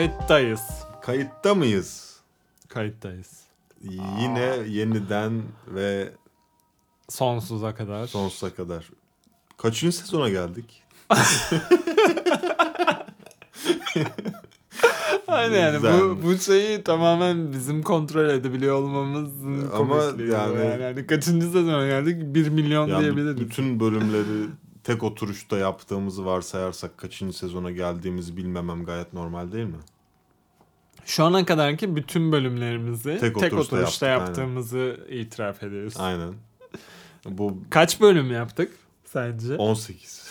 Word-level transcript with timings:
kayıttayız. 0.00 0.60
Kayıtta 1.02 1.54
mıyız? 1.54 2.20
Kayıttayız. 2.68 3.40
Yine 4.20 4.56
yeniden 4.68 5.42
ve 5.68 6.12
Sonsuza 7.08 7.74
kadar. 7.74 8.06
sonsuza 8.06 8.54
kadar. 8.54 8.90
Kaçıncı 9.56 9.96
sezona 9.96 10.28
geldik? 10.28 10.82
Aynen 15.28 15.60
yani 15.72 15.82
bu, 15.82 16.22
bu 16.22 16.38
şeyi 16.38 16.82
tamamen 16.84 17.52
bizim 17.52 17.82
kontrol 17.82 18.28
edebiliyor 18.28 18.74
olmamızın 18.82 19.70
Ama 19.74 19.96
yani- 20.04 20.30
yani. 20.32 20.82
yani 20.82 21.06
kaçıncı 21.06 21.46
sezona 21.46 21.86
geldik 21.86 22.16
1 22.34 22.48
milyon 22.48 22.88
Yani 22.88 23.00
diyebiliriz. 23.02 23.40
bütün 23.40 23.80
bölümleri 23.80 24.46
tek 24.86 25.02
oturuşta 25.02 25.58
yaptığımızı 25.58 26.26
varsayarsak 26.26 26.98
kaçıncı 26.98 27.38
sezona 27.38 27.70
geldiğimizi 27.70 28.36
bilmemem 28.36 28.84
gayet 28.84 29.12
normal 29.12 29.52
değil 29.52 29.66
mi? 29.66 29.78
Şu 31.04 31.24
ana 31.24 31.46
kadarki 31.46 31.96
bütün 31.96 32.32
bölümlerimizi 32.32 33.18
tek, 33.18 33.20
Tek 33.20 33.36
oturuşta, 33.36 33.76
oturuşta 33.76 34.06
yaptık, 34.06 34.28
yaptığımızı 34.28 35.06
itiraf 35.10 35.62
ediyoruz. 35.62 35.94
Aynen. 35.98 36.34
Bu 37.24 37.58
Kaç 37.70 38.00
bölüm 38.00 38.32
yaptık 38.32 38.72
sence? 39.04 39.56
18. 39.56 40.25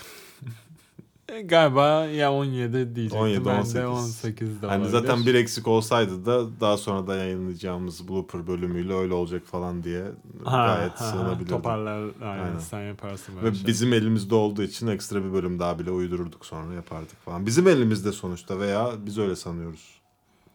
E, 1.29 1.41
Galiba 1.41 2.05
ya 2.05 2.34
17 2.34 2.95
diyecektim 2.95 3.21
17, 3.21 3.45
ben 3.45 3.55
de 3.73 3.88
18. 3.88 4.05
18 4.25 4.61
de 4.61 4.67
Hani 4.67 4.81
olabilir. 4.81 4.91
zaten 5.02 5.25
bir 5.25 5.35
eksik 5.35 5.67
olsaydı 5.67 6.25
da 6.25 6.59
daha 6.61 6.77
sonra 6.77 7.07
da 7.07 7.15
yayınlayacağımız 7.15 8.07
blooper 8.07 8.48
bölümüyle 8.48 8.93
öyle 8.93 9.13
olacak 9.13 9.43
falan 9.45 9.84
diye 9.84 10.03
Ha, 10.43 10.65
gayet 10.67 10.91
ha, 10.91 11.05
sığınabilirdi. 11.05 11.49
Toparlar 11.49 12.01
aynen, 12.21 12.43
Aynen. 12.43 12.59
sen 12.59 12.82
yaparsın 12.82 13.37
Ve 13.37 13.41
böyle 13.43 13.55
şey. 13.55 13.67
bizim 13.67 13.93
elimizde 13.93 14.35
olduğu 14.35 14.63
için 14.63 14.87
ekstra 14.87 15.23
bir 15.26 15.34
bölüm 15.34 15.59
daha 15.59 15.79
bile 15.79 15.91
uydururduk 15.91 16.45
sonra 16.45 16.73
yapardık 16.73 17.21
falan. 17.26 17.45
Bizim 17.45 17.67
elimizde 17.67 18.12
sonuçta 18.12 18.60
veya 18.60 18.91
biz 19.05 19.17
öyle 19.17 19.35
sanıyoruz. 19.35 19.95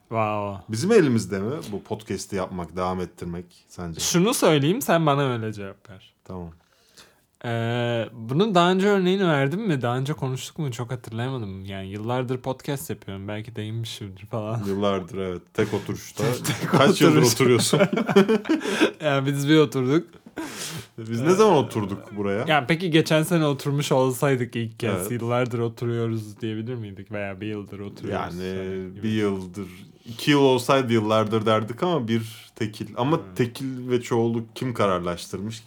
Wow. 0.09 0.65
Bizim 0.69 0.93
elimizde 0.93 1.39
mi 1.39 1.51
bu 1.73 1.83
podcast'i 1.83 2.37
yapmak, 2.37 2.77
devam 2.77 3.01
ettirmek 3.01 3.65
sence? 3.69 4.01
Şunu 4.01 4.35
söyleyeyim 4.35 4.83
sen 4.83 5.07
bana 5.07 5.23
öyle 5.33 5.53
cevap 5.53 5.91
ver. 5.91 6.15
Tamam. 6.25 6.51
Ee, 7.45 8.09
bunun 8.13 8.55
daha 8.55 8.71
önce 8.73 8.89
örneğini 8.89 9.29
verdim 9.29 9.61
mi? 9.61 9.83
Daha 9.83 9.97
önce 9.97 10.13
konuştuk 10.13 10.59
mu? 10.59 10.73
Çok 10.73 10.91
hatırlayamadım. 10.91 11.65
Yani 11.65 11.89
yıllardır 11.89 12.39
podcast 12.39 12.91
yapıyorum. 12.91 13.29
Belki 13.29 13.57
değinmişimdir 13.57 14.27
falan. 14.27 14.65
Yıllardır 14.69 15.19
evet. 15.19 15.43
Tek 15.55 15.75
oturuşta. 15.75 16.25
Kaç 16.71 17.01
yıldır 17.01 17.17
oturuş. 17.17 17.35
oturuyorsun? 17.35 17.81
yani 19.05 19.27
biz 19.27 19.49
bir 19.49 19.59
oturduk. 19.59 20.07
Biz 20.99 21.21
ne 21.21 21.31
zaman 21.31 21.57
oturduk 21.57 22.17
buraya? 22.17 22.45
Yani 22.49 22.65
peki 22.69 22.91
geçen 22.91 23.23
sene 23.23 23.47
oturmuş 23.47 23.93
olsaydık 23.93 24.57
ilk 24.57 24.81
kez 24.81 24.91
Evet. 25.01 25.11
yıllardır 25.11 25.59
oturuyoruz 25.59 26.41
diyebilir 26.41 26.75
miydik? 26.75 27.13
Veya 27.13 27.41
bir 27.41 27.47
yıldır 27.47 27.81
oturuyoruz. 27.81 28.35
Yani 28.39 28.57
hani 28.59 28.91
gibi. 28.95 29.03
bir 29.03 29.09
yıldır, 29.13 29.67
iki 30.07 30.31
yıl 30.31 30.41
olsaydı 30.41 30.93
yıllardır 30.93 31.47
derdik 31.47 31.83
ama 31.83 32.09
bir 32.09 32.51
tekil. 32.57 32.87
Ama 32.97 33.17
Hmm. 33.17 33.35
tekil 33.35 33.91
ve 33.91 34.03
çoğulluk 34.03 34.57
kim 34.57 34.75
kararlaştırmış? 34.75 35.63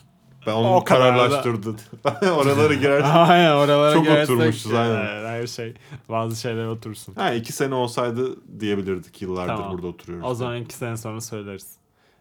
Ben 0.48 0.54
onu 0.54 0.76
O 0.76 0.84
kadar 0.84 1.14
da- 1.14 1.18
kararlaştırdım. 1.18 1.78
Oralara 2.38 2.74
girer. 2.74 3.02
Aynen 3.30 3.52
oralara 3.52 3.94
Çok 3.94 4.04
girersek, 4.04 4.36
oturmuşuz, 4.36 4.74
aynen. 4.74 5.24
e, 5.24 5.28
Her 5.28 5.48
şey 5.48 5.74
bazı 6.10 6.42
şeyler 6.42 6.66
otursun. 6.66 7.16
Ha 7.16 7.34
iki 7.34 7.54
sene 7.54 7.76
olsaydı 7.76 8.36
diyebilirdik 8.60 9.22
yıllardır 9.22 9.56
Tamam. 9.56 9.72
burada 9.74 9.88
oturuyoruz. 9.88 10.30
O 10.30 10.34
zaman 10.36 10.58
iki 10.62 10.74
sene 10.76 10.98
sonra 10.98 11.22
söyleriz. 11.22 11.68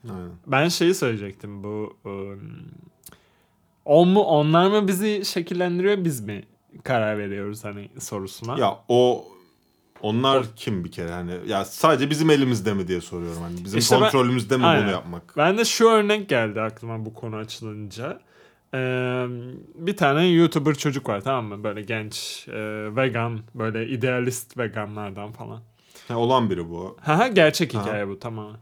Aynen. 0.04 0.30
Ben 0.46 0.68
şeyi 0.68 0.94
söyleyecektim 0.94 1.64
bu 1.64 1.96
um, 2.04 2.40
on 3.84 4.08
mu 4.08 4.20
onlar 4.20 4.66
mı 4.70 4.88
bizi 4.88 5.24
şekillendiriyor 5.24 6.04
biz 6.04 6.20
mi 6.20 6.42
karar 6.84 7.18
veriyoruz 7.18 7.64
hani 7.64 7.88
sorusuna. 8.00 8.58
Ya 8.58 8.78
o 8.88 9.24
onlar 10.02 10.46
kim 10.56 10.84
bir 10.84 10.90
kere 10.92 11.10
hani 11.12 11.32
ya 11.46 11.64
sadece 11.64 12.10
bizim 12.10 12.30
elimizde 12.30 12.74
mi 12.74 12.88
diye 12.88 13.00
soruyorum 13.00 13.42
hani 13.42 13.64
bizim 13.64 13.78
İşte 13.78 13.94
ben- 13.96 14.00
kontrolümüzde 14.00 14.56
mi 14.56 14.66
Aynen. 14.66 14.82
bunu 14.84 14.92
yapmak? 14.92 15.36
Ben 15.36 15.58
de 15.58 15.64
şu 15.64 15.88
örnek 15.88 16.28
geldi 16.28 16.60
aklıma 16.60 17.04
bu 17.04 17.14
konu 17.14 17.36
açılınca. 17.36 18.20
Ee, 18.74 19.24
bir 19.74 19.96
tane 19.96 20.26
YouTuber 20.26 20.74
çocuk 20.74 21.08
var 21.08 21.20
tamam 21.20 21.44
mı? 21.44 21.64
Böyle 21.64 21.82
genç, 21.82 22.46
e, 22.48 22.52
vegan, 22.96 23.40
böyle 23.54 23.88
idealist 23.88 24.58
veganlardan 24.58 25.32
falan. 25.32 25.60
Ha, 26.08 26.16
olan 26.16 26.50
biri 26.50 26.70
bu. 26.70 26.96
Haha 27.00 27.28
gerçek 27.28 27.74
hikaye 27.74 28.08
bu 28.08 28.18
tamamen. 28.18 28.56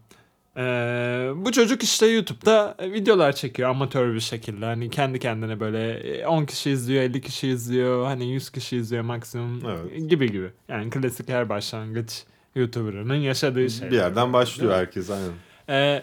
Ee, 0.56 1.30
bu 1.36 1.52
çocuk 1.52 1.82
işte 1.82 2.06
YouTube'da 2.06 2.76
videolar 2.82 3.32
çekiyor 3.32 3.70
amatör 3.70 4.14
bir 4.14 4.20
şekilde. 4.20 4.64
Hani 4.64 4.90
kendi 4.90 5.18
kendine 5.18 5.60
böyle 5.60 5.92
e, 5.92 6.26
10 6.26 6.44
kişi 6.44 6.70
izliyor, 6.70 7.02
50 7.02 7.20
kişi 7.20 7.48
izliyor, 7.48 8.04
hani 8.04 8.32
100 8.32 8.50
kişi 8.50 8.76
izliyor 8.76 9.02
maksimum 9.02 9.62
Evet. 9.68 10.10
gibi 10.10 10.32
gibi. 10.32 10.50
Yani 10.68 10.90
klasik 10.90 11.28
her 11.28 11.48
başlangıç 11.48 12.24
YouTuber'ının 12.54 13.14
yaşadığı 13.14 13.70
şey. 13.70 13.90
Bir 13.90 13.96
yerden 13.96 14.32
başlıyor 14.32 14.72
herkes 14.74 15.10
aynen. 15.10 15.30
Ee, 15.68 16.02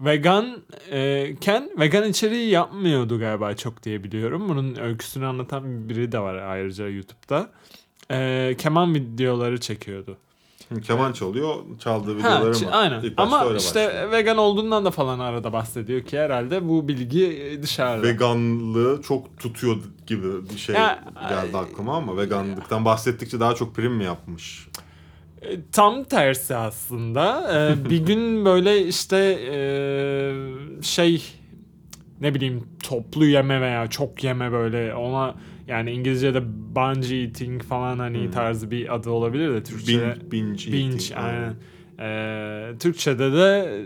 vegan 0.00 0.62
e, 0.90 1.30
ken 1.40 1.70
vegan 1.78 2.08
içeriği 2.08 2.50
yapmıyordu 2.50 3.18
galiba 3.18 3.56
çok 3.56 3.82
diye 3.82 4.04
biliyorum. 4.04 4.48
Bunun 4.48 4.76
öyküsünü 4.76 5.26
anlatan 5.26 5.88
biri 5.88 6.12
de 6.12 6.18
var 6.18 6.34
ayrıca 6.34 6.88
YouTube'da. 6.88 7.50
Ee, 8.10 8.54
keman 8.58 8.94
videoları 8.94 9.60
çekiyordu. 9.60 10.16
Keman 10.80 11.12
çalıyor, 11.12 11.54
çaldığı 11.78 12.16
videoları 12.16 12.64
mı? 12.64 12.70
aynen. 12.72 13.00
İlk 13.00 13.14
Ama 13.16 13.44
işte 13.56 13.86
başlıyor. 13.86 14.12
vegan 14.12 14.36
olduğundan 14.38 14.84
da 14.84 14.90
falan 14.90 15.18
arada 15.18 15.52
bahsediyor 15.52 16.02
ki 16.02 16.18
herhalde 16.18 16.68
bu 16.68 16.88
bilgi 16.88 17.58
dışarıda. 17.62 18.06
veganlığı 18.08 19.02
çok 19.02 19.38
tutuyor 19.38 19.76
gibi 20.06 20.48
bir 20.50 20.58
şey 20.58 20.74
Ya, 20.74 21.04
geldi 21.28 21.56
aklıma 21.56 21.96
ama 21.96 22.16
veganlıktan 22.16 22.84
bahsettikçe 22.84 23.40
daha 23.40 23.54
çok 23.54 23.74
prim 23.74 23.92
mi 23.92 24.04
yapmış? 24.04 24.68
E, 25.42 25.46
Tam 25.72 26.04
tersi 26.04 26.56
aslında. 26.56 27.50
Ee, 27.54 27.90
bir 27.90 27.98
gün 28.06 28.44
böyle 28.44 28.86
işte 28.86 29.16
e, 29.52 29.58
şey 30.82 31.22
ne 32.20 32.34
bileyim 32.34 32.68
toplu 32.82 33.26
yeme 33.26 33.60
veya 33.60 33.86
çok 33.90 34.24
yeme 34.24 34.52
böyle 34.52 34.94
ona 34.94 35.34
yani 35.66 35.90
İngilizce'de 35.92 36.42
bungee 36.76 37.22
eating 37.22 37.62
falan 37.62 37.98
hani 37.98 38.24
Hmm. 38.24 38.30
tarzı 38.30 38.70
bir 38.70 38.94
adı 38.94 39.10
olabilir 39.10 39.54
de 39.54 39.62
Türkçe'de 39.62 40.14
Binge, 40.30 40.30
binge, 40.30 40.72
binge 40.72 40.94
eating, 40.94 41.18
aynen. 41.18 41.54
Ee, 42.00 42.78
Türkçe'de 42.78 43.32
de 43.32 43.80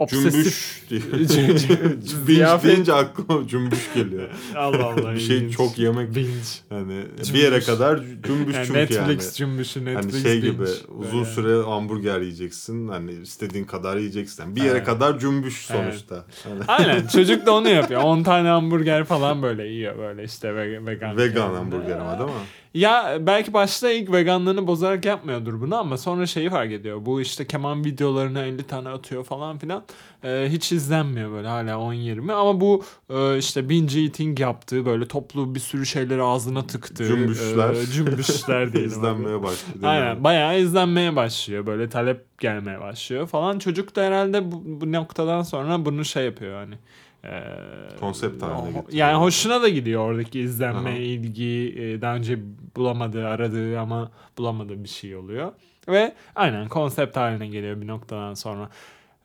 obsesif 0.00 0.84
Cümbüş 0.88 2.04
ziyafet- 2.26 2.62
deyince 2.68 2.92
aklıma 2.92 3.48
cümbüş 3.48 3.78
geliyor. 3.94 4.28
Allah 4.56 4.84
Allah. 4.86 5.14
bir 5.14 5.20
şey 5.20 5.50
çok 5.50 5.78
yemek 5.78 6.14
binge. 6.14 6.30
yani 6.70 7.02
Cümbüş. 7.16 7.34
bir 7.34 7.38
yere 7.38 7.60
kadar 7.60 8.00
cümbüş 8.26 8.54
Yani 8.56 8.66
çünkü 8.66 8.78
Netflix 8.78 9.24
yani. 9.24 9.34
cümbüşü 9.34 9.84
Netflix 9.84 10.14
Hani 10.14 10.22
şey 10.22 10.36
binge. 10.36 10.48
gibi 10.50 10.62
uzun 10.98 11.20
Böyle. 11.22 11.30
süre 11.34 11.62
hamburger 11.62 12.20
yiyeceksin. 12.20 12.88
Hani 12.88 13.12
istediğin 13.12 13.64
kadar 13.64 13.96
yiyeceksin. 13.96 14.56
Bir 14.56 14.62
yere 14.62 14.70
Evet. 14.76 14.86
kadar 14.86 15.18
cümbüş 15.18 15.68
Evet. 15.70 15.80
sonuçta. 15.92 16.24
Hani 16.44 16.60
Aynen 16.68 17.06
çocuk 17.06 17.46
da 17.46 17.52
onu 17.52 17.68
yapıyor. 17.68 18.00
10 18.02 18.22
tane 18.22 18.48
hamburger 18.48 19.04
falan 19.04 19.42
böyle 19.42 19.66
yiyor 19.66 19.98
böyle 19.98 20.24
işte 20.24 20.54
ve- 20.54 20.86
vegan. 20.86 21.16
vegan 21.16 21.34
kendine. 21.34 21.56
hamburger 21.58 21.96
ama 21.98 22.18
değil 22.18 22.30
mi? 22.30 22.34
Ya 22.74 23.18
belki 23.20 23.52
başta 23.52 23.90
ilk 23.90 24.12
veganlığını 24.12 24.66
bozarak 24.66 25.04
yapmıyordur 25.04 25.60
bunu 25.60 25.76
ama 25.76 25.98
sonra 25.98 26.26
şeyi 26.26 26.50
fark 26.50 26.72
ediyor. 26.72 27.06
Bu 27.06 27.20
işte 27.20 27.46
keman 27.46 27.84
videolarına 27.84 28.42
50 28.42 28.62
tane 28.62 28.88
atıyor 28.88 29.24
falan 29.24 29.58
filan. 29.58 29.84
Ee, 30.24 30.46
hiç 30.48 30.72
izlenmiyor 30.72 31.32
böyle 31.32 31.48
hala 31.48 31.70
10-20 31.70 32.32
ama 32.32 32.60
bu 32.60 32.84
e, 33.10 33.38
işte 33.38 33.68
binge 33.68 34.00
eating 34.00 34.40
yaptığı 34.40 34.86
böyle 34.86 35.08
toplu 35.08 35.54
bir 35.54 35.60
sürü 35.60 35.86
şeyleri 35.86 36.22
ağzına 36.22 36.66
tıktığı 36.66 37.04
Cümbüşler. 37.04 37.74
e, 37.74 37.86
cümbüşler 37.86 38.72
diyelim. 38.72 38.90
İzlenmeye 38.90 39.42
başladı. 39.42 39.78
Aynen 39.86 40.24
bayağı 40.24 40.60
izlenmeye 40.60 41.16
başlıyor 41.16 41.66
böyle 41.66 41.88
talep 41.88 42.38
gelmeye 42.38 42.80
başlıyor 42.80 43.26
falan 43.26 43.58
çocuk 43.58 43.96
da 43.96 44.02
herhalde 44.02 44.52
bu, 44.52 44.62
bu 44.64 44.92
noktadan 44.92 45.42
sonra 45.42 45.84
bunu 45.84 46.04
şey 46.04 46.24
yapıyor 46.24 46.54
hani 46.54 46.74
Konsept 48.00 48.42
haline 48.42 48.72
getiriyor. 48.72 48.92
yani 48.92 49.18
hoşuna 49.18 49.62
da 49.62 49.68
gidiyor 49.68 50.02
oradaki 50.10 50.40
izlenme 50.40 50.90
Aha. 50.90 50.98
ilgi 50.98 51.74
e, 51.78 52.00
daha 52.00 52.14
önce 52.14 52.38
bulamadığı 52.76 53.28
aradığı 53.28 53.80
ama 53.80 54.10
bulamadığı 54.38 54.84
bir 54.84 54.88
şey 54.88 55.16
oluyor 55.16 55.52
ve 55.88 56.14
aynen 56.34 56.68
konsept 56.68 57.16
haline 57.16 57.46
geliyor 57.46 57.80
bir 57.80 57.86
noktadan 57.86 58.34
sonra 58.34 58.68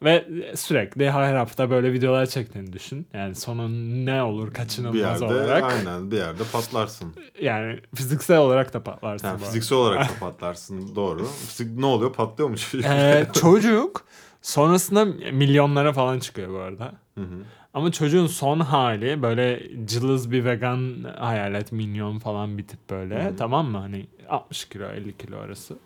ve 0.04 0.26
sürekli 0.56 1.12
her 1.12 1.36
hafta 1.36 1.70
böyle 1.70 1.94
videolar 1.94 2.26
çektiğini 2.26 2.74
düşün. 2.74 3.08
Yani 3.14 3.36
sonu 3.36 3.70
ne 4.06 4.24
olur 4.24 4.48
bir 4.48 4.54
kaçınılmaz 4.54 5.22
yerde 5.22 5.26
olarak. 5.26 5.64
aynen 5.64 6.12
bir 6.12 6.18
yerde 6.18 6.44
patlarsın. 6.54 7.14
Yani 7.42 7.80
fiziksel 7.96 8.38
olarak 8.38 8.74
da 8.74 8.84
patlarsın. 8.84 9.28
Yani 9.28 9.40
fiziksel 9.40 9.78
olarak 9.78 10.10
da 10.10 10.14
patlarsın 10.20 10.96
doğru. 10.96 11.26
Fizik 11.48 11.78
ne 11.78 11.86
oluyor? 11.86 12.14
Patlıyor 12.14 12.50
mu 12.50 12.58
çocuk? 12.58 12.86
Ee, 12.86 13.28
çocuk 13.34 14.06
sonrasında 14.42 15.06
milyonlara 15.32 15.94
falan 15.94 16.20
çıkıyor 16.20 16.54
bu 16.54 16.60
arada. 16.60 16.94
Hı 17.16 17.22
hı. 17.22 17.44
Ama 17.76 17.92
çocuğun 17.92 18.28
son 18.28 18.60
hali 18.60 19.22
böyle 19.22 19.64
cılız 19.86 20.32
bir 20.32 20.46
vegan 20.46 21.06
hayalet 21.18 21.72
minyon 21.72 22.20
falan 22.20 22.58
bir 22.58 22.68
tip 22.68 22.90
böyle. 22.90 23.26
Hı. 23.26 23.36
Tamam 23.36 23.68
mı? 23.72 23.78
Hani 23.78 24.06
60 24.30 24.66
kilo 24.66 24.86
50 24.86 25.18
kilo 25.18 25.38
arası. 25.38 25.78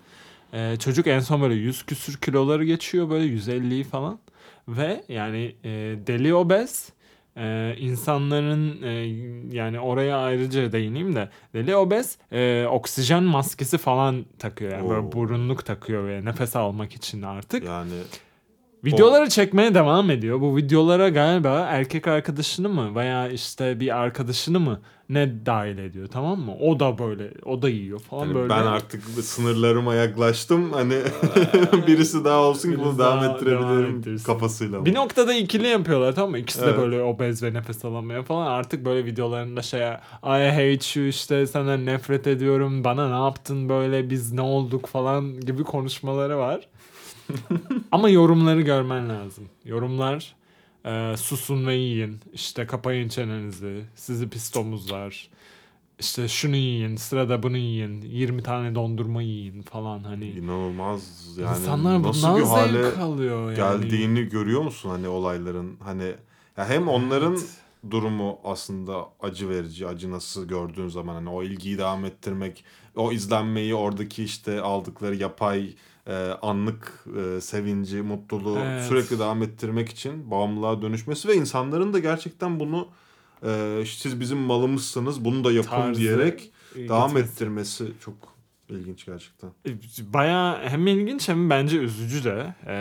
Ee, 0.54 0.76
çocuk 0.80 1.08
en 1.08 1.20
son 1.20 1.42
böyle 1.42 1.54
100 1.54 1.86
küsür 1.86 2.18
kiloları 2.18 2.66
geçiyor 2.66 3.10
böyle 3.10 3.26
150'yi 3.26 3.84
falan. 3.84 4.20
Ve 4.68 5.04
yani 5.08 5.56
e, 5.64 5.70
deli 6.08 6.34
obez. 6.34 6.90
e, 7.38 7.76
insanların 7.80 8.82
e, 8.84 8.90
yani 9.58 9.80
oraya 9.80 10.18
ayrıca 10.18 10.72
değineyim 10.72 11.16
de 11.16 11.30
deli 11.54 11.76
obez 11.76 12.18
e, 12.32 12.66
oksijen 12.70 13.24
maskesi 13.24 13.78
falan 13.78 14.26
takıyor 14.40 14.72
yani 14.72 14.90
böyle 14.90 15.08
Oo. 15.08 15.12
burunluk 15.12 15.66
takıyor 15.66 16.08
ve 16.08 16.26
nefes 16.26 16.56
almak 16.56 16.94
için 16.94 17.22
artık. 17.22 17.64
Yani 17.64 17.92
Videoları 18.86 19.30
çekmeye 19.30 19.74
devam 19.74 20.12
ediyor. 20.12 20.42
Bu 20.42 20.58
videolara 20.58 21.10
galiba 21.10 21.60
erkek 21.70 22.08
arkadaşını 22.08 22.70
mı 22.70 22.96
veya 22.96 23.30
işte 23.30 23.80
bir 23.80 23.98
arkadaşını 23.98 24.60
mı 24.60 24.80
ne 25.10 25.46
dahil 25.46 25.78
ediyor 25.78 26.08
tamam 26.08 26.40
mı? 26.40 26.56
O 26.62 26.80
da 26.80 26.98
böyle 26.98 27.32
o 27.46 27.62
da 27.62 27.70
yiyor 27.70 28.00
falan 28.00 28.26
hani 28.26 28.36
böyle. 28.36 28.50
ben 28.50 28.66
artık 28.66 29.04
sınırlarıma 29.04 29.96
yaklaştım. 29.96 30.74
Hani 30.74 30.94
birisi 31.88 32.26
daha 32.26 32.40
olsun 32.40 32.72
ki 32.72 32.80
bunu 32.80 32.98
devam 32.98 33.22
devam 33.22 33.36
ettirebilirim 33.36 33.98
ettirsin. 33.98 34.26
kafasıyla. 34.26 34.86
Bir 34.86 34.96
noktada 34.96 35.34
ikili 35.34 35.68
yapıyorlar 35.68 36.16
tamam 36.16 36.32
mı? 36.32 36.38
İkisi 36.38 36.62
de 36.62 36.66
Evet. 36.66 36.78
böyle 36.78 37.02
obez 37.02 37.44
ve 37.44 37.54
nefes 37.54 37.86
alamıyor 37.86 38.24
falan. 38.24 38.48
Artık 38.48 38.86
böyle 38.86 39.06
videolarında 39.06 39.62
şey 39.62 39.82
I 39.82 39.98
hate 40.24 41.00
you 41.00 41.08
işte 41.08 41.48
senden 41.48 41.86
nefret 41.86 42.28
ediyorum. 42.28 42.84
Bana 42.84 43.20
ne 43.20 43.24
yaptın 43.26 43.70
böyle 43.70 44.10
biz 44.10 44.34
ne 44.34 44.42
olduk 44.42 44.88
falan 44.88 45.40
gibi 45.40 45.64
konuşmaları 45.64 46.38
var. 46.38 46.68
Ama 47.92 48.10
yorumları 48.10 48.62
görmen 48.62 49.10
lazım. 49.10 49.50
Yorumlar 49.66 50.36
e, 50.86 51.18
susun 51.18 51.68
ve 51.68 51.76
yiyin. 51.76 52.20
İşte 52.34 52.66
kapayın 52.68 53.10
çenenizi. 53.10 53.84
Sizi 53.96 54.30
pis 54.30 54.56
domuzlar. 54.56 55.30
İşte 56.00 56.28
şunu 56.28 56.56
yiyin. 56.56 56.96
Sırada 56.96 57.44
bunu 57.44 57.58
yiyin. 57.58 58.02
20 58.02 58.44
tane 58.44 58.76
dondurma 58.76 59.22
yiyin 59.22 59.62
falan 59.62 60.04
hani. 60.04 60.30
İnanılmaz 60.30 61.02
yani 61.42 61.58
İnsanlar 61.58 62.04
nasıl 62.04 62.38
bir 62.38 62.42
hale 62.42 63.26
yani. 63.26 63.56
geldiğini 63.56 64.24
görüyor 64.30 64.62
musun 64.62 64.90
hani 64.90 65.08
olayların 65.08 65.78
hani 65.84 66.14
ya 66.58 66.70
hem 66.70 66.88
onların 66.88 67.32
Evet. 67.34 67.50
durumu 67.92 68.40
aslında 68.44 69.06
acı 69.20 69.50
verici 69.50 69.88
acınası 69.88 70.46
gördüğün 70.46 70.88
zaman 70.88 71.14
hani 71.16 71.30
o 71.30 71.44
ilgiyi 71.44 71.78
devam 71.78 72.06
ettirmek 72.06 72.64
o 72.96 73.12
izlenmeyi 73.12 73.76
oradaki 73.76 74.24
işte 74.24 74.62
aldıkları 74.62 75.16
yapay 75.16 75.74
e, 76.10 76.14
anlık 76.42 77.06
e, 77.20 77.42
sevinci 77.42 78.02
mutluluğu 78.02 78.60
Evet. 78.60 78.84
sürekli 78.84 79.20
devam 79.20 79.44
ettirmek 79.44 79.90
için 79.90 80.32
bağımlılığa 80.32 80.82
dönüşmesi 80.82 81.28
ve 81.28 81.36
insanların 81.36 81.94
da 81.94 82.00
gerçekten 82.00 82.60
bunu 82.60 82.88
e, 83.44 83.84
siz 83.86 84.20
bizim 84.20 84.38
malımızsınız 84.38 85.26
bunu 85.26 85.44
da 85.44 85.52
yapın 85.52 85.70
Tarzı 85.70 86.02
diyerek 86.02 86.52
devam 86.76 87.18
ettirmesi 87.18 87.92
çok 88.06 88.16
ilginç 88.70 89.06
gerçekten. 89.06 89.50
Baya 90.02 90.62
hem 90.64 90.88
ilginç 90.88 91.30
hem 91.30 91.50
bence 91.50 91.78
üzücü 91.78 92.24
de. 92.24 92.56
Ee, 92.68 92.74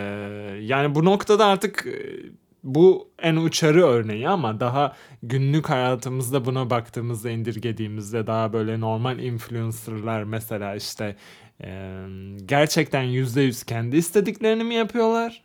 yani 0.61 0.95
bu 0.95 1.05
noktada 1.05 1.45
artık 1.45 1.85
e, 1.87 2.19
bu 2.63 3.09
en 3.19 3.35
uçarı 3.35 3.85
örneği 3.85 4.29
ama 4.29 4.59
daha 4.59 4.95
günlük 5.23 5.69
hayatımızda 5.69 6.45
buna 6.45 6.69
baktığımızda 6.69 7.29
indirgediğimizde 7.29 8.27
daha 8.27 8.53
böyle 8.53 8.79
normal 8.79 9.19
influencerlar 9.19 10.23
mesela 10.23 10.75
işte 10.75 11.15
e, 11.63 12.05
gerçekten 12.45 13.03
%100 13.03 13.63
kendi 13.65 13.97
istediklerini 13.97 14.63
mi 14.63 14.75
yapıyorlar? 14.75 15.41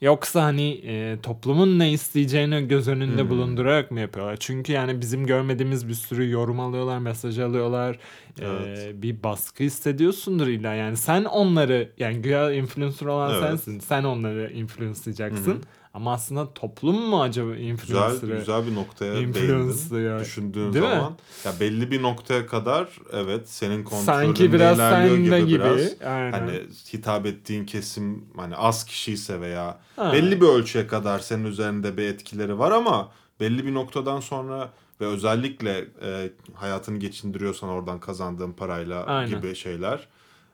Yoksa 0.00 0.42
hani 0.42 0.70
e, 0.70 1.16
toplumun 1.22 1.78
ne 1.78 1.92
isteyeceğini 1.92 2.68
göz 2.68 2.88
önünde 2.88 3.22
Hmm. 3.22 3.30
bulundurarak 3.30 3.90
mı 3.90 4.00
yapıyorlar? 4.00 4.36
Çünkü 4.40 4.72
yani 4.72 5.00
bizim 5.00 5.26
görmediğimiz 5.26 5.88
bir 5.88 5.94
sürü 5.94 6.30
yorum 6.30 6.60
alıyorlar, 6.60 6.98
mesaj 6.98 7.38
alıyorlar. 7.38 7.98
E, 8.40 8.46
Evet. 8.46 9.02
bir 9.02 9.22
baskı 9.22 9.64
hissediyorsundur 9.64 10.46
illa 10.46 10.74
yani. 10.74 10.96
Sen 10.96 11.24
onları 11.24 11.88
yani 11.98 12.22
güya 12.22 12.52
influencer 12.52 13.06
olan 13.06 13.30
Evet. 13.30 13.40
sensin. 13.42 13.78
Sen 13.80 14.04
onları 14.04 14.52
influence'layacaksın. 14.52 15.52
Hı. 15.52 15.60
Ama 15.94 16.12
aslında 16.12 16.54
toplum 16.54 16.96
mu 17.08 17.22
acaba 17.22 17.50
Güzel 17.54 17.64
influencer'ı 17.64 18.38
güzel 18.38 18.66
bir 18.66 18.74
noktaya 18.74 19.14
değindin. 19.14 19.28
influence'lıyor? 19.42 20.20
Düşündüğün 20.20 20.72
Değil 20.72 20.84
mi? 20.84 20.90
zaman 20.90 21.16
ya 21.44 21.52
belli 21.60 21.90
bir 21.90 22.02
noktaya 22.02 22.46
kadar 22.46 22.88
evet 23.12 23.48
senin 23.48 23.84
kontrolünde 23.84 24.26
Sanki 24.26 24.52
biraz 24.52 24.76
ilerliyor 24.78 25.16
gibi, 25.16 25.46
gibi. 25.46 25.58
biraz. 25.58 26.02
Aynen. 26.06 26.32
Hani 26.32 26.60
hitap 26.92 27.26
ettiğin 27.26 27.64
kesim 27.64 28.24
hani 28.36 28.56
az 28.56 28.84
kişiyse 28.84 29.40
veya 29.40 29.78
Ha. 29.96 30.12
belli 30.12 30.40
bir 30.40 30.46
ölçüye 30.46 30.86
kadar 30.86 31.18
senin 31.18 31.44
üzerinde 31.44 31.96
bir 31.96 32.02
etkileri 32.04 32.58
var 32.58 32.70
ama 32.70 33.12
belli 33.40 33.66
bir 33.66 33.74
noktadan 33.74 34.20
sonra 34.20 34.70
ve 35.00 35.06
özellikle 35.06 35.84
e, 36.02 36.30
hayatını 36.54 36.98
geçindiriyorsan 36.98 37.68
oradan 37.68 38.00
kazandığın 38.00 38.52
parayla 38.52 39.04
Aynen. 39.04 39.30
gibi 39.40 39.54
şeyler 39.54 40.08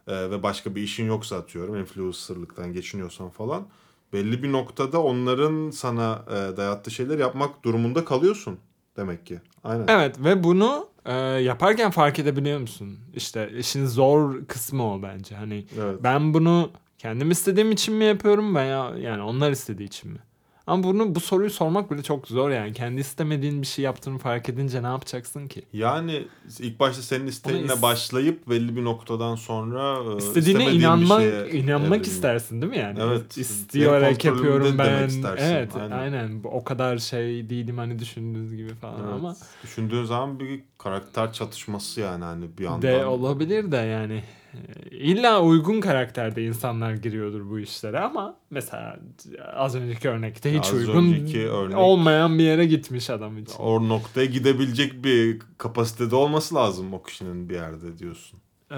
e, 0.08 0.30
ve 0.30 0.42
başka 0.42 0.74
bir 0.74 0.82
işin 0.82 1.06
yoksa 1.06 1.36
atıyorum 1.36 1.76
influencerlıktan 1.76 2.72
geçiniyorsan 2.72 3.30
falan 3.30 3.66
belli 4.12 4.42
bir 4.42 4.52
noktada 4.52 5.02
onların 5.02 5.70
sana 5.70 6.24
e, 6.28 6.56
dayattığı 6.56 6.90
şeyler 6.90 7.18
yapmak 7.18 7.64
durumunda 7.64 8.04
kalıyorsun 8.04 8.58
demek 8.96 9.26
ki. 9.26 9.40
Aynen. 9.64 9.86
Evet 9.88 10.16
ve 10.24 10.44
bunu 10.44 10.88
e, 11.04 11.12
yaparken 11.18 11.90
fark 11.90 12.18
edebiliyor 12.18 12.58
musun? 12.60 12.98
İşte 13.14 13.50
işin 13.58 13.86
zor 13.86 14.44
kısmı 14.46 14.92
o 14.94 15.02
bence. 15.02 15.34
Hani 15.36 15.66
Evet. 15.80 15.98
ben 16.02 16.34
bunu 16.34 16.70
kendim 16.98 17.30
istediğim 17.30 17.72
için 17.72 17.94
mi 17.94 18.04
yapıyorum 18.04 18.54
veya 18.54 18.92
yani 18.98 19.22
onlar 19.22 19.50
istediği 19.50 19.84
için 19.84 20.10
mi? 20.12 20.18
Ama 20.66 20.82
bunu 20.82 21.14
bu 21.14 21.20
soruyu 21.20 21.50
sormak 21.50 21.90
bile 21.90 22.02
çok 22.02 22.28
zor 22.28 22.50
yani. 22.50 22.72
Kendi 22.72 23.00
istemediğin 23.00 23.62
bir 23.62 23.66
şey 23.66 23.84
yaptığını 23.84 24.18
fark 24.18 24.48
edince 24.48 24.82
ne 24.82 24.86
yapacaksın 24.86 25.48
ki? 25.48 25.62
Yani 25.72 26.24
ilk 26.58 26.80
başta 26.80 27.02
senin 27.02 27.26
isteğinle 27.26 27.72
is- 27.72 27.82
başlayıp 27.82 28.48
belli 28.50 28.76
bir 28.76 28.84
noktadan 28.84 29.34
sonra 29.34 30.12
e, 30.14 30.16
İstediğine 30.16 30.72
inanmak 30.72 31.22
inanmak 31.54 31.80
evrilmek. 31.80 32.06
istersin 32.06 32.62
değil 32.62 32.72
mi 32.72 32.78
yani? 32.78 32.98
Evet. 33.02 33.36
İstiyorek 33.38 34.24
Benim 34.24 34.34
yapıyorum 34.36 34.78
ben. 34.78 35.10
Evet, 35.38 35.76
aynen. 35.76 35.90
aynen. 35.90 36.40
O 36.44 36.64
kadar 36.64 36.98
şey 36.98 37.50
değilim 37.50 37.78
hani 37.78 37.98
düşündüğünüz 37.98 38.56
gibi 38.56 38.74
falan 38.74 39.00
Evet. 39.04 39.12
ama 39.14 39.36
Düşündüğün 39.62 40.04
zaman 40.04 40.40
bir 40.40 40.62
karakter 40.90 41.32
çatışması 41.32 42.00
yani 42.00 42.24
hani 42.24 42.58
bir 42.58 42.64
yandan. 42.64 42.82
de 42.82 43.04
olabilir 43.06 43.72
de 43.72 43.76
yani 43.76 44.22
e, 44.54 44.96
illa 44.96 45.42
uygun 45.42 45.80
karakterde 45.80 46.44
insanlar 46.44 46.92
giriyordur 46.94 47.50
bu 47.50 47.60
işlere 47.60 48.00
ama 48.00 48.36
mesela 48.50 49.00
az 49.54 49.74
önceki 49.76 50.08
örnekte 50.08 50.54
hiç 50.54 50.64
Az 50.66 50.72
uygun 50.74 51.10
örnek- 51.12 51.76
olmayan 51.78 52.38
bir 52.38 52.44
yere 52.44 52.66
gitmiş 52.66 53.10
adam 53.10 53.38
için. 53.38 53.56
O 53.58 53.88
noktaya 53.88 54.26
gidebilecek 54.26 55.04
bir 55.04 55.38
kapasitede 55.58 56.16
olması 56.16 56.54
lazım 56.54 56.94
o 56.94 57.02
kişinin 57.02 57.48
bir 57.48 57.54
yerde 57.54 57.98
diyorsun. 57.98 58.38
Ee, 58.70 58.74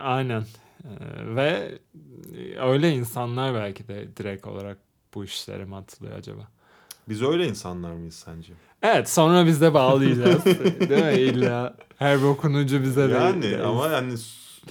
aynen. 0.00 0.44
Ee, 0.84 1.36
ve 1.36 1.78
öyle 2.60 2.92
insanlar 2.92 3.54
belki 3.54 3.88
de 3.88 4.16
direkt 4.16 4.46
olarak 4.46 4.78
bu 5.14 5.24
işlere 5.24 5.64
mi 5.64 5.76
atılıyor 5.76 6.16
acaba? 6.18 6.48
Biz 7.08 7.22
öyle 7.22 7.48
insanlar 7.48 7.92
mıyız 7.92 8.14
sence? 8.14 8.52
Evet 8.82 9.08
sonra 9.10 9.46
biz 9.46 9.60
de 9.60 9.74
bağlayacağız. 9.74 10.44
Değil 10.88 11.04
mi? 11.04 11.12
İlla 11.20 11.74
her 11.98 12.22
bokun 12.22 12.54
ucu 12.54 12.82
bize 12.82 13.08
de. 13.10 13.14
Yani 13.14 13.56
ama 13.64 13.86
yani 13.88 14.12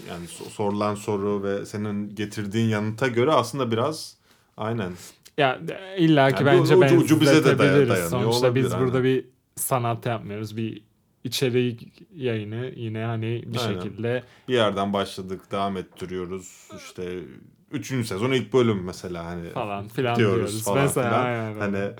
yani 0.09 0.25
so- 0.25 0.49
sorulan 0.49 0.95
soru 0.95 1.43
ve 1.43 1.65
senin 1.65 2.15
getirdiğin 2.15 2.69
yanıta 2.69 3.07
göre 3.07 3.31
aslında 3.31 3.71
biraz 3.71 4.17
aynen. 4.57 4.91
Ya 5.37 5.59
illa 5.97 6.31
ki 6.31 6.43
Yani 6.43 6.59
bence 6.59 6.75
ucu- 6.75 6.97
ucu 6.97 7.21
bize 7.21 7.45
de 7.45 7.57
dayanıyor 7.59 8.09
Sonuçta 8.09 8.27
olabilir, 8.47 8.65
biz 8.65 8.71
burada 8.73 8.97
aynen. 8.97 9.03
bir 9.03 9.25
sanat 9.55 10.05
yapmıyoruz. 10.05 10.57
Bir 10.57 10.81
içerik 11.23 12.03
yayını 12.15 12.71
yine 12.75 13.03
hani 13.03 13.43
bir 13.45 13.59
Aynen. 13.59 13.81
şekilde 13.81 14.23
Bir 14.47 14.53
yerden 14.53 14.93
başladık, 14.93 15.41
devam 15.51 15.77
ettiriyoruz. 15.77 16.67
İşte 16.77 17.19
3. 17.71 17.87
sezon 18.07 18.31
ilk 18.31 18.53
bölüm 18.53 18.83
mesela 18.83 19.25
hani 19.25 19.49
falan 19.49 19.87
filan 19.87 20.15
diyoruz 20.15 20.35
diyoruz. 20.37 20.63
falan 20.63 20.81
Mesela 20.83 21.09
filan. 21.09 21.25
aynen. 21.25 21.59
Hani 21.59 21.91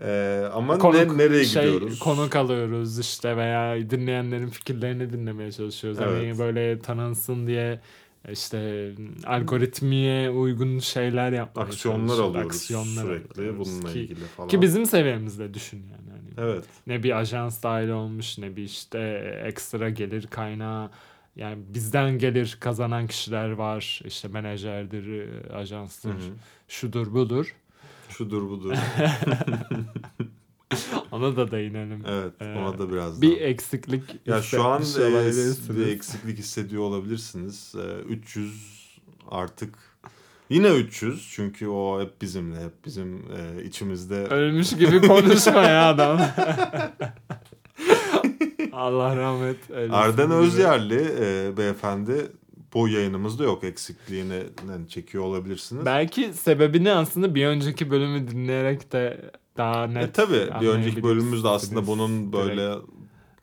e, 0.00 0.42
ama 0.52 0.74
Konuk- 0.74 1.18
ne, 1.18 1.18
nereye 1.18 1.44
şey, 1.44 1.64
gidiyoruz? 1.64 1.98
Konuk 1.98 2.36
alıyoruz 2.36 2.98
işte 2.98 3.36
veya 3.36 3.90
dinleyenlerin 3.90 4.48
fikirlerini 4.48 5.12
dinlemeye 5.12 5.52
çalışıyoruz. 5.52 6.00
Hani 6.00 6.24
Evet. 6.24 6.38
böyle 6.38 6.78
tanınsın 6.78 7.46
diye 7.46 7.80
işte 8.32 8.90
algoritmiye 9.26 10.30
uygun 10.30 10.78
şeyler 10.78 11.32
yapmaya 11.32 11.64
aksiyonlar 11.64 12.18
alıyoruz 12.18 12.46
Aksiyonlar 12.46 13.02
sürekli 13.02 13.40
alıyoruz 13.40 13.68
bununla 13.68 13.92
ki, 13.92 14.00
ilgili 14.00 14.24
falan. 14.24 14.48
Ki 14.48 14.62
bizim 14.62 14.86
seviyemizde 14.86 15.54
düşün 15.54 15.76
yani. 15.78 16.10
Hani 16.10 16.48
Evet. 16.50 16.64
Ne 16.86 17.02
bir 17.02 17.18
ajans 17.18 17.62
dahil 17.62 17.88
olmuş 17.88 18.38
ne 18.38 18.56
bir 18.56 18.62
işte 18.62 18.98
ekstra 19.44 19.90
gelir 19.90 20.26
kaynağı. 20.26 20.90
Yani 21.36 21.58
bizden 21.68 22.18
gelir 22.18 22.56
kazanan 22.60 23.06
kişiler 23.06 23.50
var. 23.50 24.00
İşte 24.04 24.28
menajerdir, 24.28 25.28
ajanstır, 25.54 26.10
Hı 26.10 26.14
hı. 26.14 26.32
şudur 26.68 27.14
budur. 27.14 27.54
Şudur 28.16 28.50
budur. 28.50 28.74
Ona 31.12 31.36
da 31.36 31.50
değinelim. 31.50 32.02
evet, 32.08 32.32
Ee, 32.40 32.54
ona 32.58 32.78
da 32.78 32.92
biraz 32.92 33.22
Bir 33.22 33.36
daha. 33.36 33.46
eksiklik 33.46 34.02
Ya 34.26 34.42
şu 34.42 34.64
an 34.64 34.82
e, 34.82 35.76
bir 35.76 35.86
eksiklik 35.86 36.38
hissediyor 36.38 36.82
olabilirsiniz. 36.82 37.74
E, 37.74 38.02
300 38.02 38.74
artık 39.30 39.74
yine 40.50 40.68
300 40.68 41.28
çünkü 41.32 41.68
o 41.68 42.00
hep 42.02 42.22
bizimle, 42.22 42.64
hep 42.64 42.84
bizim 42.84 43.14
e, 43.16 43.64
içimizde. 43.64 44.14
Ölmüş 44.26 44.70
gibi 44.76 45.00
konuşma 45.06 45.62
ya 45.62 45.88
adam. 45.90 46.20
Allah 48.72 49.16
rahmet 49.16 49.70
eylesin. 49.70 49.92
Arden. 49.92 50.30
Özyerli 50.30 51.08
e, 51.20 51.56
beyefendi 51.56 52.26
bu 52.74 52.88
yayınımızda 52.88 53.44
yok 53.44 53.64
eksikliğini 53.64 54.42
çekiyor 54.88 55.24
olabilirsiniz. 55.24 55.86
Belki 55.86 56.32
sebebini 56.34 56.92
aslında 56.92 57.34
bir 57.34 57.46
önceki 57.46 57.90
bölümü 57.90 58.28
dinleyerek 58.30 58.92
de 58.92 59.30
daha 59.56 59.86
net 59.86 60.04
E 60.08 60.12
tabi 60.12 60.32
bir 60.32 60.38
önceki 60.40 60.58
anlayabilirsiniz. 60.58 61.04
bölümümüzde 61.04 61.48
aslında 61.48 61.86
bunun 61.86 62.32
direkt. 62.32 62.34
böyle 62.36 62.74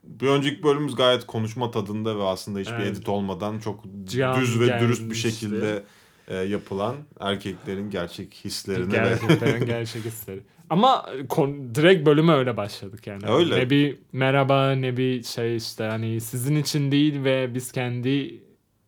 bir 0.04 0.26
önceki 0.28 0.62
bölümümüz 0.62 0.94
gayet 0.94 1.26
konuşma 1.26 1.70
tadında 1.70 2.18
ve 2.18 2.22
aslında 2.22 2.58
hiçbir 2.58 2.72
Evet. 2.74 2.86
edit 2.86 3.08
olmadan 3.08 3.58
çok 3.58 3.84
Can 4.04 4.40
düz 4.40 4.60
ve 4.60 4.80
dürüst 4.80 5.10
bir 5.10 5.14
şekilde 5.14 5.82
e, 6.28 6.36
yapılan 6.36 6.96
erkeklerin 7.20 7.90
gerçek 7.90 8.34
hislerini 8.44 8.92
ve 8.92 8.96
Gerçekten 8.96 9.66
gerçek 9.66 10.04
hisleri. 10.04 10.40
Ama 10.70 11.06
kon- 11.28 11.74
direkt 11.74 12.06
bölüme 12.06 12.32
öyle 12.32 12.56
başladık 12.56 13.06
yani. 13.06 13.22
Öyle. 13.28 13.58
Ne 13.58 13.70
bir 13.70 13.98
merhaba 14.12 14.70
ne 14.72 14.96
bir 14.96 15.22
şey 15.22 15.56
işte 15.56 15.84
hani 15.84 16.20
sizin 16.20 16.56
için 16.56 16.92
değil 16.92 17.24
ve 17.24 17.54
biz 17.54 17.72
kendi 17.72 18.40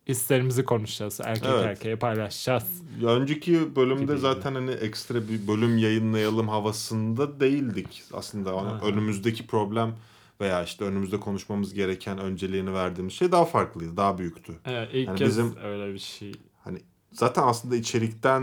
hislerimizi 0.07 0.65
konuşacağız. 0.65 1.19
Erkek 1.23 1.49
Evet. 1.53 1.65
erkeğe 1.65 1.95
paylaşacağız. 1.95 2.63
Önceki 3.05 3.75
bölümde 3.75 4.01
Gibiydi. 4.03 4.19
zaten 4.19 4.55
hani 4.55 4.71
ekstra 4.71 5.27
bir 5.29 5.47
bölüm 5.47 5.77
yayınlayalım 5.77 6.47
havasında 6.47 7.39
değildik. 7.39 8.03
Aslında 8.13 8.55
Ona- 8.55 8.69
Aha. 8.69 8.85
önümüzdeki 8.85 9.47
problem 9.47 9.95
veya 10.41 10.63
işte 10.63 10.85
önümüzde 10.85 11.19
konuşmamız 11.19 11.73
gereken 11.73 12.17
önceliğini 12.17 12.73
verdiğimiz 12.73 13.13
şey 13.13 13.31
daha 13.31 13.45
farklıydı, 13.45 13.97
daha 13.97 14.17
büyüktü. 14.17 14.53
Evet, 14.65 14.89
ilk 14.93 15.07
Yani 15.07 15.17
kez 15.17 15.27
bizim- 15.29 15.55
öyle 15.63 15.93
bir 15.93 15.99
şey. 15.99 16.31
Hani 16.63 16.79
zaten 17.11 17.43
aslında 17.43 17.75
içerikten 17.75 18.41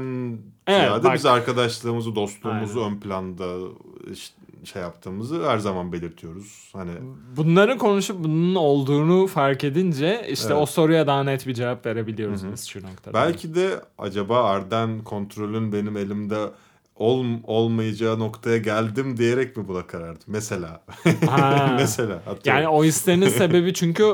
Evet, 0.66 0.81
ziyade 0.81 1.04
bak- 1.04 1.14
biz 1.14 1.26
arkadaşlığımızı, 1.26 2.14
dostluğumuzu 2.14 2.81
Aynen. 2.81 2.97
ön 2.97 3.00
planda 3.00 3.57
işte 4.12 4.35
şey 4.64 4.83
yaptığımızı 4.83 5.49
her 5.49 5.59
zaman 5.59 5.92
belirtiyoruz. 5.92 6.71
Hani 6.73 6.90
Bunları 7.37 7.78
konuşup 7.78 8.25
bunun 8.25 8.54
olduğunu 8.54 9.26
fark 9.26 9.64
edince 9.64 10.26
işte 10.31 10.49
Evet. 10.52 10.62
o 10.62 10.66
soruya 10.66 11.07
daha 11.07 11.25
net 11.25 11.47
bir 11.47 11.54
cevap 11.54 11.87
verebiliyoruz 11.87 12.42
Hı 12.42 12.47
hı. 12.49 12.52
biz 12.52 12.64
şu 12.69 12.83
noktada. 12.83 13.14
belki 13.14 13.54
de 13.54 13.81
acaba 13.99 14.45
Arden 14.45 15.04
kontrolün 15.04 15.73
benim 15.73 15.97
elimde 15.97 16.38
ol, 16.97 17.25
olmayacağı 17.45 18.19
noktaya 18.19 18.59
geldim 18.59 19.16
diyerek 19.16 19.57
mi 19.57 19.69
buna 19.69 19.87
karar 19.87 20.09
verdim? 20.09 20.23
Mesela. 20.26 20.83
Mesela. 21.76 22.14
atıyorum. 22.14 22.40
Yani 22.45 22.69
o 22.69 22.85
hislerinin 22.85 23.28
sebebi 23.38 23.75
çünkü 23.75 24.04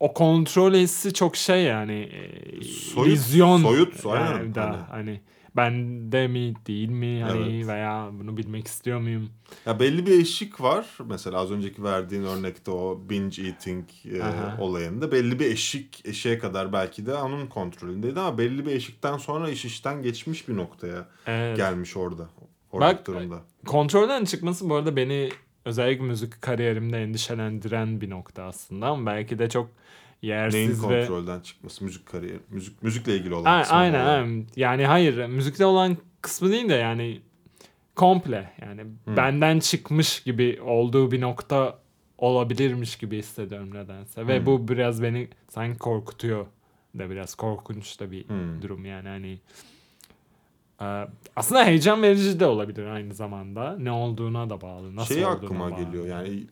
o 0.00 0.14
kontrol 0.14 0.74
hissi 0.74 1.12
çok 1.12 1.36
şey 1.36 1.62
yani 1.62 1.92
e, 2.12 2.60
Soyut- 2.60 3.06
illüzyon 3.08 3.62
soyut, 3.62 4.04
yani 4.04 4.18
aynen. 4.18 4.54
da, 4.54 4.62
Hani- 4.62 4.76
hani 4.90 5.20
bende 5.56 6.28
mi 6.28 6.54
değil 6.66 6.88
mi 6.88 7.22
hani 7.22 7.54
Evet. 7.56 7.66
veya 7.66 8.10
bunu 8.12 8.36
bilmek 8.36 8.66
istiyor 8.66 9.00
muyum? 9.00 9.30
Ya 9.66 9.80
belli 9.80 10.06
bir 10.06 10.20
eşik 10.20 10.60
var. 10.60 10.86
Mesela 11.06 11.38
az 11.38 11.50
önceki 11.50 11.82
verdiğin 11.82 12.22
örnekte 12.24 12.70
o 12.70 13.00
binge 13.10 13.42
eating 13.42 13.84
e, 14.12 14.22
Aha. 14.22 14.56
olayında 14.60 15.12
belli 15.12 15.38
bir 15.38 15.46
eşik 15.50 16.06
eşiğe 16.06 16.38
kadar 16.38 16.72
belki 16.72 17.06
de 17.06 17.14
onun 17.14 17.46
kontrolündeydi 17.46 18.20
ama 18.20 18.38
belli 18.38 18.66
bir 18.66 18.70
eşikten 18.72 19.16
sonra 19.16 19.50
iş 19.50 19.64
işten 19.64 20.02
geçmiş 20.02 20.48
bir 20.48 20.56
noktaya 20.56 21.08
Evet. 21.26 21.56
gelmiş 21.56 21.96
orada. 21.96 22.28
Orada 22.72 22.86
Bak- 22.86 23.06
durumda. 23.06 23.40
Kontrolden 23.66 24.24
çıkması 24.24 24.70
bu 24.70 24.74
arada 24.74 24.96
beni 24.96 25.28
özellikle 25.64 26.04
müzik 26.04 26.42
kariyerimde 26.42 27.02
endişelendiren 27.02 28.00
bir 28.00 28.10
nokta 28.10 28.42
aslında 28.42 28.86
ama 28.86 29.06
belki 29.10 29.38
de 29.38 29.48
çok 29.48 29.70
Neyin 30.22 30.34
yersiz 30.34 30.82
ve 30.82 31.00
kontrolden 31.00 31.40
çıkması? 31.40 31.84
Müzik 31.84 32.06
kariyeri. 32.06 32.38
Müzik 32.50 32.82
müzikle 32.82 33.16
ilgili 33.16 33.34
olan 33.34 33.58
A- 33.58 33.62
kısmı 33.62 33.76
aynen, 33.76 34.04
olan. 34.04 34.14
aynen. 34.22 34.46
Yani 34.56 34.86
hayır 34.86 35.26
müzikte 35.26 35.64
olan 35.66 35.96
kısmı 36.22 36.50
değil 36.50 36.68
de 36.68 36.74
yani 36.74 37.20
komple 37.96 38.52
yani 38.62 38.82
benden 39.06 39.58
çıkmış 39.60 40.20
gibi 40.22 40.60
olduğu 40.64 41.10
bir 41.10 41.20
nokta 41.20 41.78
olabilirmiş 42.18 42.96
gibi 42.96 43.18
hissediyorum 43.18 43.74
nedense. 43.74 44.26
Ve 44.26 44.38
Hmm. 44.38 44.46
bu 44.46 44.68
biraz 44.68 45.02
beni 45.02 45.28
sanki 45.48 45.78
korkutuyor 45.78 46.46
da 46.98 47.10
biraz 47.10 47.34
korkunç 47.34 48.00
da 48.00 48.10
bir 48.10 48.28
Hmm. 48.28 48.62
durum 48.62 48.84
yani 48.84 49.08
hani 49.08 49.38
e, 50.80 51.08
aslında 51.36 51.64
heyecan 51.64 52.02
verici 52.02 52.40
de 52.40 52.46
olabilir 52.46 52.86
aynı 52.86 53.14
zamanda. 53.14 53.76
Ne 53.78 53.90
olduğuna 53.92 54.50
da 54.50 54.60
bağlı. 54.60 54.96
Nasıl 54.96 55.14
şey 55.14 55.24
aklıma 55.24 55.70
bağlı. 55.70 55.84
geliyor 55.84 56.06
yani 56.06 56.46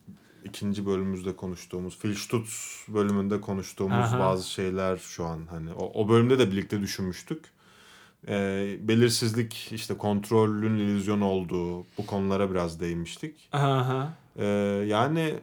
ikinci 0.46 0.86
bölümümüzde 0.86 1.36
konuştuğumuz 1.36 1.98
Phil 1.98 2.14
Stutz 2.14 2.84
bölümünde 2.88 3.40
konuştuğumuz 3.40 4.06
Aha. 4.06 4.18
bazı 4.18 4.50
şeyler 4.50 4.96
şu 4.96 5.24
an 5.24 5.46
hani 5.50 5.72
o, 5.72 6.02
o 6.02 6.08
bölümde 6.08 6.38
de 6.38 6.50
birlikte 6.50 6.80
düşünmüştük. 6.80 7.44
Ee, 8.28 8.76
belirsizlik 8.80 9.72
işte 9.72 9.98
kontrolün 9.98 10.76
illüzyon 10.76 11.20
olduğu 11.20 11.80
bu 11.80 12.06
konulara 12.06 12.50
biraz 12.50 12.80
değinmiştik. 12.80 13.48
Aha. 13.52 14.12
Ee, 14.36 14.44
yani 14.86 15.34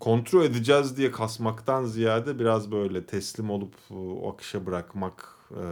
kontrol 0.00 0.44
edeceğiz 0.44 0.96
diye 0.96 1.10
kasmaktan 1.10 1.84
ziyade 1.84 2.38
biraz 2.38 2.72
böyle 2.72 3.06
teslim 3.06 3.50
olup 3.50 3.74
o 3.90 4.32
akışa 4.32 4.66
bırakmak 4.66 5.36
e, 5.50 5.62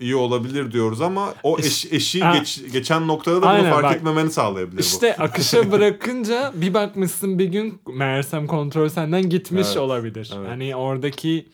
iyi 0.00 0.16
olabilir 0.16 0.72
diyoruz 0.72 1.00
ama 1.00 1.34
o 1.42 1.58
eş, 1.58 1.86
eşiği 1.92 2.24
Ha. 2.24 2.36
geç- 2.38 2.72
geçen 2.72 3.08
noktada 3.08 3.36
da 3.36 3.40
bunu 3.42 3.48
Aynen, 3.50 3.70
fark 3.72 3.84
bak. 3.84 3.96
etmemeni 3.96 4.30
sağlayabilir 4.30 4.76
bu. 4.78 4.80
İşte 4.82 5.16
akışa 5.16 5.72
bırakınca 5.72 6.52
bir 6.54 6.74
bakmışsın 6.74 7.38
bir 7.38 7.44
gün 7.46 7.80
meğersem 7.94 8.46
kontrol 8.46 8.88
senden 8.88 9.28
gitmiş 9.28 9.66
Evet, 9.66 9.76
olabilir. 9.76 10.32
evet. 10.36 10.48
Hani 10.48 10.76
oradaki 10.76 11.46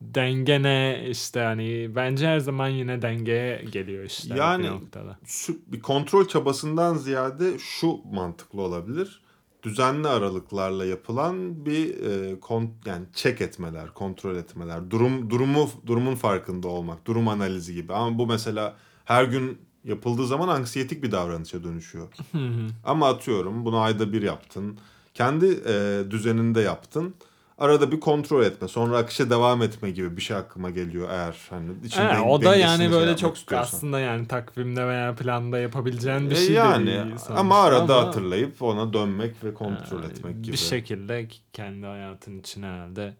denge 0.00 0.62
ne 0.62 1.04
işte 1.10 1.40
hani 1.40 1.90
bence 1.96 2.26
her 2.26 2.38
zaman 2.38 2.68
yine 2.68 3.02
dengeye 3.02 3.64
geliyor 3.72 4.04
işte 4.04 4.34
Yani- 4.36 4.62
bir 4.64 4.68
noktada. 4.70 5.18
şu 5.26 5.56
bir 5.66 5.80
kontrol 5.80 6.28
çabasından 6.28 6.94
ziyade 6.96 7.58
şu 7.58 7.98
mantıklı 8.12 8.60
olabilir. 8.62 9.20
Düzenli 9.62 10.08
aralıklarla 10.08 10.84
yapılan 10.84 11.66
bir 11.66 12.02
e, 12.04 12.40
kon, 12.40 12.70
yani 12.86 13.06
check 13.14 13.40
etmeler, 13.40 13.94
kontrol 13.94 14.36
etmeler, 14.36 14.90
durum 14.90 15.30
durumu 15.30 15.70
durumun 15.86 16.14
farkında 16.14 16.68
olmak, 16.68 17.06
durum 17.06 17.28
analizi 17.28 17.74
gibi. 17.74 17.92
Ama 17.92 18.18
bu 18.18 18.26
mesela 18.26 18.76
her 19.04 19.24
gün 19.24 19.58
yapıldığı 19.84 20.26
zaman 20.26 20.48
anksiyetik 20.48 21.02
bir 21.02 21.12
davranışa 21.12 21.64
dönüşüyor. 21.64 22.08
Ama 22.84 23.08
atıyorum 23.08 23.64
bunu 23.64 23.78
ayda 23.78 24.12
bir 24.12 24.22
yaptın. 24.22 24.78
Kendi 25.14 25.46
e, 25.46 26.04
düzeninde 26.10 26.60
yaptın. 26.60 27.14
Arada 27.60 27.92
bir 27.92 28.00
kontrol 28.00 28.42
etme, 28.44 28.68
sonra 28.68 28.98
akışa 28.98 29.30
devam 29.30 29.62
etme 29.62 29.90
gibi 29.90 30.16
bir 30.16 30.22
şey 30.22 30.36
aklıma 30.36 30.70
geliyor 30.70 31.08
eğer 31.10 31.36
hani 31.50 31.72
içinde 31.84 32.02
Evet, 32.04 32.22
o 32.26 32.42
da 32.42 32.56
yani 32.56 32.78
şey 32.82 32.92
böyle 32.92 33.16
çok 33.16 33.36
istiyorsan. 33.36 33.76
aslında 33.76 34.00
yani 34.00 34.28
takvimde 34.28 34.86
veya 34.86 35.14
planda 35.14 35.58
yapabileceğin 35.58 36.30
bir 36.30 36.34
E 36.34 36.38
şey 36.46 36.54
yani 36.54 36.86
değil 36.86 37.02
sonuçta 37.02 37.34
ama 37.34 37.60
arada 37.62 37.96
ama- 37.96 38.06
hatırlayıp 38.06 38.62
ona 38.62 38.92
dönmek 38.92 39.44
ve 39.44 39.54
kontrol 39.54 40.02
Yani 40.02 40.12
etmek 40.12 40.42
gibi. 40.44 40.52
Bir 40.52 40.58
şekilde 40.58 41.28
kendi 41.52 41.86
hayatın 41.86 42.38
için 42.38 42.62
herhalde 42.62 43.14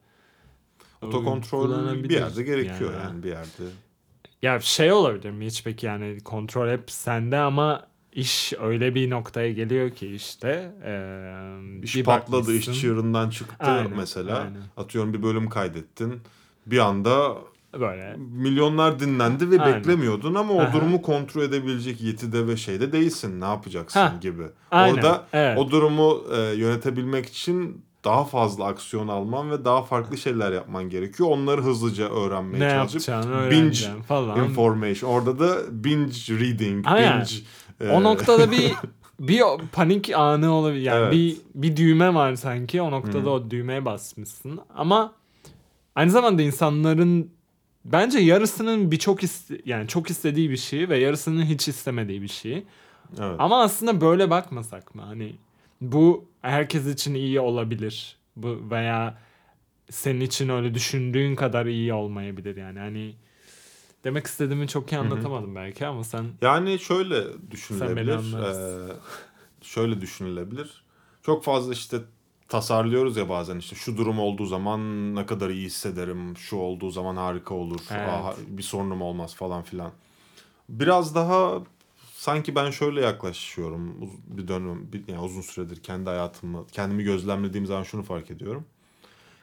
Otokontrol 1.02 2.02
bir 2.02 2.11
yerde 2.11 2.42
gerekiyor 2.42 2.92
yani, 3.04 3.23
bir 3.23 3.28
yerde. 3.28 3.62
Ya 4.42 4.61
şey 4.61 4.92
olabilir 4.92 5.30
mi 5.30 5.47
hiç 5.47 5.64
peki 5.64 5.87
yani 5.87 6.20
kontrol 6.20 6.68
hep 6.68 6.90
sende 6.90 7.38
ama 7.38 7.87
iş 8.12 8.52
öyle 8.62 8.95
bir 8.95 9.11
noktaya 9.11 9.52
geliyor 9.52 9.90
ki 9.90 10.14
işte 10.14 10.73
eee, 10.85 11.83
İş 11.83 11.97
bir 11.97 12.05
patladı, 12.05 12.55
iş 12.55 12.81
çığırından 12.81 13.31
çıktı 13.31 13.57
Aynen, 13.67 13.97
mesela. 13.97 14.38
aynen. 14.38 14.61
Atıyorum 14.76 15.12
bir 15.12 15.23
bölüm 15.23 15.49
kaydettin. 15.49 16.21
Bir 16.67 16.79
anda 16.79 17.35
böyle 17.81 18.17
milyonlar 18.19 19.00
dinlendi 19.00 19.50
ve 19.50 19.61
Aynen. 19.61 19.79
beklemiyordun 19.79 20.35
ama 20.35 20.52
o 20.55 20.61
Aha. 20.61 20.73
durumu 20.73 21.02
kontrol 21.02 21.43
edebilecek 21.43 22.00
yetide 22.00 22.47
ve 22.47 22.57
şeyde 22.57 22.93
değilsin. 22.93 23.40
Ne 23.40 23.45
yapacaksın 23.45 24.00
Ha, 24.00 24.14
gibi. 24.21 24.43
aynen, 24.71 24.95
Orada 24.95 25.26
evet. 25.33 25.59
o 25.59 25.71
durumu 25.71 26.23
e, 26.37 26.40
yönetebilmek 26.40 27.26
için 27.26 27.85
daha 28.04 28.25
fazla 28.25 28.64
aksiyon 28.66 29.09
alman 29.09 29.50
ve 29.50 29.64
daha 29.64 29.83
farklı 29.83 30.19
şeyler 30.19 30.52
yapman 30.52 30.88
gerekiyor. 30.90 31.28
Onları 31.30 31.62
hızlıca 31.62 32.09
öğrenmeye 32.09 32.64
ne 32.64 32.71
çalışıp 32.71 33.50
binge 33.50 34.02
falan. 34.09 34.45
information. 34.45 35.11
Orada 35.11 35.38
da 35.38 35.57
binge 35.85 36.14
reading, 36.30 36.85
Aynen. 36.88 37.21
binge 37.21 37.92
O 37.92 38.00
e, 38.00 38.02
noktada 38.02 38.50
bir 38.50 38.73
bir 39.21 39.40
o 39.40 39.59
panik 39.73 40.11
anı 40.14 40.52
olabilir. 40.52 40.83
Yani 40.83 40.99
Evet. 40.99 41.12
bir 41.12 41.37
bir 41.54 41.76
düğme 41.76 42.14
var 42.14 42.35
sanki. 42.35 42.83
O 42.83 42.90
noktada 42.90 43.25
Hı. 43.25 43.30
o 43.30 43.50
düğmeye 43.50 43.85
basmışsın. 43.85 44.61
Ama 44.75 45.12
aynı 45.95 46.11
zamanda 46.11 46.42
insanların 46.42 47.30
bence 47.85 48.19
yarısının 48.19 48.90
birçok 48.90 49.21
yani 49.64 49.88
çok 49.88 50.11
istediği 50.11 50.50
bir 50.50 50.57
şey 50.57 50.88
ve 50.88 50.99
yarısının 50.99 51.45
hiç 51.45 51.69
istemediği 51.69 52.23
bir 52.23 52.28
şey. 52.28 52.52
evet. 53.21 53.37
Ama 53.38 53.62
aslında 53.62 54.00
böyle 54.00 54.30
bakmasak 54.30 54.95
mı? 54.95 55.02
Hani 55.02 55.33
bu 55.80 56.25
herkes 56.42 56.87
için 56.87 57.14
iyi 57.14 57.40
olabilir. 57.40 58.16
Bu 58.37 58.70
veya 58.70 59.18
senin 59.90 60.20
için 60.20 60.49
öyle 60.49 60.75
düşündüğün 60.75 61.37
kadar 61.37 61.66
iyi 61.66 61.92
olmayabilir 61.94 62.56
yani. 62.56 62.78
Hani 62.78 63.14
demek 64.04 64.26
istediğimi 64.26 64.68
çok 64.68 64.92
iyi 64.92 64.99
anlatamadım 64.99 65.54
belki 65.54 65.87
ama 65.87 66.04
sen 66.04 66.25
Yani 66.42 66.78
şöyle 66.78 67.25
düşünülebilir. 67.50 68.42
eee, 68.88 68.94
şöyle 69.62 70.00
düşünülebilir. 70.00 70.85
Çok 71.23 71.44
fazla 71.44 71.73
işte 71.73 71.97
tasarlıyoruz 72.49 73.16
ya 73.16 73.28
bazen 73.28 73.59
işte 73.59 73.76
şu 73.76 73.97
durum 73.97 74.18
olduğu 74.18 74.47
zaman 74.47 75.14
ne 75.16 75.26
kadar 75.26 75.50
iyi 75.50 75.66
hissederim, 75.66 76.37
şu 76.37 76.56
olduğu 76.56 76.90
zaman 76.90 77.16
harika 77.16 77.54
olur, 77.54 77.80
Evet. 77.90 78.06
Aa, 78.06 78.35
bir 78.49 78.62
sorunum 78.62 79.02
olmaz 79.02 79.35
falan 79.35 79.62
filan. 79.62 79.92
Biraz 80.68 81.14
daha 81.14 81.62
sanki 82.21 82.55
ben 82.55 82.71
şöyle 82.71 83.00
yaklaşıyorum 83.00 84.11
bir 84.27 84.49
dönem 84.49 84.93
bir, 84.93 85.09
yani 85.09 85.21
uzun 85.21 85.41
süredir 85.41 85.83
kendi 85.83 86.11
hayatımı 86.11 86.67
kendimi 86.73 87.05
gözlemlediğim 87.05 87.67
zaman 87.67 87.83
şunu 87.83 88.03
fark 88.03 88.31
ediyorum. 88.31 88.65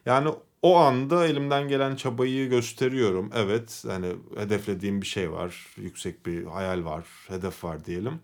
Yani 0.05 0.29
o 0.61 0.77
anda 0.77 1.27
elimden 1.27 1.67
gelen 1.67 1.95
çabayı 1.95 2.49
gösteriyorum. 2.49 3.29
Evet 3.35 3.83
hani 3.87 4.07
hedeflediğim 4.37 5.01
bir 5.01 5.07
şey 5.07 5.31
var. 5.31 5.67
Yüksek 5.77 6.25
bir 6.25 6.45
hayal 6.45 6.85
var. 6.85 7.05
Hedef 7.27 7.63
var 7.63 7.85
diyelim. 7.85 8.19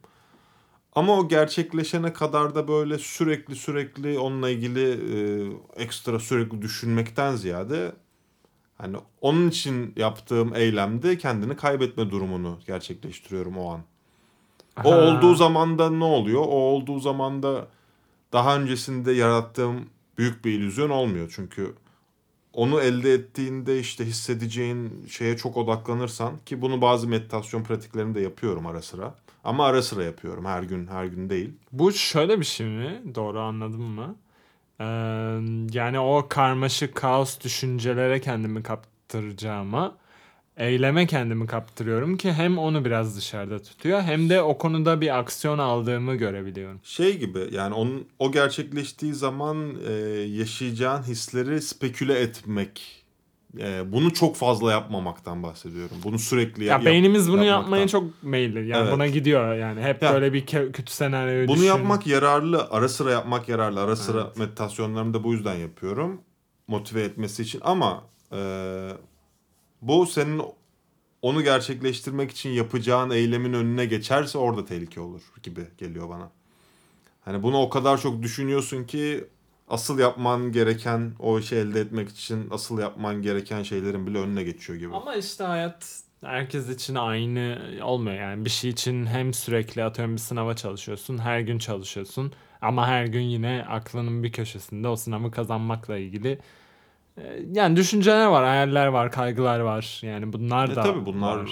Ama 0.95 1.19
o 1.19 1.27
gerçekleşene 1.27 2.13
kadar 2.13 2.55
da 2.55 2.67
böyle 2.67 2.99
sürekli 2.99 3.55
sürekli 3.55 4.19
onunla 4.19 4.49
ilgili 4.49 4.89
e, 4.91 5.83
ekstra 5.83 6.19
sürekli 6.19 6.61
düşünmekten 6.61 7.35
ziyade 7.35 7.91
hani 8.77 8.97
onun 9.21 9.49
için 9.49 9.93
yaptığım 9.97 10.55
eylemde 10.55 11.17
kendini 11.17 11.55
kaybetme 11.55 12.11
durumunu 12.11 12.59
gerçekleştiriyorum 12.67 13.57
o 13.57 13.73
an. 13.73 13.92
O 14.83 14.91
Ha. 14.91 14.97
olduğu 14.97 15.35
zaman 15.35 15.79
da 15.79 15.89
ne 15.89 16.03
oluyor? 16.03 16.41
O 16.41 16.45
olduğu 16.45 16.99
zaman 16.99 17.43
da 17.43 17.67
daha 18.33 18.57
öncesinde 18.57 19.11
yarattığım 19.11 19.85
büyük 20.17 20.45
bir 20.45 20.51
illüzyon 20.51 20.89
olmuyor. 20.89 21.31
Çünkü 21.35 21.73
onu 22.53 22.81
elde 22.81 23.13
ettiğinde 23.13 23.79
işte 23.79 24.05
hissedeceğin 24.05 25.05
şeye 25.09 25.37
çok 25.37 25.57
odaklanırsan 25.57 26.33
ki 26.45 26.61
bunu 26.61 26.81
bazı 26.81 27.07
meditasyon 27.07 27.63
pratiklerinde 27.63 28.19
yapıyorum 28.21 28.65
ara 28.67 28.81
sıra. 28.81 29.15
Ama 29.43 29.65
ara 29.65 29.81
sıra 29.81 30.03
yapıyorum. 30.03 30.45
Her 30.45 30.63
gün 30.63 30.87
her 30.87 31.05
gün 31.05 31.29
değil. 31.29 31.51
Bu 31.71 31.91
şöyle 31.91 32.39
bir 32.39 32.45
şey 32.45 32.67
mi? 32.67 33.01
Doğru 33.15 33.39
anladım 33.39 33.81
mı? 33.83 34.15
Ee, 34.79 34.83
yani 35.77 35.99
o 35.99 36.25
karmaşık 36.29 36.95
kaos 36.95 37.39
düşüncelere 37.39 38.21
kendimi 38.21 38.63
kaptıracağıma 38.63 39.95
eyleme 40.57 41.07
kendimi 41.07 41.47
kaptırıyorum 41.47 42.17
ki 42.17 42.33
hem 42.33 42.57
onu 42.57 42.85
biraz 42.85 43.17
dışarıda 43.17 43.61
tutuyor 43.61 44.01
hem 44.01 44.29
de 44.29 44.41
o 44.41 44.57
konuda 44.57 45.01
bir 45.01 45.19
aksiyon 45.19 45.57
aldığımı 45.59 46.15
görebiliyorum. 46.15 46.79
Şey 46.83 47.17
gibi 47.17 47.39
yani 47.51 47.73
onun 47.73 48.07
o 48.19 48.31
gerçekleştiği 48.31 49.13
zaman 49.13 49.75
e, 49.87 49.91
yaşayacağın 50.29 51.03
hisleri 51.03 51.61
speküle 51.61 52.19
etmek. 52.19 53.03
E, 53.59 53.91
bunu 53.91 54.13
çok 54.13 54.35
fazla 54.35 54.71
yapmamaktan 54.71 55.43
bahsediyorum. 55.43 55.97
Bunu 56.03 56.19
sürekli 56.19 56.63
Ya 56.63 56.73
yap- 56.73 56.85
beynimiz 56.85 57.27
bunu 57.31 57.43
yapmaktan. 57.43 57.61
yapmaya 57.61 57.87
çok 57.87 58.23
meyilli. 58.23 58.67
Yani 58.67 58.83
Evet. 58.83 58.93
buna 58.93 59.07
gidiyor 59.07 59.55
yani. 59.55 59.81
Hep 59.81 60.03
Ya, 60.03 60.13
böyle 60.13 60.33
bir 60.33 60.45
kötü 60.45 60.91
senaryo 60.93 61.47
Bunu 61.47 61.55
düşün. 61.55 61.67
yapmak 61.67 62.07
yararlı. 62.07 62.67
Ara 62.71 62.89
sıra 62.89 63.11
yapmak 63.11 63.49
yararlı. 63.49 63.81
Ara 63.81 63.95
sıra 63.95 64.21
Evet. 64.25 64.37
meditasyonlarımı 64.37 65.13
da 65.13 65.23
bu 65.23 65.33
yüzden 65.33 65.55
yapıyorum. 65.55 66.21
Motive 66.67 67.01
etmesi 67.03 67.43
için. 67.43 67.61
Ama 67.63 68.03
e, 68.31 68.37
bu 69.87 70.05
senin 70.05 70.41
onu 71.21 71.43
gerçekleştirmek 71.43 72.31
için 72.31 72.49
yapacağın 72.49 73.09
eylemin 73.09 73.53
önüne 73.53 73.85
geçerse 73.85 74.37
orada 74.37 74.65
tehlike 74.65 74.99
olur 74.99 75.21
gibi 75.43 75.67
geliyor 75.77 76.09
bana. 76.09 76.31
Hani 77.21 77.43
bunu 77.43 77.57
o 77.61 77.69
kadar 77.69 78.01
çok 78.01 78.21
düşünüyorsun 78.21 78.83
ki 78.83 79.27
asıl 79.67 79.99
yapman 79.99 80.51
gereken 80.51 81.13
o 81.19 81.39
işi 81.39 81.55
elde 81.55 81.81
etmek 81.81 82.09
için 82.09 82.47
asıl 82.51 82.79
yapman 82.79 83.21
gereken 83.21 83.63
şeylerin 83.63 84.07
bile 84.07 84.17
önüne 84.17 84.43
geçiyor 84.43 84.79
gibi. 84.79 84.95
Ama 84.95 85.15
işte 85.15 85.43
hayat 85.43 86.03
herkes 86.21 86.69
için 86.69 86.95
aynı 86.95 87.61
olmuyor. 87.83 88.15
Yani 88.15 88.45
bir 88.45 88.49
şey 88.49 88.69
için 88.69 89.05
hem 89.05 89.33
sürekli 89.33 89.83
atıyorum 89.83 90.15
bir 90.15 90.21
sınava 90.21 90.55
çalışıyorsun, 90.55 91.17
her 91.17 91.39
gün 91.39 91.57
çalışıyorsun. 91.57 92.33
Ama 92.61 92.87
her 92.87 93.05
gün 93.05 93.21
yine 93.21 93.65
aklının 93.69 94.23
bir 94.23 94.31
köşesinde 94.31 94.87
o 94.87 94.95
sınavı 94.95 95.31
kazanmakla 95.31 95.97
ilgili 95.97 96.39
yani 97.51 97.75
düşünceler 97.75 98.25
var, 98.25 98.45
hayaller 98.45 98.87
var, 98.87 99.11
kaygılar 99.11 99.59
var. 99.59 99.99
Yani 100.03 100.33
bunlar 100.33 100.69
E 100.69 100.75
da 100.75 100.81
tabii 100.81 101.05
bunlar 101.05 101.37
var. 101.37 101.49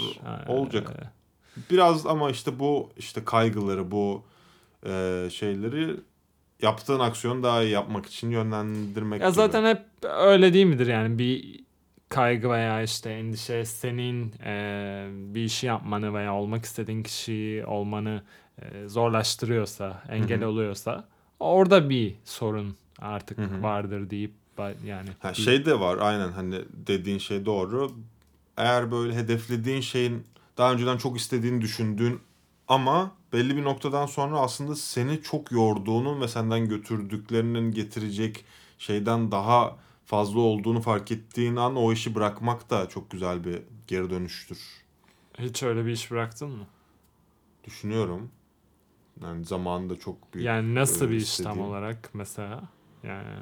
E, 0.47 0.51
olacak. 0.51 0.91
Biraz 1.71 2.05
ama 2.07 2.29
işte 2.31 2.59
bu 2.59 2.89
işte 2.97 3.25
kaygıları 3.25 3.91
bu 3.91 4.23
e, 4.85 5.27
şeyleri 5.31 5.95
yaptığın 6.61 6.99
aksiyonu 6.99 7.43
daha 7.43 7.63
iyi 7.63 7.71
yapmak 7.71 8.05
için 8.05 8.29
yönlendirmek 8.31 9.21
Ya 9.21 9.27
gibi. 9.29 9.35
zaten 9.35 9.65
hep 9.65 9.81
öyle 10.03 10.53
değil 10.53 10.65
midir 10.65 10.87
yani 10.87 11.19
bir 11.19 11.59
kaygı 12.09 12.49
veya 12.49 12.81
işte 12.81 13.09
endişe 13.09 13.65
senin 13.65 14.33
e, 14.45 15.07
bir 15.11 15.43
işi 15.43 15.67
yapmanı 15.67 16.13
veya 16.13 16.35
olmak 16.35 16.65
istediğin 16.65 17.03
kişi 17.03 17.63
olmanı 17.67 18.23
e, 18.61 18.87
zorlaştırıyorsa, 18.87 20.03
engel 20.09 20.39
Hı 20.39 20.45
hı. 20.45 20.49
oluyorsa 20.49 21.07
orada 21.39 21.89
bir 21.89 22.15
sorun 22.25 22.75
artık 22.99 23.37
Hı 23.37 23.41
hı. 23.43 23.63
vardır 23.63 24.09
deyip 24.09 24.31
yani 24.85 25.09
Ha, 25.19 25.33
şey 25.33 25.65
de 25.65 25.79
var 25.79 25.97
aynen 26.01 26.31
hani 26.31 26.61
dediğin 26.73 27.17
şey 27.17 27.45
doğru. 27.45 27.91
Eğer 28.57 28.91
böyle 28.91 29.15
hedeflediğin 29.15 29.81
şeyin 29.81 30.23
daha 30.57 30.73
önceden 30.73 30.97
çok 30.97 31.17
istediğini 31.17 31.61
düşündüğün 31.61 32.19
ama 32.67 33.11
belli 33.33 33.57
bir 33.57 33.63
noktadan 33.63 34.05
sonra 34.05 34.39
aslında 34.39 34.75
seni 34.75 35.21
çok 35.21 35.51
yorduğunun 35.51 36.21
ve 36.21 36.27
senden 36.27 36.67
götürdüklerinin 36.67 37.71
getirecek 37.71 38.45
şeyden 38.77 39.31
daha 39.31 39.77
fazla 40.05 40.39
olduğunu 40.39 40.81
fark 40.81 41.11
ettiğin 41.11 41.55
an 41.55 41.75
o 41.75 41.93
işi 41.93 42.15
bırakmak 42.15 42.69
da 42.69 42.89
çok 42.89 43.11
güzel 43.11 43.43
bir 43.43 43.61
geri 43.87 44.09
dönüştür. 44.09 44.59
hiç 45.39 45.63
öyle 45.63 45.85
bir 45.85 45.91
iş 45.91 46.11
bıraktın 46.11 46.49
mı? 46.49 46.67
Düşünüyorum. 47.63 48.31
Yani 49.21 49.45
zamanında 49.45 49.99
çok 49.99 50.33
büyük. 50.33 50.47
Yani 50.47 50.75
nasıl 50.75 51.05
öyle 51.05 51.15
bir 51.15 51.21
iş 51.21 51.37
tam 51.37 51.61
olarak 51.61 52.09
mesela? 52.13 52.69
Yani 53.03 53.39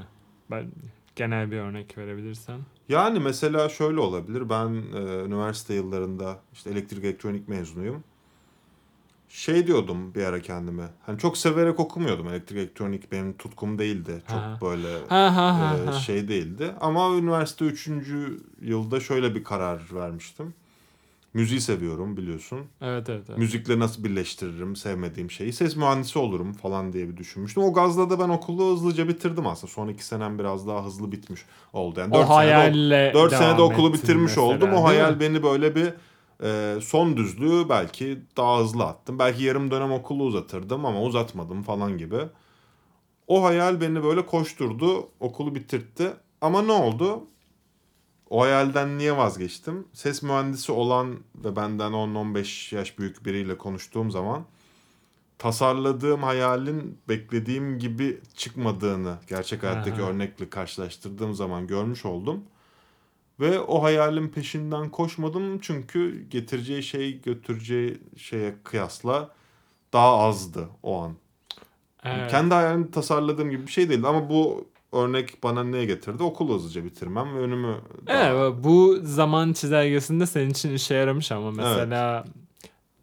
ben 0.51 0.71
genel 1.19 1.51
bir 1.51 1.57
örnek 1.57 1.97
verebilirsen. 1.97 2.59
Yani 2.89 3.19
mesela 3.19 3.69
şöyle 3.69 3.99
olabilir. 3.99 4.49
Ben 4.49 4.67
e, 4.67 5.25
üniversite 5.25 5.73
yıllarında 5.73 6.39
işte 6.53 6.69
elektrik 6.69 7.03
elektronik 7.03 7.47
mezunuyum. 7.47 8.03
Şey 9.29 9.67
diyordum 9.67 10.15
bir 10.15 10.23
ara 10.23 10.41
kendime. 10.41 10.83
Hani 11.05 11.19
çok 11.19 11.37
severek 11.37 11.79
okumuyordum. 11.79 12.27
Elektrik 12.27 12.57
elektronik 12.57 13.11
benim 13.11 13.37
tutkum 13.37 13.79
değildi. 13.79 14.21
Çok 14.27 14.37
Ha. 14.37 14.59
böyle 14.61 14.87
Ha 15.09 15.35
ha 15.35 15.59
ha. 15.59 15.75
e, 15.89 15.99
şey 15.99 16.27
değildi. 16.27 16.71
Ama 16.81 17.15
üniversite 17.17 17.65
3. 17.65 17.89
yılda 18.61 18.99
şöyle 18.99 19.35
bir 19.35 19.43
karar 19.43 19.81
vermiştim. 19.93 20.53
Müziği 21.33 21.61
seviyorum 21.61 22.17
biliyorsun. 22.17 22.59
Evet 22.81 23.09
evet. 23.09 23.25
evet. 23.29 23.37
Müzikle 23.37 23.79
nasıl 23.79 24.03
birleştiririm 24.03 24.75
sevmediğim 24.75 25.31
şeyi. 25.31 25.53
Ses 25.53 25.75
mühendisi 25.75 26.19
olurum 26.19 26.53
falan 26.53 26.93
diye 26.93 27.09
bir 27.09 27.17
düşünmüştüm. 27.17 27.63
O 27.63 27.73
gazla 27.73 28.09
da 28.09 28.19
ben 28.19 28.29
okulu 28.29 28.73
hızlıca 28.73 29.07
bitirdim 29.07 29.47
aslında. 29.47 29.73
Son 29.73 29.87
iki 29.87 30.05
senem 30.05 30.39
biraz 30.39 30.67
daha 30.67 30.85
hızlı 30.85 31.11
bitmiş 31.11 31.41
oldu. 31.73 31.99
Yani 31.99 32.15
o 32.15 32.17
dört 32.17 32.27
senede, 32.27 32.53
hayalle 32.53 33.11
4 33.13 33.31
devam 33.31 33.43
senede 33.43 33.61
okulu 33.61 33.93
bitirmiş 33.93 34.37
mesela, 34.37 34.41
oldum. 34.41 34.73
O 34.73 34.83
hayal 34.83 35.19
beni 35.19 35.43
böyle 35.43 35.75
bir 35.75 35.93
e, 36.43 36.81
son 36.81 37.17
düzlüğü 37.17 37.69
belki 37.69 38.19
daha 38.37 38.59
hızlı 38.59 38.83
attım. 38.83 39.19
Belki 39.19 39.43
yarım 39.43 39.71
dönem 39.71 39.91
okulu 39.91 40.23
uzatırdım 40.23 40.85
ama 40.85 41.01
uzatmadım 41.01 41.63
falan 41.63 41.97
gibi. 41.97 42.19
O 43.27 43.43
hayal 43.43 43.81
beni 43.81 44.03
böyle 44.03 44.25
koşturdu. 44.25 45.09
Okulu 45.19 45.55
bitirtti. 45.55 46.07
Ama 46.41 46.61
ne 46.61 46.71
oldu? 46.71 47.23
O 48.29 48.41
hayalden 48.41 48.97
niye 48.97 49.17
vazgeçtim? 49.17 49.87
Ses 49.93 50.23
mühendisi 50.23 50.71
olan 50.71 51.19
ve 51.35 51.55
benden 51.55 51.91
10-15 51.91 52.75
yaş 52.75 52.99
büyük 52.99 53.25
biriyle 53.25 53.57
konuştuğum 53.57 54.11
zaman 54.11 54.45
tasarladığım 55.37 56.23
hayalin 56.23 56.97
beklediğim 57.09 57.79
gibi 57.79 58.19
çıkmadığını 58.35 59.17
gerçek 59.27 59.63
hayattaki 59.63 60.01
Aha. 60.01 60.09
örnekle 60.09 60.49
karşılaştırdığım 60.49 61.33
zaman 61.33 61.67
görmüş 61.67 62.05
oldum. 62.05 62.43
Ve 63.39 63.59
o 63.59 63.83
hayalin 63.83 64.27
peşinden 64.27 64.89
koşmadım 64.89 65.59
çünkü 65.59 66.29
getireceği 66.29 66.83
şey 66.83 67.21
götüreceği 67.21 68.01
şeye 68.17 68.55
kıyasla 68.63 69.29
daha 69.93 70.17
azdı 70.17 70.69
o 70.83 71.01
an. 71.01 71.15
Evet. 72.03 72.31
Kendi 72.31 72.53
hayalimi 72.53 72.91
tasarladığım 72.91 73.49
gibi 73.49 73.67
bir 73.67 73.71
şey 73.71 73.89
değildi 73.89 74.07
ama 74.07 74.29
bu 74.29 74.67
örnek 74.93 75.43
bana 75.43 75.63
neye 75.63 75.85
getirdi? 75.85 76.23
Okulu 76.23 76.55
hızlıca 76.55 76.85
bitirmem 76.85 77.35
ve 77.35 77.39
önümü 77.39 77.75
daha... 78.07 78.23
Evet 78.23 78.53
bu 78.63 78.99
zaman 79.03 79.53
çizelgesinde 79.53 80.25
senin 80.25 80.49
için 80.49 80.73
işe 80.73 80.93
yaramış 80.95 81.31
ama 81.31 81.51
mesela 81.51 82.25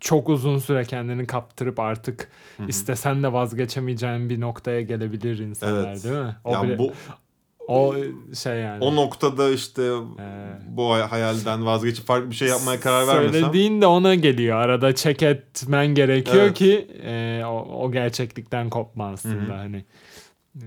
çok 0.01 0.29
uzun 0.29 0.59
süre 0.59 0.85
kendini 0.85 1.27
kaptırıp 1.27 1.81
artık 1.81 2.29
Hı 2.57 2.63
hı. 2.63 2.69
istesen 2.69 3.23
de 3.23 3.33
vazgeçemeyeceğin 3.33 4.31
bir 4.31 4.41
noktaya 4.41 4.81
gelebilir 4.81 5.39
insanlar 5.39 5.89
Evet. 5.91 6.05
değil 6.05 6.15
mi? 6.17 6.37
O, 6.45 6.53
Yani 6.53 6.69
bile- 6.69 6.79
bu 6.79 6.93
o 7.69 7.95
şey 8.43 8.57
yani. 8.61 8.85
o 8.85 8.97
noktada 8.97 9.51
işte 9.51 9.83
Ee, 9.83 10.49
bu 10.69 10.93
hay- 10.93 11.03
hayalden 11.03 11.67
vazgeçip 11.67 12.07
farklı 12.07 12.31
bir 12.31 12.35
şey 12.37 12.49
yapmaya 12.49 12.81
karar 12.81 13.07
vermesem 13.07 13.33
Söylediğin 13.41 13.81
de 13.81 13.87
ona 13.87 14.15
geliyor. 14.15 14.57
Arada 14.59 14.95
check 14.95 15.23
etmen 15.23 15.87
gerekiyor 15.87 16.37
Evet. 16.45 16.55
ki 16.55 16.89
e, 17.05 17.43
o, 17.47 17.83
o 17.85 17.93
gerçeklikten 17.93 18.71
kopma 18.71 19.07
aslında 19.11 19.53
Hı 19.53 19.57
hı. 19.57 19.59
hani. 19.59 19.85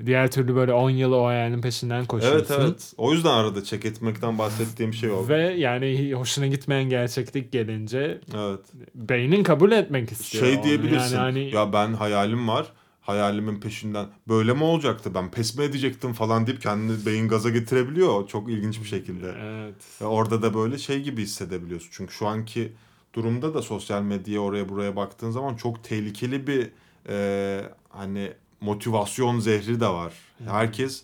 Diğer 0.06 0.32
türlü 0.32 0.56
böyle 0.56 0.74
10 0.74 0.90
yıl 0.90 1.12
o 1.12 1.26
hayalin 1.26 1.62
peşinden 1.62 2.06
koşuyorsun. 2.06 2.54
Evet 2.56 2.62
evet. 2.70 2.94
O 2.98 3.14
yüzden 3.14 3.30
arada 3.30 3.64
çek 3.64 3.86
etmekten 3.86 4.38
bahsettiğim 4.38 4.94
şey 4.94 5.12
o. 5.12 5.28
Ve 5.28 5.38
yani 5.42 6.14
hoşuna 6.14 6.48
gitmeyen 6.48 6.90
gerçeklik 6.90 7.52
gelince 7.52 8.22
Evet. 8.36 8.60
beynin 8.96 9.44
kabul 9.44 9.72
etmek 9.72 10.12
istiyor. 10.12 10.44
Şey 10.46 10.56
onu. 10.56 10.64
diyebilirsin. 10.64 11.16
Yani 11.16 11.22
hani 11.40 11.56
Ya 11.56 11.74
ben 11.74 11.94
hayalim 11.94 12.48
var. 12.48 12.66
Hayalimin 13.02 13.60
peşinden 13.60 14.08
böyle 14.28 14.54
mi 14.54 14.64
olacaktı? 14.64 15.12
Ben 15.16 15.32
pes 15.32 15.58
mi 15.58 15.64
edecektim 15.64 16.14
falan 16.14 16.48
deyip 16.48 16.62
kendini 16.62 17.06
beyin 17.06 17.28
gaza 17.28 17.50
getirebiliyor. 17.50 18.28
Çok 18.28 18.50
ilginç 18.50 18.80
bir 18.82 18.88
şekilde. 18.88 19.34
evet. 19.44 19.76
Ve 20.02 20.06
orada 20.06 20.42
da 20.42 20.54
böyle 20.54 20.78
şey 20.78 21.02
gibi 21.02 21.22
hissedebiliyorsun. 21.22 21.90
Çünkü 21.92 22.14
şu 22.14 22.28
anki 22.28 22.72
durumda 23.14 23.54
da 23.54 23.62
sosyal 23.62 24.02
medyaya 24.02 24.40
oraya 24.40 24.70
buraya 24.70 24.96
baktığın 24.96 25.32
zaman 25.32 25.56
çok 25.56 25.84
tehlikeli 25.84 26.48
bir 26.48 26.70
e, 27.10 27.62
hani 27.90 28.32
motivasyon 28.62 29.40
zehri 29.40 29.80
de 29.80 29.88
var. 29.88 30.14
Herkes 30.46 31.04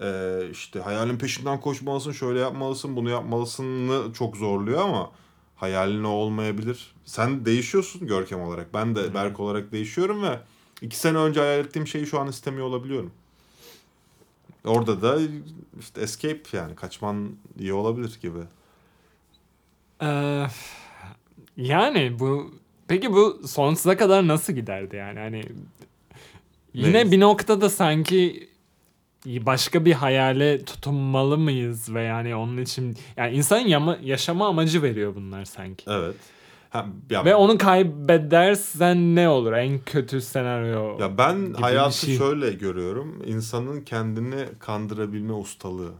e, 0.00 0.40
işte 0.52 0.80
hayalin 0.80 1.18
peşinden 1.18 1.60
koşmalısın, 1.60 2.12
şöyle 2.12 2.40
yapmalısın, 2.40 2.96
bunu 2.96 3.10
yapmalısını 3.10 4.12
çok 4.12 4.36
zorluyor 4.36 4.80
ama 4.82 5.10
hayalin 5.56 6.04
o 6.04 6.10
olmayabilir. 6.10 6.94
Sen 7.04 7.44
değişiyorsun 7.44 8.06
Görkem 8.06 8.40
olarak. 8.40 8.74
Ben 8.74 8.94
de 8.94 9.14
Berk 9.14 9.40
olarak 9.40 9.72
değişiyorum 9.72 10.22
ve 10.22 10.38
İki 10.82 10.96
sene 10.96 11.18
önce 11.18 11.40
hayal 11.40 11.58
ettiğim 11.60 11.86
şeyi 11.86 12.06
şu 12.06 12.20
an 12.20 12.28
istemiyor 12.28 12.66
olabiliyorum. 12.66 13.12
Orada 14.64 15.02
da 15.02 15.18
işte 15.80 16.00
escape 16.00 16.42
yani 16.52 16.74
kaçman 16.74 17.30
iyi 17.58 17.72
olabilir 17.72 18.18
gibi. 18.22 18.38
Ee, 20.02 20.46
yani 21.56 22.18
bu 22.18 22.54
peki 22.88 23.12
bu 23.12 23.48
sonsuza 23.48 23.96
kadar 23.96 24.28
nasıl 24.28 24.52
giderdi 24.52 24.96
yani 24.96 25.18
hani 25.18 25.42
yine 26.74 26.92
Ne? 27.06 27.10
bir 27.12 27.20
noktada 27.20 27.70
sanki 27.70 28.48
başka 29.26 29.84
bir 29.84 29.92
hayale 29.92 30.64
tutunmalı 30.64 31.38
mıyız 31.38 31.94
ve 31.94 32.02
yani 32.02 32.34
onun 32.34 32.56
için 32.56 32.96
yani 33.16 33.36
insanın 33.36 33.66
yama, 33.66 33.98
yaşama 34.02 34.48
amacı 34.48 34.82
veriyor 34.82 35.14
bunlar 35.14 35.44
sanki. 35.44 35.84
Evet. 35.88 36.14
Ha, 36.70 36.86
ya, 37.10 37.24
Ve 37.24 37.34
onu 37.34 37.58
kaybedersen 37.58 39.16
ne 39.16 39.28
olur? 39.28 39.52
En 39.52 39.78
kötü 39.78 40.20
senaryo. 40.20 40.98
ya 41.00 41.18
ben 41.18 41.52
hayatı 41.52 42.06
şey. 42.06 42.18
şöyle 42.18 42.50
görüyorum. 42.52 43.22
İnsanın 43.26 43.80
kendini 43.80 44.44
kandırabilme 44.58 45.32
ustalığı. 45.32 45.92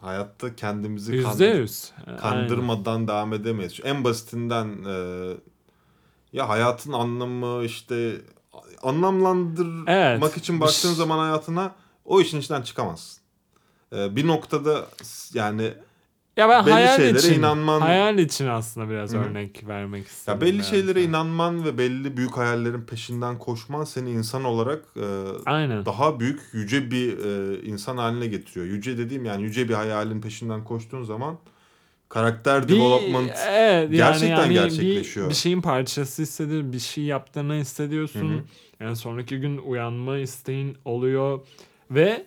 Hayatta 0.00 0.56
kendimizi 0.56 1.22
kandır- 1.22 1.58
yüz. 1.58 1.92
Aynen. 2.06 2.20
kandırmadan 2.20 3.08
devam 3.08 3.32
edemeyiz. 3.32 3.80
En 3.84 4.04
basitinden 4.04 4.68
e, 4.88 5.26
ya 6.32 6.48
hayatın 6.48 6.92
anlamı 6.92 7.64
işte 7.64 8.12
anlamlandırmak 8.82 9.88
Evet. 9.88 10.36
için 10.36 10.60
baktığın 10.60 10.92
zaman 10.94 11.18
hayatına 11.18 11.72
o 12.04 12.20
işin 12.20 12.40
içinden 12.40 12.62
çıkamazsın. 12.62 13.22
E, 13.92 14.16
bir 14.16 14.26
noktada 14.26 14.86
yani 15.34 15.74
Ya 16.36 16.48
ben 16.48 16.66
belli 16.66 16.72
hayal 16.74 16.96
şeylere 16.96 17.18
için, 17.18 17.34
inanman- 17.42 17.80
hayal 17.80 18.18
için 18.18 18.46
aslında 18.46 18.88
biraz 18.88 19.12
Hı 19.14 19.18
örnek 19.18 19.68
vermek 19.68 20.06
istedim. 20.06 20.34
ya 20.34 20.40
belli 20.40 20.54
biraz 20.54 20.66
şeylere 20.70 21.02
inanman 21.02 21.64
ve 21.64 21.78
belli 21.78 22.16
büyük 22.16 22.36
hayallerin 22.36 22.82
peşinden 22.82 23.38
koşman 23.38 23.84
seni 23.84 24.10
insan 24.10 24.44
olarak 24.44 24.84
e, 24.96 25.04
Aynen. 25.46 25.86
daha 25.86 26.20
büyük 26.20 26.40
yüce 26.52 26.90
bir 26.90 27.18
e, 27.18 27.62
insan 27.62 27.96
haline 27.96 28.26
getiriyor. 28.26 28.66
Yüce 28.66 28.98
dediğim 28.98 29.24
yani 29.24 29.42
yüce 29.42 29.68
bir 29.68 29.74
hayalin 29.74 30.20
peşinden 30.20 30.64
koştuğun 30.64 31.02
zaman 31.04 31.38
karakter 32.12 32.68
Bir- 32.68 32.74
development 32.74 33.30
evet, 33.48 33.90
yani, 33.90 33.96
gerçekten 33.96 34.36
yani 34.36 34.52
gerçekleşiyor. 34.54 35.26
Bir, 35.26 35.30
bir 35.30 35.36
şeyin 35.36 35.60
parçası 35.60 36.22
hissediyor, 36.22 36.72
bir 36.72 36.78
şey 36.78 37.04
yaptığını 37.04 37.54
hissediyorsun. 37.54 38.28
Hı 38.28 38.38
hı. 38.38 38.42
Yani 38.80 38.96
sonraki 38.96 39.40
gün 39.40 39.58
uyanma 39.58 40.18
isteğin 40.18 40.76
oluyor 40.84 41.40
ve 41.90 42.26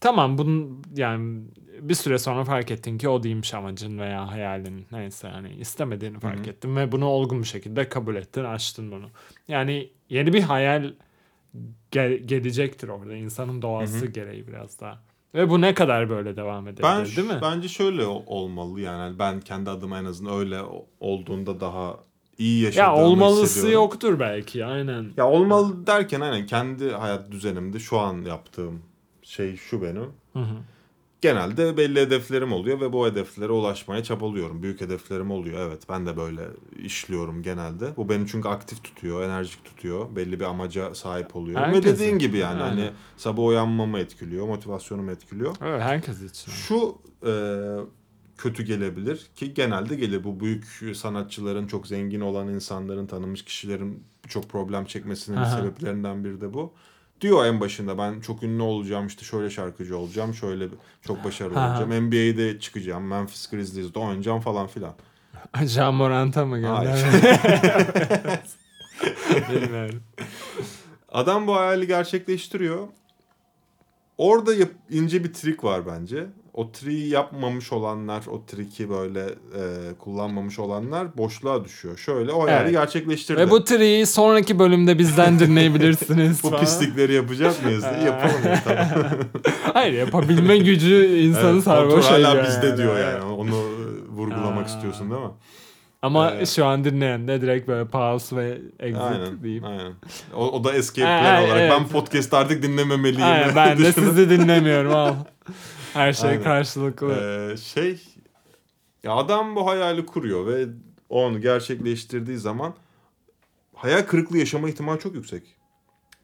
tamam 0.00 0.38
bunun 0.38 0.82
yani 0.96 1.40
bir 1.80 1.94
süre 1.94 2.18
sonra 2.18 2.44
fark 2.44 2.70
ettin 2.70 2.98
ki 2.98 3.08
o 3.08 3.22
değilmiş 3.22 3.54
amacın 3.54 3.98
veya 3.98 4.30
hayalin 4.30 4.86
neyse 4.92 5.28
hani 5.28 5.54
istemediğini 5.54 6.20
fark 6.20 6.46
hı. 6.46 6.50
ettin 6.50 6.76
ve 6.76 6.92
bunu 6.92 7.06
olgun 7.06 7.42
bir 7.42 7.48
şekilde 7.48 7.88
kabul 7.88 8.16
ettin, 8.16 8.44
açtın 8.44 8.90
bunu. 8.92 9.10
Yani 9.48 9.90
yeni 10.10 10.32
bir 10.32 10.42
hayal 10.42 10.92
gel- 11.90 12.18
gelecektir 12.18 12.88
orada 12.88 13.14
insanın 13.14 13.62
doğası 13.62 14.04
Hı 14.04 14.08
hı. 14.08 14.12
gereği 14.12 14.46
biraz 14.46 14.80
daha. 14.80 15.07
Ve 15.34 15.50
bu 15.50 15.60
ne 15.60 15.74
kadar 15.74 16.10
böyle 16.10 16.36
devam 16.36 16.68
edebilir 16.68 16.82
Ben 16.82 17.04
değil 17.04 17.28
mi? 17.28 17.38
bence 17.42 17.68
şöyle 17.68 18.06
ol- 18.06 18.22
olmalı 18.26 18.80
yani 18.80 19.18
ben 19.18 19.40
kendi 19.40 19.70
adıma 19.70 19.98
en 19.98 20.04
azından 20.04 20.34
öyle 20.38 20.60
olduğunda 21.00 21.60
daha 21.60 21.96
iyi 22.38 22.62
yaşadığımı 22.64 22.98
Ya 23.00 23.04
olmalısı 23.06 23.70
yoktur 23.70 24.20
belki 24.20 24.64
aynen. 24.64 25.12
Ya 25.16 25.28
olmalı 25.28 25.86
derken 25.86 26.20
aynen 26.20 26.46
kendi 26.46 26.90
hayat 26.90 27.30
düzenimde 27.30 27.78
şu 27.78 27.98
an 27.98 28.22
yaptığım 28.24 28.82
şey 29.22 29.56
şu 29.56 29.82
benim. 29.82 30.12
Hı 30.32 30.38
hı. 30.38 30.56
Genelde 31.20 31.76
belli 31.76 32.00
hedeflerim 32.00 32.52
oluyor 32.52 32.80
ve 32.80 32.92
bu 32.92 33.06
hedeflere 33.06 33.52
ulaşmaya 33.52 34.02
çabalıyorum. 34.02 34.62
Büyük 34.62 34.80
hedeflerim 34.80 35.30
oluyor 35.30 35.68
evet 35.68 35.82
ben 35.88 36.06
de 36.06 36.16
böyle 36.16 36.42
işliyorum 36.82 37.42
genelde. 37.42 37.96
Bu 37.96 38.08
beni 38.08 38.26
çünkü 38.26 38.48
aktif 38.48 38.84
tutuyor, 38.84 39.22
enerjik 39.22 39.64
tutuyor. 39.64 40.16
Belli 40.16 40.40
bir 40.40 40.44
amaca 40.44 40.94
sahip 40.94 41.36
oluyor. 41.36 41.60
Ve 41.60 41.64
Herkesin. 41.64 41.94
dediğin 41.94 42.18
gibi 42.18 42.36
yani 42.38 42.62
Aynen. 42.62 42.76
hani 42.76 42.90
sabah 43.16 43.44
uyanmamı 43.44 43.98
etkiliyor, 43.98 44.46
motivasyonumu 44.46 45.10
etkiliyor. 45.10 45.56
Evet, 45.62 45.82
herkes 45.82 46.22
için. 46.22 46.52
Şu 46.52 46.98
e, 47.26 47.32
kötü 48.38 48.62
gelebilir 48.62 49.26
ki 49.36 49.54
genelde 49.54 49.94
gelir. 49.94 50.24
Bu 50.24 50.40
büyük 50.40 50.64
sanatçıların, 50.94 51.66
çok 51.66 51.86
zengin 51.86 52.20
olan 52.20 52.48
insanların, 52.48 53.06
tanınmış 53.06 53.44
kişilerin 53.44 54.04
çok 54.28 54.48
problem 54.48 54.84
çekmesinin 54.84 55.36
Aha. 55.36 55.56
sebeplerinden 55.58 56.24
biri 56.24 56.40
de 56.40 56.54
bu. 56.54 56.72
Diyor 57.20 57.46
en 57.46 57.60
başında 57.60 57.98
ben 57.98 58.20
çok 58.20 58.42
ünlü 58.42 58.62
olacağım 58.62 59.06
işte 59.06 59.24
şöyle 59.24 59.50
şarkıcı 59.50 59.98
olacağım 59.98 60.34
şöyle 60.34 60.68
çok 61.02 61.24
başarılı 61.24 61.58
olacağım 61.60 62.06
NBA'de 62.06 62.60
çıkacağım 62.60 63.06
Memphis 63.06 63.50
Grizzlies'de 63.50 63.98
oynayacağım 63.98 64.40
falan 64.40 64.66
filan. 64.66 64.94
Jean 65.66 65.94
Morant'a 65.94 66.44
mı 66.46 66.66
Hayır. 66.66 66.90
gönder? 66.90 67.04
Bilmiyorum. 69.52 70.02
Adam 71.12 71.46
bu 71.46 71.56
hayali 71.56 71.86
gerçekleştiriyor. 71.86 72.88
Orada 74.18 74.54
yap- 74.54 74.72
ince 74.90 75.24
bir 75.24 75.32
trik 75.32 75.64
var 75.64 75.86
bence. 75.86 76.26
O 76.58 76.72
triği 76.72 77.08
yapmamış 77.08 77.72
olanlar, 77.72 78.22
o 78.30 78.46
triki 78.46 78.90
böyle 78.90 79.20
e, 79.20 79.62
kullanmamış 79.98 80.58
olanlar 80.58 81.18
boşluğa 81.18 81.64
düşüyor. 81.64 81.98
Şöyle 81.98 82.32
o 82.32 82.44
hayali 82.46 82.62
Evet. 82.62 82.72
gerçekleştirdi. 82.72 83.40
Ve 83.40 83.50
bu 83.50 83.64
triyi 83.64 84.06
sonraki 84.06 84.58
bölümde 84.58 84.98
bizden 84.98 85.38
dinleyebilirsiniz. 85.38 86.42
Bu 86.42 86.48
falan. 86.50 86.60
pislikleri 86.60 87.12
yapacak 87.12 87.64
mıyız 87.64 87.84
diye 87.94 88.04
yapalım 88.06 88.44
ya 88.44 88.62
tamam. 88.64 88.86
Hayır 89.72 89.92
yapabilme 89.92 90.58
gücü 90.58 91.06
insanı 91.06 91.50
Evet, 91.50 91.64
sarhoş 91.64 91.94
kontrol 91.94 92.22
hala 92.22 92.30
ediyor 92.30 92.46
bizde 92.46 92.66
yani. 92.66 92.78
diyor 92.78 92.98
yani. 92.98 93.24
Onu 93.24 93.62
vurgulamak 94.08 94.66
Aa. 94.66 94.68
istiyorsun 94.68 95.10
değil 95.10 95.22
mi? 95.22 95.30
Ama 96.02 96.30
Evet. 96.30 96.48
şu 96.48 96.64
an 96.66 96.84
dinleyen 96.84 97.28
de 97.28 97.40
direkt 97.40 97.68
böyle 97.68 97.88
pause 97.88 98.36
ve 98.36 98.58
exit 98.80 99.02
Aynen. 99.02 99.42
deyip. 99.42 99.64
Aynen. 99.64 99.92
O, 100.34 100.50
o 100.50 100.64
da 100.64 100.72
escape 100.74 101.00
plan 101.22 101.44
olarak 101.44 101.60
evet. 101.60 101.72
ben 101.78 101.88
podcast 101.88 102.34
artık 102.34 102.62
dinlememeliyim. 102.62 103.24
Aynen, 103.26 103.56
ben 103.56 103.78
de 103.78 103.92
sizi 103.92 104.30
dinlemiyorum 104.30 104.94
al. 104.94 105.14
Her 105.92 106.12
şey 106.12 106.30
Aynen. 106.30 106.42
karşılıklı. 106.42 107.12
Ee, 107.12 107.56
şey 107.56 108.02
ya 109.02 109.12
adam 109.12 109.56
bu 109.56 109.66
hayali 109.66 110.06
kuruyor 110.06 110.46
ve 110.46 110.66
onu 111.08 111.40
gerçekleştirdiği 111.40 112.38
zaman 112.38 112.74
hayal 113.74 114.02
kırıklığı 114.02 114.38
yaşama 114.38 114.68
ihtimali 114.68 115.00
çok 115.00 115.14
yüksek. 115.14 115.42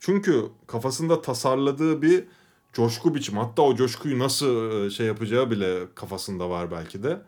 Çünkü 0.00 0.44
kafasında 0.66 1.22
tasarladığı 1.22 2.02
bir 2.02 2.24
coşku 2.72 3.14
biçimi 3.14 3.38
hatta 3.38 3.62
o 3.62 3.74
coşkuyu 3.74 4.18
nasıl 4.18 4.84
e, 4.86 4.90
şey 4.90 5.06
yapacağı 5.06 5.50
bile 5.50 5.80
kafasında 5.94 6.50
var 6.50 6.70
belki 6.70 7.02
de. 7.02 7.20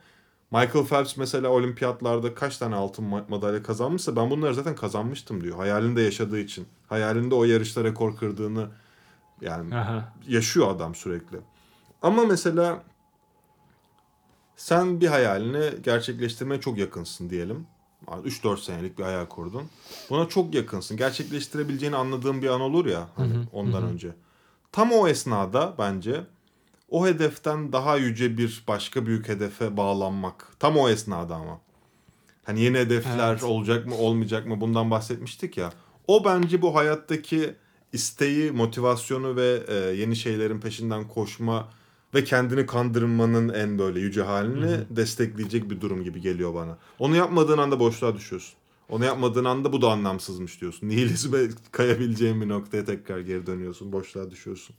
Michael 0.51 0.87
Phelps 0.87 1.17
mesela 1.17 1.49
olimpiyatlarda 1.49 2.35
kaç 2.35 2.59
tane 2.59 2.75
altın 2.75 3.05
ma- 3.05 3.25
madalya 3.29 3.63
kazanmışsa 3.63 4.17
ben 4.17 4.31
bunları 4.31 4.55
zaten 4.55 4.75
kazanmıştım 4.75 5.45
diyor. 5.45 5.57
Hayalinde 5.57 6.03
yaşadığı 6.03 6.39
için. 6.39 6.67
Hayalinde 6.89 7.35
o 7.35 7.45
yarışta 7.45 7.85
rekor 7.85 8.17
kırdığını 8.17 8.69
yani 9.41 9.75
Aha. 9.77 10.13
yaşıyor 10.29 10.71
adam 10.71 10.95
sürekli. 10.95 11.39
Ama 12.07 12.25
mesela 12.25 12.83
sen 14.57 15.01
bir 15.01 15.07
hayalini 15.07 15.83
gerçekleştirmeye 15.83 16.61
çok 16.61 16.79
yakınsın 16.79 17.31
diyelim. 17.31 17.67
3-4 18.07 18.61
senelik 18.61 18.99
bir 18.99 19.03
hayal 19.03 19.27
kurdun. 19.27 19.63
Buna 20.11 20.29
çok 20.29 20.55
yakınsın. 20.55 20.97
Gerçekleştirebileceğini 20.97 21.97
anladığın 21.97 22.43
bir 22.43 22.49
an 22.49 22.61
olur 22.61 22.87
ya 22.87 23.09
hani 23.17 23.35
Hı 23.35 23.39
hı, 23.39 23.45
ondan 23.53 23.83
hı 23.83 23.87
önce. 23.87 24.15
Tam 24.73 24.93
o 24.93 25.09
esnada 25.09 25.75
bence 25.79 26.21
o 26.91 27.07
hedeften 27.07 27.73
daha 27.73 27.97
yüce 27.97 28.39
bir 28.39 28.65
başka 28.69 29.07
büyük 29.07 29.29
hedefe 29.29 29.77
bağlanmak. 29.77 30.53
Tam 30.59 30.77
o 30.77 30.89
esnada 30.89 31.35
ama. 31.35 31.61
Hani 32.45 32.61
yeni 32.61 32.79
hedefler 32.79 33.33
Evet. 33.33 33.43
olacak 33.45 33.87
mı 33.87 33.97
olmayacak 33.97 34.47
mı 34.47 34.61
bundan 34.61 34.91
bahsetmiştik 34.91 35.57
ya. 35.57 35.73
O 36.09 36.25
bence 36.25 36.63
bu 36.63 36.75
hayattaki 36.75 37.55
isteği, 37.93 38.53
motivasyonu 38.53 39.37
ve 39.37 39.63
e, 39.69 39.75
yeni 39.75 40.17
şeylerin 40.17 40.61
peşinden 40.61 41.09
koşma 41.09 41.69
ve 42.15 42.25
kendini 42.25 42.67
kandırmanın 42.67 43.49
en 43.49 43.79
böyle 43.79 44.01
yüce 44.01 44.23
halini 44.23 44.77
destekleyecek 44.91 45.71
bir 45.71 45.81
durum 45.81 46.05
gibi 46.05 46.21
geliyor 46.21 46.55
bana. 46.55 46.79
Onu 46.99 47.17
yapmadığın 47.17 47.59
anda 47.59 47.81
boşluğa 47.81 48.15
düşüyorsun. 48.15 48.55
Onu 48.89 49.05
yapmadığın 49.05 49.45
anda 49.45 49.73
bu 49.73 49.83
da 49.83 49.91
anlamsızmış 49.91 50.61
diyorsun. 50.61 50.89
Nihilizme 50.89 51.39
kayabileceğin 51.73 52.41
bir 52.41 52.49
noktaya 52.49 52.85
tekrar 52.85 53.21
geri 53.21 53.47
dönüyorsun. 53.47 53.93
Boşluğa 53.93 54.31
düşüyorsun. 54.31 54.77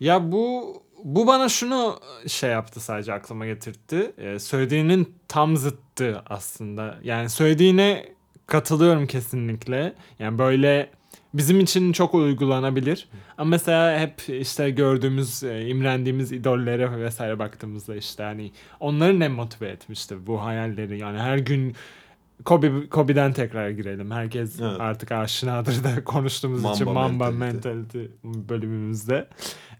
Ya 0.00 0.32
bu 0.32 0.74
bu 1.04 1.26
bana 1.26 1.48
şunu 1.48 2.00
şey 2.26 2.50
yaptı 2.50 2.80
sadece 2.80 3.12
aklıma 3.12 3.46
getirtti. 3.46 4.12
Ee, 4.18 4.38
söylediğinin 4.38 5.14
tam 5.28 5.56
zıttı 5.56 6.22
aslında. 6.26 6.98
Yani 7.02 7.30
söylediğine 7.30 8.14
katılıyorum 8.46 9.06
kesinlikle. 9.06 9.94
Yani 10.18 10.38
böyle 10.38 10.90
bizim 11.34 11.60
için 11.60 11.92
çok 11.92 12.14
uygulanabilir. 12.14 13.08
Ama 13.38 13.50
mesela 13.50 14.00
hep 14.00 14.14
işte 14.28 14.70
gördüğümüz, 14.70 15.42
e, 15.42 15.66
imrendiğimiz 15.66 16.32
idollere 16.32 17.00
vesaire 17.00 17.38
baktığımızda 17.38 17.96
işte 17.96 18.22
hani 18.22 18.52
onları 18.80 19.20
ne 19.20 19.28
motive 19.28 19.68
etmişti 19.68 20.26
bu 20.26 20.44
hayalleri. 20.44 20.98
Yani 20.98 21.18
her 21.18 21.38
gün 21.38 21.74
Kobe, 22.44 22.88
Kobe'den 22.90 23.32
tekrar 23.32 23.70
girelim. 23.70 24.10
Herkes 24.10 24.60
Evet. 24.60 24.80
artık 24.80 25.12
aşinadır 25.12 25.84
da 25.84 26.04
konuştuğumuz 26.04 26.62
Mamba 26.62 26.74
için 26.74 26.92
Mamba 26.92 27.30
mentality. 27.30 27.68
mentality 27.68 27.98
bölümümüzde. 28.24 29.28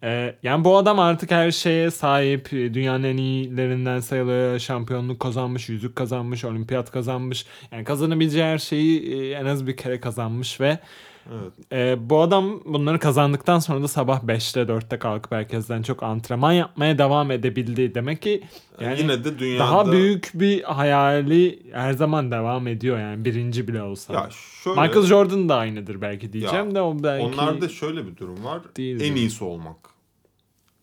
Ee, 0.03 0.35
yani 0.43 0.65
bu 0.65 0.77
adam 0.77 0.99
artık 0.99 1.31
her 1.31 1.51
şeye 1.51 1.91
sahip. 1.91 2.51
Dünyanın 2.51 3.05
en 3.05 3.17
iyilerinden 3.17 4.01
sayılıyor. 4.01 4.59
Şampiyonluk 4.59 5.21
kazanmış, 5.21 5.69
yüzük 5.69 5.97
kazanmış, 5.97 6.45
olimpiyat 6.45 6.91
kazanmış. 6.91 7.47
Yani 7.73 7.85
kazanabileceği 7.85 8.45
her 8.45 8.59
şeyi 8.59 9.15
e, 9.15 9.31
en 9.31 9.47
az 9.47 9.67
bir 9.67 9.77
kere 9.77 10.01
kazanmış 10.01 10.61
ve 10.61 10.79
Evet. 11.33 11.53
Ee, 11.73 12.11
bu 12.11 12.21
adam 12.21 12.61
bunları 12.65 12.99
kazandıktan 12.99 13.59
sonra 13.59 13.83
da 13.83 13.89
sabah 13.89 14.23
5'te 14.23 14.61
4'te 14.61 14.99
kalkıp 14.99 15.33
herkesten 15.33 15.83
çok 15.83 16.03
antrenman 16.03 16.53
yapmaya 16.53 16.99
devam 16.99 17.31
edebildi. 17.31 17.95
Demek 17.95 18.23
ki 18.23 18.45
e, 18.79 18.85
yani 18.85 19.01
yine 19.01 19.25
de 19.25 19.39
dünyada 19.39 19.65
daha 19.65 19.93
büyük 19.93 20.31
bir 20.35 20.63
hayali 20.63 21.63
her 21.73 21.93
zaman 21.93 22.31
devam 22.31 22.67
ediyor 22.67 22.99
yani 22.99 23.25
birinci 23.25 23.69
bile 23.69 23.83
olsa. 23.83 24.13
Ya 24.13 24.29
şöyle, 24.65 24.81
Michael 24.81 25.07
Jordan 25.07 25.49
da 25.49 25.57
aynıdır 25.57 26.01
belki 26.01 26.33
diyeceğim 26.33 26.69
ya, 26.69 26.75
de 26.75 26.81
o 26.81 27.03
belki 27.03 27.27
Onlarda 27.27 27.69
şöyle 27.69 28.07
bir 28.07 28.17
durum 28.17 28.45
var. 28.45 28.61
Değil 28.77 29.01
en 29.01 29.17
iyisi 29.17 29.45
olmak. 29.45 29.77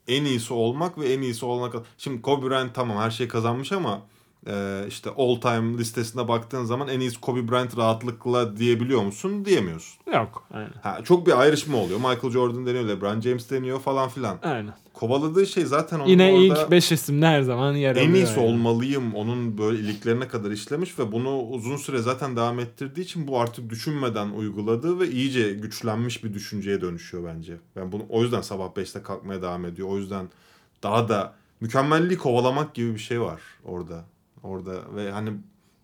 En 0.08 0.26
iyisi 0.26 0.54
olmak 0.54 0.98
ve 1.00 1.14
en 1.14 1.22
iyisi 1.22 1.46
olmak. 1.46 1.76
Şimdi 1.98 2.22
Kobe 2.22 2.50
Bryant 2.50 2.76
tamam 2.76 2.98
her 2.98 3.12
şeyi 3.12 3.28
kazanmış 3.28 3.72
ama 3.72 4.02
e, 4.48 4.86
işte 4.88 5.10
all 5.18 5.36
time 5.36 5.78
listesine 5.78 6.28
baktığın 6.28 6.64
zaman 6.64 6.88
en 6.88 7.00
iyisi 7.00 7.22
Kobe 7.22 7.52
Bryant 7.52 7.78
rahatlıkla 7.78 8.58
diyebiliyor 8.58 9.02
musun? 9.02 9.46
Diyemiyorsun. 9.46 10.00
Yok. 10.14 10.44
Aynen. 10.54 10.72
Ha, 10.82 11.00
çok 11.04 11.28
bir 11.28 11.42
ayrışma 11.42 11.78
oluyor. 11.78 12.00
Michael 12.00 12.32
Jordan 12.32 12.66
deniyor, 12.66 12.88
LeBron 12.88 13.22
James 13.22 13.52
deniyor 13.52 13.80
falan 13.80 14.10
filan. 14.10 14.38
Aynen. 14.44 14.74
Kovaladığı 14.94 15.48
şey 15.48 15.66
zaten 15.66 16.00
onun 16.00 16.08
Yine 16.08 16.32
orada 16.32 16.62
ilk 16.64 16.72
5 16.72 16.92
isimde 16.92 17.28
her 17.28 17.42
zaman 17.42 17.74
yer 17.74 17.92
alıyor. 17.92 18.06
En 18.06 18.14
iyisi 18.14 18.40
yani. 18.40 18.50
olmalıyım. 18.50 19.16
Onun 19.16 19.58
böyle 19.58 19.80
iliklerine 19.80 20.28
kadar 20.28 20.52
işlemiş 20.52 21.00
ve 21.00 21.12
bunu 21.12 21.40
uzun 21.40 21.78
süre 21.78 21.98
zaten 21.98 22.36
devam 22.36 22.60
ettirdiği 22.60 23.06
için 23.06 23.28
bu 23.28 23.40
artık 23.40 23.70
düşünmeden 23.70 24.30
uyguladığı 24.30 25.00
ve 25.00 25.10
iyice 25.10 25.54
güçlenmiş 25.54 26.24
bir 26.24 26.34
düşünceye 26.34 26.82
dönüşüyor 26.82 27.24
bence. 27.36 27.58
Ben 27.76 27.82
yani 27.82 27.92
bunu 27.92 28.04
o 28.10 28.24
yüzden 28.24 28.42
sabah 28.42 28.68
5'te 28.68 29.02
kalkmaya 29.02 29.42
devam 29.42 29.66
ediyor. 29.66 29.88
O 29.88 29.98
yüzden 29.98 30.30
daha 30.84 31.10
da 31.10 31.34
mükemmelliği 31.62 32.18
kovalamak 32.18 32.74
gibi 32.74 32.94
bir 32.94 33.00
şey 33.00 33.22
var 33.22 33.42
orada 33.66 34.06
orada 34.44 34.96
ve 34.96 35.12
hani 35.12 35.32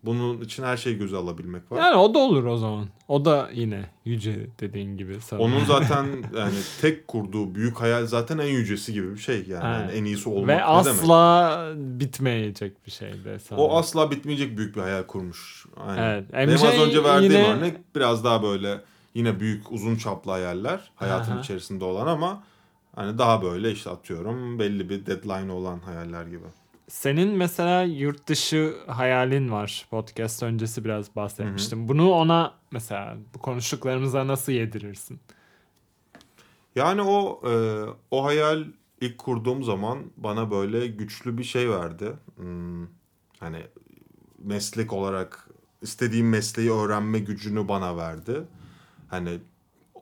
bunun 0.04 0.40
için 0.40 0.62
her 0.62 0.76
şeyi 0.76 0.98
göze 0.98 1.16
alabilmek 1.16 1.72
var. 1.72 1.78
Yani 1.78 1.96
o 1.96 2.14
da 2.14 2.18
olur 2.18 2.44
o 2.44 2.56
zaman. 2.56 2.86
O 3.08 3.24
da 3.24 3.50
yine 3.52 3.90
yüce 4.04 4.46
dediğin 4.60 4.96
gibi. 4.96 5.20
Sana. 5.20 5.40
Onun 5.40 5.64
zaten 5.66 6.06
yani 6.36 6.54
tek 6.80 7.08
kurduğu 7.08 7.54
büyük 7.54 7.80
hayal 7.80 8.06
zaten 8.06 8.38
en 8.38 8.52
yücesi 8.52 8.92
gibi 8.92 9.12
bir 9.12 9.18
şey 9.18 9.36
yani, 9.36 9.64
evet. 9.66 9.90
yani 9.90 9.92
en 9.92 10.04
iyisi 10.04 10.28
olmak. 10.28 10.48
Ve 10.48 10.56
ne 10.56 10.64
asla 10.64 11.64
demek? 11.70 12.00
bitmeyecek 12.00 12.86
bir 12.86 12.90
şey 12.90 13.24
de 13.24 13.38
sana. 13.38 13.60
O 13.60 13.76
asla 13.76 14.10
bitmeyecek 14.10 14.58
büyük 14.58 14.76
bir 14.76 14.80
hayal 14.80 15.02
kurmuş. 15.02 15.66
Aynen. 15.76 16.02
Evet. 16.02 16.24
E, 16.30 16.36
Benim 16.36 16.54
az 16.54 16.60
şey 16.60 16.84
önce 16.84 17.04
verdiğim 17.04 17.32
yine... 17.32 17.48
örnek 17.48 17.76
biraz 17.94 18.24
daha 18.24 18.42
böyle 18.42 18.80
yine 19.14 19.40
büyük 19.40 19.72
uzun 19.72 19.96
çaplı 19.96 20.30
hayaller 20.30 20.90
hayatın 20.96 21.32
Aha. 21.32 21.40
içerisinde 21.40 21.84
olan 21.84 22.06
ama 22.06 22.42
hani 22.94 23.18
daha 23.18 23.42
böyle 23.42 23.72
işte 23.72 23.90
atıyorum 23.90 24.58
belli 24.58 24.88
bir 24.88 25.06
deadline 25.06 25.52
olan 25.52 25.78
hayaller 25.78 26.26
gibi. 26.26 26.46
Senin 26.88 27.28
mesela 27.28 27.82
yurt 27.82 28.26
dışı 28.26 28.76
hayalin 28.86 29.50
var. 29.50 29.86
Podcast 29.90 30.42
öncesi 30.42 30.84
biraz 30.84 31.16
bahsetmiştim. 31.16 31.78
Hı-hı. 31.80 31.88
Bunu 31.88 32.10
ona 32.10 32.54
mesela 32.70 33.16
bu 33.34 33.38
konuştuklarımıza 33.38 34.26
nasıl 34.26 34.52
yedirirsin? 34.52 35.20
Yani 36.74 37.02
o 37.02 37.42
e, 37.50 37.52
o 38.10 38.24
hayal 38.24 38.64
ilk 39.00 39.18
kurduğum 39.18 39.62
zaman 39.62 39.98
bana 40.16 40.50
böyle 40.50 40.86
güçlü 40.86 41.38
bir 41.38 41.44
şey 41.44 41.70
verdi. 41.70 42.12
Hmm, 42.36 42.86
hani 43.40 43.62
meslek 44.38 44.92
olarak 44.92 45.48
istediğim 45.82 46.28
mesleği 46.28 46.72
öğrenme 46.72 47.18
gücünü 47.18 47.68
bana 47.68 47.96
verdi. 47.96 48.42
Hani 49.08 49.38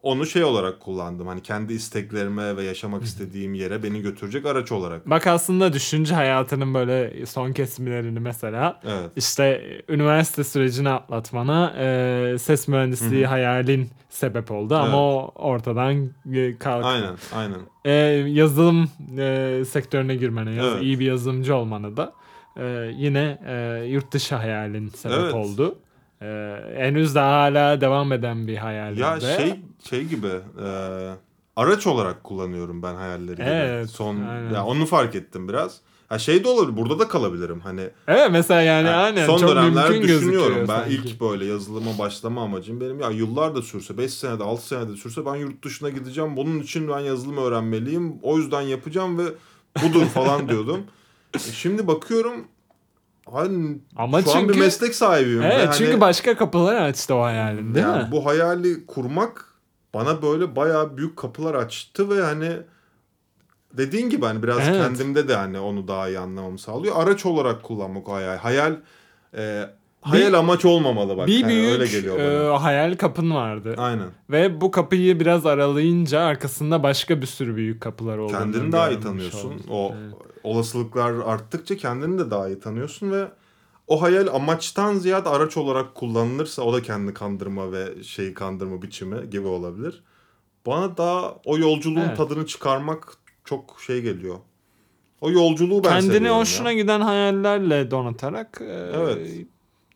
onu 0.06 0.26
şey 0.26 0.44
olarak 0.44 0.80
kullandım. 0.80 1.26
Hani 1.26 1.42
kendi 1.42 1.72
isteklerime 1.72 2.56
ve 2.56 2.62
yaşamak 2.64 3.02
istediğim 3.02 3.54
yere 3.54 3.82
beni 3.82 4.02
götürecek 4.02 4.46
araç 4.46 4.72
olarak. 4.72 5.10
Bak 5.10 5.26
aslında 5.26 5.72
düşünce 5.72 6.14
hayatının 6.14 6.74
böyle 6.74 7.26
son 7.26 7.52
kesimlerini 7.52 8.20
mesela 8.20 8.80
evet. 8.84 9.10
işte 9.16 9.62
üniversite 9.88 10.44
sürecini 10.44 10.88
atlatmana 10.88 11.74
e, 11.78 12.38
ses 12.38 12.68
mühendisliği 12.68 13.22
Hı-hı. 13.22 13.30
hayalin 13.30 13.90
sebep 14.10 14.50
oldu 14.50 14.74
evet. 14.74 14.88
ama 14.88 15.02
o 15.02 15.32
ortadan 15.34 16.10
kalktı. 16.58 16.88
Aynen, 16.88 17.14
aynen. 17.34 17.60
E, 17.84 17.92
yazılım 18.30 18.90
e, 19.18 19.62
sektörüne 19.68 20.14
girmene, 20.14 20.54
yaz, 20.54 20.66
evet. 20.66 20.82
iyi 20.82 20.98
bir 20.98 21.06
yazılımcı 21.06 21.56
olmana 21.56 21.96
da 21.96 22.12
e, 22.56 22.90
yine 22.96 23.38
e, 23.46 23.84
yurt 23.86 24.12
dışı 24.12 24.34
hayalin 24.34 24.88
sebep 24.88 25.18
evet. 25.18 25.34
oldu. 25.34 25.78
Ee, 26.22 26.56
henüz 26.76 27.14
daha 27.14 27.42
hala 27.42 27.80
devam 27.80 28.12
eden 28.12 28.46
bir 28.46 28.56
hayal. 28.56 28.96
Ya 28.96 29.20
şey 29.20 29.54
şey 29.88 30.04
gibi 30.04 30.30
e, 30.64 30.68
araç 31.56 31.86
olarak 31.86 32.24
kullanıyorum 32.24 32.82
ben 32.82 32.94
hayalleri. 32.94 33.42
Evet. 33.42 33.90
Son 33.90 34.16
aynen. 34.16 34.54
ya 34.54 34.64
onu 34.64 34.86
fark 34.86 35.14
ettim 35.14 35.48
biraz. 35.48 35.80
Ha 36.08 36.18
şey 36.18 36.44
de 36.44 36.48
olabilir. 36.48 36.76
Burada 36.76 36.98
da 36.98 37.08
kalabilirim. 37.08 37.60
Hani 37.60 37.90
Evet 38.08 38.28
mesela 38.32 38.60
yani 38.60 38.88
ha, 38.88 38.94
aynen 38.96 39.26
son 39.26 39.38
çok 39.38 39.48
dönemler 39.48 39.90
mümkün 39.90 40.08
düşünüyorum. 40.08 40.56
Ben 40.60 40.66
sanki. 40.66 40.94
ilk 40.94 41.20
böyle 41.20 41.44
yazılıma 41.44 41.98
başlama 41.98 42.42
amacım 42.42 42.80
benim 42.80 43.00
ya 43.00 43.10
yıllar 43.10 43.54
da 43.54 43.62
sürse 43.62 43.98
5 43.98 44.14
senede 44.14 44.44
6 44.44 44.66
senede 44.66 44.96
sürse 44.96 45.26
ben 45.26 45.34
yurt 45.36 45.64
dışına 45.64 45.90
gideceğim. 45.90 46.36
Bunun 46.36 46.60
için 46.60 46.88
ben 46.88 47.00
yazılım 47.00 47.36
öğrenmeliyim. 47.36 48.18
O 48.22 48.38
yüzden 48.38 48.60
yapacağım 48.60 49.18
ve 49.18 49.24
budur 49.84 50.06
falan 50.06 50.48
diyordum. 50.48 50.80
E, 51.34 51.38
şimdi 51.38 51.86
bakıyorum 51.86 52.44
Hayır, 53.32 53.52
Ama 53.96 54.22
şu 54.22 54.24
çünkü, 54.24 54.38
an 54.38 54.48
bir 54.48 54.58
meslek 54.58 54.94
sahibiyim. 54.94 55.42
Evet, 55.42 55.64
yani, 55.64 55.74
çünkü 55.74 55.90
hani 55.90 56.00
başka 56.00 56.36
kapılar 56.36 56.76
açtı 56.76 57.14
o 57.14 57.22
hayalin 57.22 57.74
değil 57.74 57.86
yani 57.86 58.02
mi? 58.02 58.08
Bu 58.12 58.26
hayali 58.26 58.86
kurmak 58.86 59.44
bana 59.94 60.22
böyle 60.22 60.56
bayağı 60.56 60.96
büyük 60.96 61.16
kapılar 61.16 61.54
açtı 61.54 62.10
ve 62.10 62.22
hani 62.22 62.52
dediğin 63.72 64.10
gibi 64.10 64.26
hani 64.26 64.42
biraz 64.42 64.58
evet. 64.68 64.82
kendimde 64.82 65.28
de 65.28 65.36
hani 65.36 65.58
onu 65.58 65.88
daha 65.88 66.08
iyi 66.08 66.18
anlamamı 66.18 66.58
sağlıyor. 66.58 66.94
Araç 66.96 67.26
olarak 67.26 67.62
kullanmak 67.62 68.08
o 68.08 68.14
hayal. 68.14 68.36
Hayal 68.36 68.76
e, 69.36 69.64
Hayal 70.00 70.28
bir, 70.28 70.32
amaç 70.32 70.64
olmamalı 70.64 71.16
bak. 71.16 71.26
Bir 71.26 71.38
yani 71.38 71.52
büyük 71.52 71.72
öyle 71.72 71.86
geliyor 71.86 72.18
bana. 72.18 72.54
E, 72.54 72.58
hayal 72.58 72.96
kapın 72.96 73.34
vardı. 73.34 73.74
Aynen. 73.78 74.08
Ve 74.30 74.60
bu 74.60 74.70
kapıyı 74.70 75.20
biraz 75.20 75.46
aralayınca 75.46 76.20
arkasında 76.20 76.82
başka 76.82 77.20
bir 77.20 77.26
sürü 77.26 77.56
büyük 77.56 77.80
kapılar 77.80 78.18
oldu. 78.18 78.32
Kendini 78.32 78.72
daha 78.72 78.90
iyi 78.90 79.00
tanıyorsun. 79.00 79.52
Oldu. 79.52 79.62
O 79.70 79.94
evet 80.02 80.14
olasılıklar 80.46 81.12
arttıkça 81.12 81.76
kendini 81.76 82.18
de 82.18 82.30
daha 82.30 82.48
iyi 82.48 82.60
tanıyorsun 82.60 83.10
ve 83.10 83.28
o 83.86 84.02
hayal 84.02 84.26
amaçtan 84.26 84.94
ziyade 84.94 85.28
araç 85.28 85.56
olarak 85.56 85.94
kullanılırsa 85.94 86.62
o 86.62 86.72
da 86.72 86.82
kendini 86.82 87.14
kandırma 87.14 87.72
ve 87.72 88.02
şeyi 88.02 88.34
kandırma 88.34 88.82
biçimi 88.82 89.30
gibi 89.30 89.46
olabilir. 89.46 90.02
Bana 90.66 90.96
daha 90.96 91.36
o 91.44 91.58
yolculuğun 91.58 92.00
evet. 92.00 92.16
tadını 92.16 92.46
çıkarmak 92.46 93.12
çok 93.44 93.76
şey 93.86 94.02
geliyor. 94.02 94.36
O 95.20 95.30
yolculuğu 95.30 95.84
ben 95.84 96.00
Kendini 96.00 96.28
hoşuna 96.28 96.70
ya. 96.70 96.76
giden 96.76 97.00
hayallerle 97.00 97.90
donatarak 97.90 98.58
evet. 98.60 98.94
e, 98.94 98.98
evet. 99.00 99.46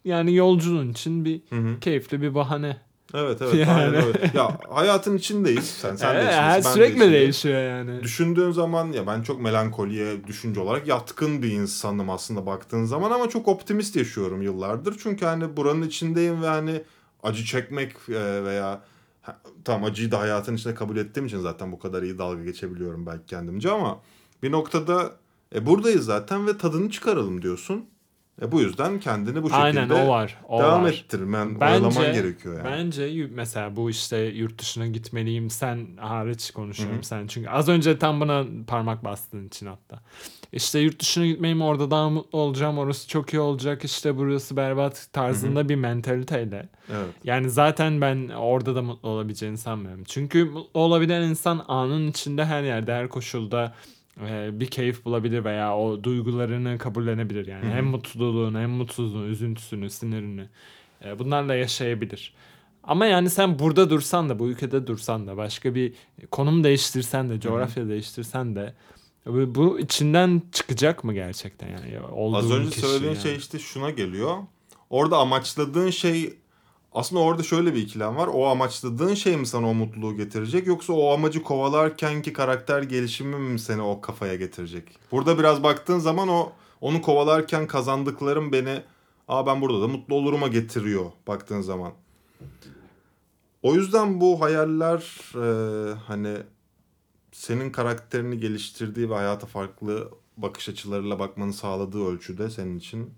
yani 0.04 0.34
yolculuğun 0.34 0.90
için 0.90 1.24
bir 1.24 1.40
Hı-hı. 1.50 1.80
keyifli 1.80 2.22
bir 2.22 2.34
bahane 2.34 2.76
Evet 3.14 3.42
evet 3.42 3.54
yani. 3.54 3.70
aynen 3.70 3.94
öyle. 3.94 4.30
Ya 4.34 4.58
hayatın 4.70 5.16
içindeyiz. 5.16 5.64
Sen 5.64 5.96
sen 5.96 6.14
evet, 6.14 6.24
de 6.24 6.28
içindesin. 6.28 6.42
Her 6.42 6.64
ben 6.64 6.70
sürekli 6.70 7.00
de 7.00 7.10
değişiyor 7.10 7.62
yani. 7.62 8.02
Düşündüğün 8.02 8.50
zaman 8.50 8.92
ya 8.92 9.06
ben 9.06 9.22
çok 9.22 9.40
melankoliye 9.40 10.26
düşünce 10.26 10.60
olarak 10.60 10.86
yatkın 10.86 11.42
bir 11.42 11.50
insanım 11.50 12.10
aslında 12.10 12.46
baktığın 12.46 12.84
zaman 12.84 13.10
ama 13.10 13.28
çok 13.28 13.48
optimist 13.48 13.96
yaşıyorum 13.96 14.42
yıllardır. 14.42 14.96
Çünkü 15.02 15.24
hani 15.24 15.56
buranın 15.56 15.82
içindeyim 15.82 16.42
ve 16.42 16.46
hani 16.46 16.82
acı 17.22 17.44
çekmek 17.44 17.92
e, 18.08 18.44
veya 18.44 18.82
tam 19.64 19.84
acıyı 19.84 20.10
da 20.10 20.20
hayatın 20.20 20.56
içinde 20.56 20.74
kabul 20.74 20.96
ettiğim 20.96 21.26
için 21.26 21.40
zaten 21.40 21.72
bu 21.72 21.78
kadar 21.78 22.02
iyi 22.02 22.18
dalga 22.18 22.44
geçebiliyorum 22.44 23.06
belki 23.06 23.26
kendimce 23.26 23.70
ama 23.70 24.00
bir 24.42 24.52
noktada 24.52 25.12
e, 25.54 25.66
buradayız 25.66 26.04
zaten 26.04 26.46
ve 26.46 26.58
tadını 26.58 26.90
çıkaralım 26.90 27.42
diyorsun. 27.42 27.84
E 28.42 28.52
bu 28.52 28.60
yüzden 28.60 29.00
kendini 29.00 29.42
bu 29.42 29.50
şekilde 29.50 29.62
Aynen, 29.62 29.88
o 29.88 30.08
var, 30.08 30.36
o 30.48 30.58
devam 30.58 30.84
var. 30.84 30.92
ettirmen, 30.92 31.54
oyalaman 31.54 32.12
gerekiyor 32.12 32.56
yani. 32.56 32.64
Bence 32.64 33.28
mesela 33.30 33.76
bu 33.76 33.90
işte 33.90 34.18
yurt 34.18 34.58
dışına 34.58 34.86
gitmeliyim 34.86 35.50
sen 35.50 35.86
hariç 35.96 36.50
konuşuyorum 36.50 36.96
Hı-hı. 36.96 37.06
sen. 37.06 37.26
Çünkü 37.26 37.48
az 37.48 37.68
önce 37.68 37.98
tam 37.98 38.20
bana 38.20 38.44
parmak 38.66 39.04
bastığın 39.04 39.46
için 39.46 39.66
hatta. 39.66 40.00
İşte 40.52 40.78
yurt 40.78 41.00
dışına 41.00 41.26
gitmeyim 41.26 41.62
orada 41.62 41.90
daha 41.90 42.10
mutlu 42.10 42.38
olacağım 42.38 42.78
orası 42.78 43.08
çok 43.08 43.32
iyi 43.34 43.40
olacak 43.40 43.84
işte 43.84 44.16
burası 44.16 44.56
berbat 44.56 45.08
tarzında 45.12 45.60
Hı-hı. 45.60 45.68
bir 45.68 45.74
mentaliteyle. 45.74 46.68
Evet. 46.90 47.14
Yani 47.24 47.50
zaten 47.50 48.00
ben 48.00 48.28
orada 48.28 48.74
da 48.74 48.82
mutlu 48.82 49.08
olabileceğini 49.08 49.58
sanmıyorum. 49.58 50.04
Çünkü 50.04 50.44
mutlu 50.44 50.80
olabilen 50.80 51.22
insan 51.22 51.64
anın 51.68 52.08
içinde 52.08 52.44
her 52.44 52.62
yerde 52.62 52.92
her 52.92 53.08
koşulda 53.08 53.74
e, 54.28 54.60
bir 54.60 54.66
keyif 54.66 55.04
bulabilir 55.04 55.44
veya 55.44 55.76
o 55.76 56.04
duygularını 56.04 56.78
kabullenebilir 56.78 57.46
yani. 57.46 57.70
Hem 57.70 57.86
mutluluğunu 57.86 58.58
hem 58.58 58.70
mutsuzluğunu, 58.70 59.26
üzüntüsünü, 59.26 59.90
sinirini 59.90 60.48
e, 61.04 61.18
bunlarla 61.18 61.54
yaşayabilir. 61.54 62.34
Ama 62.84 63.06
yani 63.06 63.30
sen 63.30 63.58
burada 63.58 63.90
dursan 63.90 64.28
da, 64.28 64.38
bu 64.38 64.48
ülkede 64.48 64.86
dursan 64.86 65.26
da, 65.26 65.36
başka 65.36 65.74
bir 65.74 65.92
konum 66.30 66.64
değiştirsen 66.64 67.30
de, 67.30 67.40
coğrafya 67.40 67.88
değiştirsen 67.88 68.56
de 68.56 68.74
bu 69.26 69.80
içinden 69.80 70.42
çıkacak 70.52 71.04
mı 71.04 71.14
gerçekten 71.14 71.68
yani? 71.68 72.00
Olduğun 72.12 72.38
Az 72.38 72.50
önce 72.50 72.70
söylediğin 72.70 73.00
şey 73.00 73.08
yani. 73.08 73.22
şey 73.22 73.36
işte 73.36 73.58
şuna 73.58 73.90
geliyor. 73.90 74.36
Orada 74.90 75.18
amaçladığın 75.18 75.90
şey 75.90 76.34
aslında 76.92 77.22
orada 77.22 77.42
şöyle 77.42 77.74
bir 77.74 77.82
ikilem 77.82 78.16
var. 78.16 78.28
O 78.32 78.46
amaçladığın 78.46 79.14
şey 79.14 79.36
mi 79.36 79.46
sana 79.46 79.68
o 79.70 79.74
mutluluğu 79.74 80.16
getirecek 80.16 80.66
yoksa 80.66 80.92
o 80.92 81.12
amacı 81.12 81.42
kovalarkenki 81.42 82.32
karakter 82.32 82.82
gelişimi 82.82 83.36
mi 83.36 83.58
seni 83.58 83.82
o 83.82 84.00
kafaya 84.00 84.34
getirecek? 84.34 84.98
Burada 85.12 85.38
biraz 85.38 85.62
baktığın 85.62 85.98
zaman 85.98 86.28
o 86.28 86.52
onu 86.80 87.02
kovalarken 87.02 87.66
kazandıklarım 87.66 88.52
beni 88.52 88.82
aa 89.28 89.46
ben 89.46 89.60
burada 89.60 89.80
da 89.82 89.88
mutlu 89.88 90.14
oluruma 90.14 90.48
getiriyor 90.48 91.12
baktığın 91.26 91.60
zaman. 91.60 91.92
O 93.62 93.74
yüzden 93.74 94.20
bu 94.20 94.40
hayaller 94.40 95.32
e, 95.34 95.94
hani 95.94 96.36
senin 97.32 97.70
karakterini 97.70 98.38
geliştirdiği 98.38 99.10
ve 99.10 99.14
hayata 99.14 99.46
farklı 99.46 100.10
bakış 100.36 100.68
açılarıyla 100.68 101.18
bakmanı 101.18 101.52
sağladığı 101.52 102.06
ölçüde 102.06 102.50
senin 102.50 102.78
için 102.78 103.10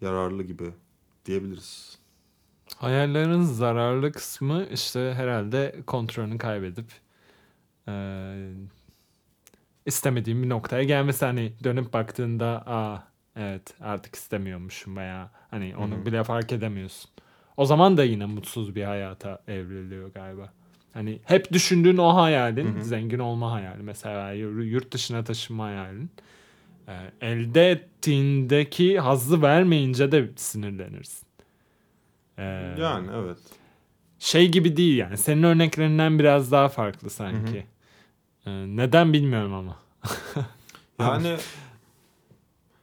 yararlı 0.00 0.42
gibi 0.42 0.70
diyebiliriz. 1.26 1.98
Hayallerin 2.76 3.42
zararlı 3.42 4.12
kısmı 4.12 4.66
işte 4.72 5.12
herhalde 5.16 5.76
kontrolünü 5.86 6.38
kaybedip 6.38 6.86
eee 7.88 8.48
istemediğim 9.86 10.42
bir 10.42 10.48
noktaya 10.48 10.82
gelmesi 10.82 11.24
hani 11.24 11.52
dönüp 11.64 11.92
baktığında 11.92 12.46
aa 12.66 12.98
evet 13.36 13.74
artık 13.80 14.14
istemiyormuşum 14.14 14.96
veya 14.96 15.30
hani 15.50 15.76
onu 15.76 15.94
Hı 15.94 16.00
hı. 16.00 16.06
bile 16.06 16.24
fark 16.24 16.52
edemiyorsun. 16.52 17.10
O 17.56 17.64
zaman 17.66 17.96
da 17.96 18.04
yine 18.04 18.26
mutsuz 18.26 18.74
bir 18.74 18.84
hayata 18.84 19.42
evriliyor 19.48 20.12
galiba. 20.12 20.52
Hani 20.92 21.20
hep 21.24 21.52
düşündüğün 21.52 21.96
o 21.96 22.14
hayalin, 22.16 22.74
Hı 22.76 22.78
hı. 22.80 22.84
zengin 22.84 23.18
olma 23.18 23.52
hayali 23.52 23.82
mesela 23.82 24.32
yur- 24.32 24.62
yurt 24.64 24.92
dışına 24.92 25.24
taşınma 25.24 25.64
hayalin. 25.64 26.10
eee, 26.88 27.12
elde 27.20 27.70
ettiğindeki 27.70 29.00
hazzı 29.00 29.42
vermeyince 29.42 30.12
de 30.12 30.30
sinirlenirsin. 30.36 31.28
Eee, 32.38 32.44
Yani 32.78 33.10
evet. 33.14 33.38
şey 34.18 34.48
gibi 34.50 34.76
değil 34.76 34.96
yani. 34.98 35.18
Senin 35.18 35.42
örneklerinden 35.42 36.18
biraz 36.18 36.52
daha 36.52 36.68
farklı 36.68 37.10
sanki. 37.10 37.66
Ee, 38.46 38.50
neden 38.76 39.12
bilmiyorum 39.12 39.54
ama. 39.54 39.76
Yani 40.98 41.36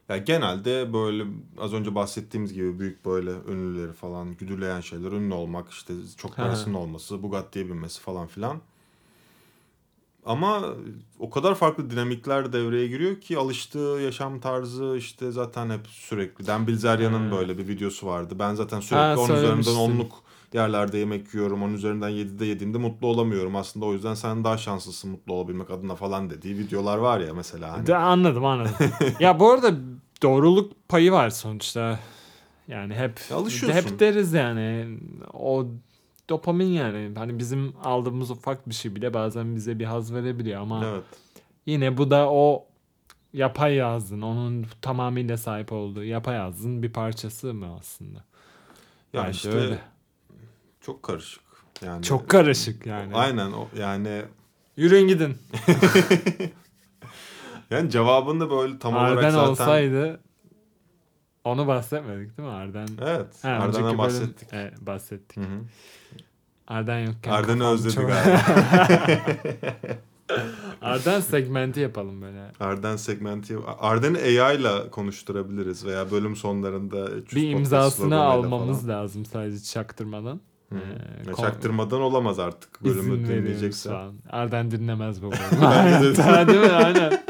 ya 0.08 0.16
genelde 0.16 0.92
böyle 0.92 1.24
az 1.58 1.72
önce 1.74 1.94
bahsettiğimiz 1.94 2.52
gibi 2.52 2.78
büyük 2.78 3.04
böyle 3.04 3.30
ünlüleri 3.30 3.92
falan 3.92 4.36
güdüleyen 4.36 4.80
şeyler 4.80 5.12
ünlü 5.12 5.34
olmak 5.34 5.70
işte 5.70 5.92
çok 6.16 6.36
parasının 6.36 6.74
olması 6.74 7.22
Bugatti'ye 7.22 7.68
binmesi 7.68 8.00
falan 8.00 8.26
filan. 8.26 8.60
Ama 10.26 10.62
o 11.18 11.30
kadar 11.30 11.54
farklı 11.54 11.90
dinamikler 11.90 12.52
devreye 12.52 12.86
giriyor 12.86 13.20
ki 13.20 13.38
alıştığı 13.38 13.98
yaşam 14.04 14.40
tarzı 14.40 14.94
işte 14.98 15.30
zaten 15.30 15.70
hep 15.70 15.86
sürekli. 15.86 16.46
Dan 16.46 16.66
Bilzerian'ın 16.66 17.30
böyle 17.32 17.58
bir 17.58 17.68
videosu 17.68 18.06
vardı. 18.06 18.34
Ben 18.38 18.54
zaten 18.54 18.80
sürekli 18.80 18.96
Ha, 19.04 19.16
onun 19.18 19.36
üzerinden 19.36 19.74
onluk 19.74 20.12
yerlerde 20.52 20.98
yemek 20.98 21.34
yiyorum. 21.34 21.62
Onun 21.62 21.74
üzerinden 21.74 22.10
7'de 22.10 22.46
yediğimde 22.46 22.78
mutlu 22.78 23.06
olamıyorum. 23.06 23.56
Aslında 23.56 23.86
o 23.86 23.92
yüzden 23.92 24.14
sen 24.14 24.44
daha 24.44 24.58
şanslısın 24.58 25.10
mutlu 25.10 25.34
olabilmek 25.34 25.70
adına 25.70 25.94
falan 25.94 26.30
dediği 26.30 26.58
videolar 26.58 26.98
var 26.98 27.20
ya 27.20 27.34
mesela. 27.34 27.72
Hani. 27.72 27.86
De, 27.86 27.96
anladım 27.96 28.44
anladım. 28.44 28.72
ya 29.20 29.40
bu 29.40 29.50
arada 29.50 29.74
doğruluk 30.22 30.88
payı 30.88 31.12
var 31.12 31.30
sonuçta. 31.30 31.98
Yani 32.68 32.94
hep 32.94 33.20
Ya 33.30 33.36
alışıyorsun. 33.36 33.90
hep 33.90 34.00
deriz 34.00 34.32
yani 34.32 34.98
o 35.32 35.66
dopamin 36.32 36.66
yani 36.66 37.10
hani 37.14 37.38
bizim 37.38 37.74
aldığımız 37.84 38.30
ufak 38.30 38.68
bir 38.68 38.74
şey 38.74 38.94
bile 38.94 39.14
bazen 39.14 39.56
bize 39.56 39.78
bir 39.78 39.84
haz 39.84 40.14
verebiliyor 40.14 40.60
ama 40.60 40.84
Evet. 40.86 41.04
yine 41.66 41.96
bu 41.96 42.10
da 42.10 42.30
o 42.30 42.66
yapay 43.32 43.74
yazdın 43.74 44.22
onun 44.22 44.66
tamamıyla 44.82 45.36
sahip 45.36 45.72
olduğu 45.72 46.04
yapay 46.04 46.36
yazdın 46.36 46.82
bir 46.82 46.92
parçası 46.92 47.54
mı 47.54 47.76
aslında? 47.80 48.18
Ya 49.12 49.24
Bence 49.24 49.30
işte 49.36 49.50
öyle. 49.50 49.78
çok 50.80 51.02
karışık. 51.02 51.42
Yani 51.82 52.02
Çok 52.02 52.28
karışık 52.28 52.86
yani. 52.86 53.14
Aynen 53.14 53.52
o 53.52 53.68
yani 53.78 54.22
Yürüyün 54.76 55.08
gidin. 55.08 55.36
yani 57.70 57.90
cevabını 57.90 58.40
da 58.40 58.50
böyle 58.50 58.78
tam 58.78 58.94
olarak 58.94 59.18
Arden 59.18 59.30
zaten 59.30 59.50
olsaydı 59.50 60.20
onu 61.44 61.66
bahsetmedik 61.66 62.38
değil 62.38 62.48
mi 62.48 62.54
Arden? 62.54 62.88
Evet. 63.02 63.26
Ha, 63.42 63.48
Arden'den 63.48 63.68
önceki 63.68 63.84
bölüm- 63.84 63.98
bahsettik. 63.98 64.48
Evet, 64.52 64.74
bahsettik. 64.80 65.36
Hı 65.36 65.40
hı. 65.40 65.58
Arden 66.68 66.98
yokken 66.98 67.30
Arden'i 67.30 67.58
kafam 67.58 67.74
özledi 67.74 67.94
çok- 67.94 68.08
galiba. 68.08 68.40
Arden 70.82 71.20
segmenti 71.20 71.80
yapalım 71.80 72.22
böyle. 72.22 72.50
Arden 72.60 72.96
segmenti. 72.96 73.56
Arden'i 73.78 74.18
AI 74.42 74.56
ile 74.60 74.90
konuşturabiliriz 74.90 75.86
veya 75.86 76.10
bölüm 76.10 76.36
sonlarında 76.36 77.08
300 77.10 77.42
Bir 77.42 77.50
imzasını 77.50 78.20
almamız 78.22 78.86
falan. 78.86 79.02
lazım 79.02 79.24
sadece 79.24 79.64
çaktırmadan. 79.64 80.40
Ee, 80.72 80.76
Ya 81.26 81.34
Çaktırmadan 81.34 82.00
olamaz 82.00 82.38
artık 82.38 82.84
bölümü 82.84 83.00
İzin 83.00 83.10
veriyoruz 83.12 83.28
dinleyecekse. 83.44 83.88
şu 83.88 83.96
an. 83.96 84.14
Arden 84.30 84.70
dinlemez 84.70 85.22
bu 85.22 85.30
bölümü. 85.32 85.66
Aynen, 85.66 86.02
değil 86.48 86.60
mi? 86.60 86.72
Aynen. 86.72 87.22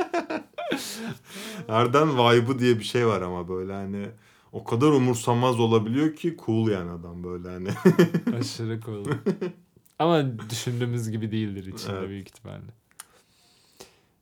Arden 1.68 2.09
vibe'ı 2.18 2.59
diye 2.59 2.79
bir 2.79 2.85
şey 2.85 3.07
var 3.07 3.22
ama 3.22 3.48
böyle 3.48 3.72
hani 3.72 4.07
o 4.53 4.64
kadar 4.64 4.87
umursamaz 4.87 5.61
olabiliyor 5.61 6.16
ki 6.16 6.37
cool 6.46 6.68
yani 6.68 6.90
adam 6.90 7.25
böyle 7.25 7.48
hani. 7.48 7.68
Aşırı 8.40 8.81
cool. 8.81 9.05
Ama 9.98 10.25
düşündüğümüz 10.51 11.11
gibi 11.11 11.31
değildir 11.33 11.66
içinde 11.75 11.92
Evet. 11.98 12.09
büyük 12.09 12.29
ihtimalle. 12.29 12.62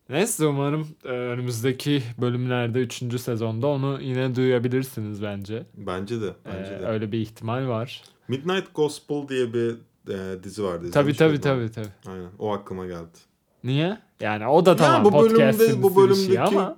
Neyse 0.08 0.46
umarım 0.46 0.88
e, 1.04 1.08
önümüzdeki 1.08 2.02
bölümlerde 2.18 2.78
3. 2.80 3.20
sezonda 3.20 3.66
onu 3.66 3.98
yine 4.02 4.34
duyabilirsiniz 4.34 5.22
bence. 5.22 5.66
bence 5.74 6.20
de. 6.20 6.26
Ee, 6.26 6.32
Bence 6.46 6.70
de. 6.70 6.86
öyle 6.86 7.12
bir 7.12 7.18
ihtimal 7.18 7.68
var. 7.68 8.02
Midnight 8.28 8.74
Gospel 8.74 9.28
diye 9.28 9.52
bir 9.54 9.76
e, 10.08 10.42
dizi 10.42 10.64
vardı. 10.64 10.90
Tabii 10.90 11.14
tabii 11.16 11.40
tabii 11.40 11.70
tabii. 11.70 11.86
Aynen. 12.06 12.28
O 12.38 12.52
aklıma 12.52 12.86
geldi. 12.86 13.18
Niye? 13.64 13.98
Yani 14.20 14.46
o 14.46 14.66
da 14.66 14.76
tamam 14.76 15.04
ya 15.04 15.12
bu 15.12 15.22
bölümde 15.22 15.82
bu 15.82 15.96
bölümdeki 15.96 16.26
şey 16.26 16.38
ama 16.38 16.76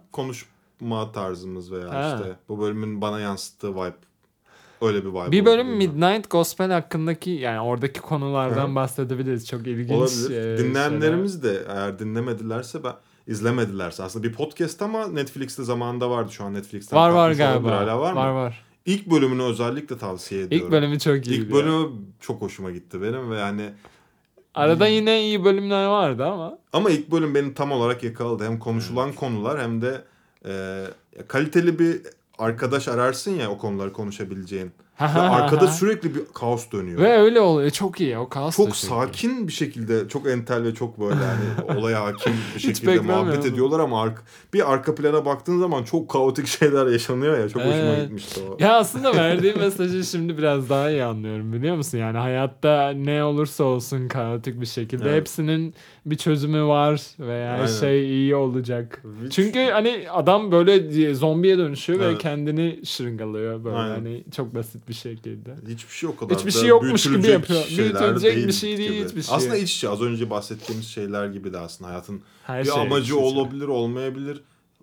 konuşma 0.82 1.12
tarzımız 1.12 1.72
veya 1.72 1.94
Ha. 1.94 2.14
işte 2.18 2.36
bu 2.48 2.60
bölümün 2.60 3.00
bana 3.00 3.20
yansıttığı 3.20 3.74
vibe 3.74 3.94
öyle 4.82 5.04
bir 5.04 5.08
vibe. 5.10 5.32
bir 5.32 5.44
bölüm. 5.44 5.76
Midnight 5.76 6.30
Gospel 6.30 6.70
hakkındaki 6.70 7.30
yani 7.30 7.60
oradaki 7.60 8.00
konulardan 8.00 8.70
Hı. 8.70 8.74
bahsedebiliriz. 8.74 9.46
Çok 9.46 9.66
ilginç 9.66 9.90
olabilir. 9.90 10.54
e, 10.54 10.58
Dinleyenlerimiz 10.58 11.42
de 11.42 11.64
eğer 11.68 11.98
dinlemedilerse 11.98 12.84
ben 12.84 12.94
izlemedilerse 13.26 14.02
aslında 14.02 14.24
bir 14.28 14.32
podcast 14.32 14.82
ama 14.82 15.06
Netflix'te 15.06 15.62
zamanında 15.64 16.10
vardı 16.10 16.32
şu 16.32 16.44
an 16.44 16.54
Netflix'ten 16.54 16.96
şeyler. 16.96 17.08
Var 17.10 17.14
var 17.14 17.32
galiba. 17.32 17.70
Hala 17.70 18.00
var 18.00 18.12
mı? 18.12 18.18
Var 18.18 18.30
var. 18.30 18.64
İlk 18.86 19.10
bölümünü 19.10 19.42
özellikle 19.42 19.98
tavsiye 19.98 20.42
ediyorum. 20.42 20.66
İlk 20.66 20.72
bölümü 20.72 20.98
çok 20.98 21.26
iyi. 21.26 21.40
İlk 21.40 21.52
bölümü 21.52 21.88
çok 22.20 22.42
hoşuma 22.42 22.70
gitti 22.70 23.02
benim 23.02 23.30
ve 23.30 23.38
yani 23.38 23.70
Arada 24.54 24.86
yine 24.86 25.22
iyi 25.22 25.44
bölümler 25.44 25.86
vardı 25.86 26.24
ama. 26.26 26.58
Ama 26.72 26.90
ilk 26.90 27.10
bölüm 27.10 27.34
beni 27.34 27.54
tam 27.54 27.72
olarak 27.72 28.02
yakaladı. 28.02 28.44
Hem 28.44 28.58
konuşulan 28.58 29.12
konular 29.12 29.60
hem 29.60 29.82
de 29.82 30.04
e, 30.44 30.84
kaliteli 31.28 31.78
bir 31.78 32.00
arkadaş 32.38 32.88
ararsın 32.88 33.30
ya 33.30 33.50
o 33.50 33.58
konuları 33.58 33.92
konuşabileceğin. 33.92 34.72
Ve 35.16 35.20
arkada 35.20 35.66
sürekli 35.66 36.14
bir 36.14 36.20
kaos 36.34 36.72
dönüyor. 36.72 37.00
Ve 37.00 37.12
öyle 37.18 37.40
oluyor. 37.40 37.70
Çok 37.70 38.00
iyi. 38.00 38.18
O 38.18 38.28
kaos 38.28 38.56
çok 38.56 38.68
iyi. 38.68 38.86
sakin 38.86 39.48
bir 39.48 39.52
şekilde, 39.52 40.08
çok 40.08 40.26
entel 40.28 40.62
ve 40.64 40.74
çok 40.74 41.00
böyle 41.00 41.14
hani 41.14 41.78
olaya 41.78 42.04
hakim 42.04 42.32
bir 42.54 42.60
şekilde 42.60 42.98
muhabbet 43.00 43.46
ediyorlar 43.46 43.80
ama 43.80 44.02
ark- 44.02 44.22
bir 44.54 44.72
arka 44.72 44.94
plana 44.94 45.24
baktığın 45.24 45.58
zaman 45.60 45.82
çok 45.84 46.08
kaotik 46.10 46.46
şeyler 46.58 46.86
yaşanıyor 46.86 47.38
ya. 47.38 47.48
Çok 47.48 47.62
hoşuma 47.62 47.76
Evet. 47.76 48.02
gitmişti 48.02 48.40
o. 48.50 48.56
Ya 48.60 48.76
aslında 48.78 49.14
verdiği 49.14 49.54
mesajı 49.54 50.04
şimdi 50.04 50.38
biraz 50.38 50.70
daha 50.70 50.90
iyi 50.90 51.04
anlıyorum 51.04 51.52
biliyor 51.52 51.76
musun? 51.76 51.98
Yani 51.98 52.18
hayatta 52.18 52.90
ne 52.90 53.24
olursa 53.24 53.64
olsun 53.64 54.08
kaotik 54.08 54.60
bir 54.60 54.66
şekilde 54.66 55.04
Evet. 55.08 55.20
hepsinin 55.20 55.74
bir 56.06 56.16
çözümü 56.16 56.64
var 56.64 57.00
veya 57.18 57.52
Aynen. 57.52 57.66
şey 57.66 58.04
iyi 58.10 58.34
olacak. 58.34 59.02
Hiç- 59.24 59.32
Çünkü 59.32 59.58
hani 59.72 60.04
adam 60.10 60.52
böyle 60.52 61.14
zombiye 61.14 61.58
dönüşüyor 61.58 62.00
ve 62.00 62.04
Evet. 62.04 62.18
kendini 62.18 62.80
şırıngalıyor 62.86 63.64
böyle 63.64 63.76
Aynen. 63.76 63.94
hani 63.94 64.24
çok 64.36 64.54
basit 64.54 64.88
bir 64.88 64.91
şekilde. 64.94 65.56
Hiçbir 65.68 65.92
şey 65.92 66.08
o 66.08 66.16
kadar 66.16 66.38
Hiçbir 66.38 66.50
şey 66.50 66.68
yokmuş 66.68 67.02
gibi 67.02 67.26
yapıyor. 67.26 67.64
Büyütülecek 67.78 68.46
bir 68.46 68.52
şey 68.52 68.78
değil, 68.78 68.92
gibi. 68.92 69.04
hiçbir 69.08 69.22
şey. 69.22 69.34
Aslında 69.34 69.56
iç 69.56 69.76
içe 69.76 69.88
az 69.88 70.02
önce 70.02 70.30
bahsettiğimiz 70.30 70.86
şeyler 70.88 71.26
gibi 71.26 71.52
de 71.52 71.58
aslında 71.58 71.90
hayatın 71.90 72.22
Her 72.42 72.64
bir 72.64 72.70
şey 72.70 72.82
amacı 72.82 73.18
olabilir 73.18 73.66
olmayabilir. 73.68 74.40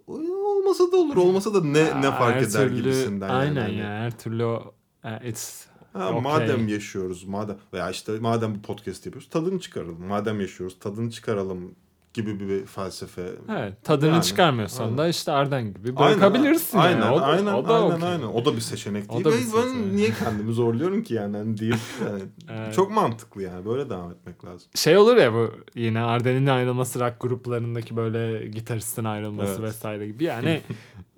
Olmasa 0.08 0.92
da 0.92 0.98
olur 0.98 1.18
olmasa 1.18 1.54
da 1.54 1.64
ne 1.64 2.02
ne 2.02 2.12
fark 2.12 2.42
eder 2.42 2.68
türlü- 2.68 2.76
gibisinden. 2.76 3.30
Aynen 3.30 3.68
yani. 3.68 3.78
ya 3.78 3.86
her 3.88 4.18
türlü 4.20 4.46
o 4.46 4.74
e, 5.04 5.30
it's 5.30 5.66
Ha, 5.94 6.10
Okey. 6.10 6.22
Madem 6.22 6.68
yaşıyoruz 6.68 7.24
madem 7.24 7.58
veya 7.74 7.90
işte 7.90 8.12
madem 8.20 8.56
bu 8.56 8.62
podcast 8.62 9.06
yapıyoruz 9.06 9.30
tadını 9.30 9.60
çıkaralım. 9.60 10.06
Madem 10.08 10.42
yaşıyoruz 10.42 10.80
tadını 10.80 11.12
çıkaralım 11.12 11.76
gibi 12.24 12.50
bir 12.50 12.66
felsefe. 12.66 13.30
Evet, 13.58 13.84
tadını 13.84 14.10
Yani, 14.12 14.24
çıkarmıyorsan 14.24 14.84
aynen. 14.84 14.98
da 14.98 15.08
işte 15.08 15.32
Arden 15.32 15.74
gibi 15.74 15.96
bırakabilirsin 15.98 16.78
aynen, 16.78 17.02
yani. 17.02 17.16
O 17.16 17.20
da, 17.20 17.26
aynen, 17.26 17.54
o 17.54 17.68
da 17.68 17.74
aynen, 17.84 17.96
okey. 17.96 18.10
aynen. 18.10 18.24
O 18.28 18.46
da 18.46 18.56
bir 18.56 18.62
seçenek 18.62 19.12
O 19.12 19.14
değil. 19.14 19.26
da 19.26 19.30
bir 19.30 19.36
Ve 19.36 19.40
ben 19.40 19.68
seçenek. 19.68 19.94
niye 19.94 20.10
kendimi 20.24 20.54
zorluyorum 20.54 21.04
ki 21.04 21.14
yani, 21.14 21.38
hani 21.38 21.58
deyip 21.58 21.76
yani 22.06 22.22
Evet. 22.50 22.74
çok 22.74 22.92
mantıklı 22.92 23.42
yani 23.44 23.66
böyle 23.66 23.90
devam 23.90 24.12
etmek 24.12 24.46
lazım. 24.46 24.70
Şey 24.76 24.98
olur 24.98 25.18
ya 25.18 25.34
bu 25.34 25.52
yine 25.76 26.00
Arden'in 26.02 26.48
ayrılması 26.48 27.00
rock 27.00 27.14
gruplarındaki 27.20 27.96
böyle 27.98 28.48
gitaristin 28.48 29.04
ayrılması 29.04 29.52
Evet. 29.52 29.62
vesaire 29.64 30.08
gibi 30.08 30.24
yani 30.24 30.62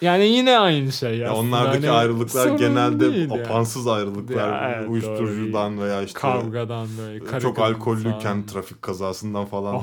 yani 0.00 0.24
yine 0.26 0.58
aynı 0.58 0.92
şey 0.92 1.18
Ya 1.18 1.34
onlardaki 1.34 1.86
Hani 1.86 1.98
ayrılıklar 1.98 2.44
sorun 2.44 2.56
genelde 2.56 3.12
değil 3.12 3.30
yani. 3.30 3.42
apansız 3.42 3.86
ayrılıklar, 3.86 4.48
Ya, 4.48 4.74
evet, 4.76 4.88
uyuşturucudan 4.90 5.80
veya 5.80 6.02
işte 6.02 6.20
kavgadan 6.20 6.88
böyle 6.98 7.40
çok 7.40 7.58
alkollüyken 7.58 8.20
falan. 8.20 8.46
trafik 8.46 8.82
kazasından 8.82 9.44
falan. 9.46 9.82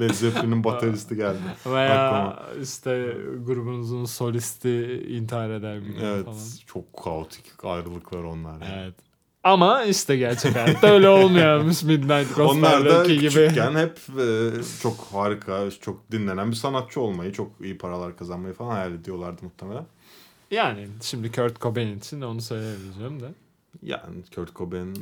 Led 0.00 0.10
Zeppelin'in 0.14 0.64
bateristi 0.64 1.16
geldi. 1.16 1.38
veya 1.66 2.06
aklıma. 2.08 2.42
işte 2.62 3.16
grubunuzun 3.46 4.04
solisti 4.04 5.02
intihar 5.08 5.50
eder 5.50 5.80
bir 5.82 5.86
gün 5.86 6.04
Evet, 6.04 6.24
falan. 6.24 6.36
çok 6.66 6.92
kaotik 7.04 7.64
ayrılıklar 7.64 8.22
onlar. 8.24 8.52
Yani. 8.52 8.64
Evet. 8.82 8.94
Ama 9.46 9.84
işte 9.84 10.16
gerçek 10.16 10.54
hayatta 10.56 10.86
öyle 10.86 11.08
olmuyormuş 11.08 11.82
Midnight 11.82 12.38
Onlar 12.38 12.84
da 12.84 13.04
gibi. 13.04 13.20
küçükken 13.28 13.74
hep 13.74 13.98
e, 14.20 14.50
çok 14.82 14.96
harika, 15.12 15.70
çok 15.80 16.12
dinlenen 16.12 16.50
bir 16.50 16.56
sanatçı 16.56 17.00
olmayı, 17.00 17.32
çok 17.32 17.52
iyi 17.60 17.78
paralar 17.78 18.16
kazanmayı 18.16 18.54
falan 18.54 18.70
hayal 18.70 18.92
ediyorlardı 18.92 19.44
muhtemelen. 19.44 19.86
Yani 20.50 20.88
şimdi 21.02 21.32
Kurt 21.32 21.60
Cobain 21.60 21.98
için 21.98 22.20
onu 22.20 22.40
söyleyebileceğim 22.40 23.20
de. 23.20 23.26
Yani 23.82 24.16
Kurt 24.34 24.54
Cobain 24.56 24.98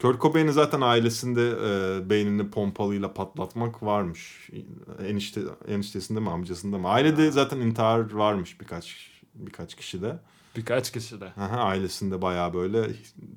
Kurt 0.00 0.20
Cobain'in 0.22 0.50
zaten 0.50 0.80
ailesinde 0.80 1.48
e, 1.50 2.10
beynini 2.10 2.50
pompalıyla 2.50 3.14
patlatmak 3.14 3.82
varmış. 3.82 4.50
Enişte 5.06 5.40
eniştesinde 5.68 6.20
mi 6.20 6.30
amcasında 6.30 6.78
mı? 6.78 6.88
Ailede 6.88 7.30
zaten 7.30 7.60
intihar 7.60 8.12
varmış 8.12 8.60
birkaç 8.60 9.10
birkaç 9.34 9.74
kişide. 9.74 10.18
Birkaç 10.56 10.92
kişi 10.92 11.20
de. 11.20 11.24
Aha, 11.26 11.56
ailesinde 11.56 12.22
bayağı 12.22 12.54
böyle 12.54 12.86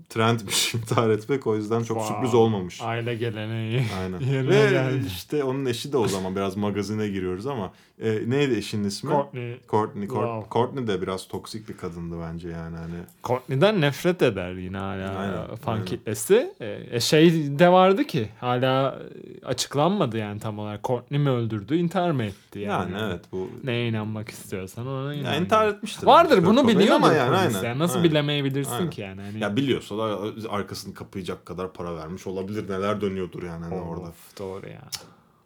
trendmiş 0.10 0.74
intihar 0.76 1.10
etmek 1.10 1.48
o 1.48 1.56
yüzden 1.56 1.84
çok 1.84 1.98
Wow. 1.98 2.16
sürpriz 2.16 2.34
olmamış. 2.34 2.82
Aile 2.82 3.16
geleneği. 3.16 3.84
Aynen. 4.02 4.20
Yerine 4.20 4.50
Ve 4.50 4.70
geldi. 4.70 5.04
işte 5.08 5.44
onun 5.44 5.66
eşi 5.66 5.94
de 5.94 5.98
o 5.98 6.08
zaman 6.08 6.36
biraz 6.36 6.58
magazine 6.58 7.08
giriyoruz 7.08 7.48
ama 7.48 7.72
e, 8.02 8.30
neydi 8.30 8.56
eşinin 8.56 8.84
ismi? 8.88 9.10
Courtney. 9.10 9.58
Courtney. 9.70 10.08
Court- 10.08 10.28
Wow. 10.28 10.54
Courtney 10.60 10.88
de 10.88 11.02
biraz 11.02 11.28
toksik 11.28 11.70
bir 11.70 11.78
kadındı 11.78 12.16
bence 12.22 12.50
yani 12.50 12.78
hani. 12.78 12.94
Courtney'den 13.24 13.82
nefret 13.82 14.22
eder 14.22 14.52
yine 14.54 14.78
hala 14.78 15.18
Aynen, 15.18 15.56
fan 15.56 15.74
aynen. 15.74 15.86
kitlesi. 15.86 16.54
E, 16.92 17.00
şey 17.00 17.34
de 17.60 17.70
vardı 17.72 18.04
ki 18.04 18.30
hala 18.40 19.00
açıklanmadı 19.46 20.18
yani 20.18 20.40
tam 20.40 20.60
olarak. 20.60 20.84
Courtney 20.84 21.20
mi 21.20 21.30
öldürdü, 21.30 21.76
intihar 21.78 22.12
mı 22.12 22.24
etti 22.24 22.60
yani. 22.60 22.92
Yani 22.92 23.04
evet 23.10 23.22
bu 23.32 23.50
Neye 23.64 23.90
inanmak 23.90 24.30
istiyorsan 24.30 24.88
ona 24.88 25.14
inan. 25.16 25.32
ya 25.34 25.40
intihar 25.40 25.68
etmiştir. 25.68 26.08
Vardır 26.08 26.46
bunu 26.46 26.62
Cobain 26.62 26.80
biliyordur 26.80 27.02
ama 27.10 27.18
yani, 27.18 27.36
aynen, 27.36 27.64
yani 27.64 27.80
nasıl 27.80 27.96
aynen. 27.98 28.10
bilemeyebilirsin 28.10 28.72
Aynen. 28.72 28.90
ki 28.90 29.02
yani. 29.02 29.22
Hani, 29.22 29.40
Ya 29.40 29.56
biliyorsa 29.56 29.98
da 29.98 30.20
arkasını 30.50 30.94
kapayacak 30.94 31.46
kadar 31.46 31.74
para 31.74 31.96
vermiş 31.96 32.28
olabilir. 32.28 32.70
Neler 32.70 33.02
dönüyordur 33.02 33.44
yani 33.44 33.64
hani 33.66 33.76
Of, 33.82 33.88
orada. 33.88 34.12
Doğru 34.40 34.70
ya. 34.70 34.82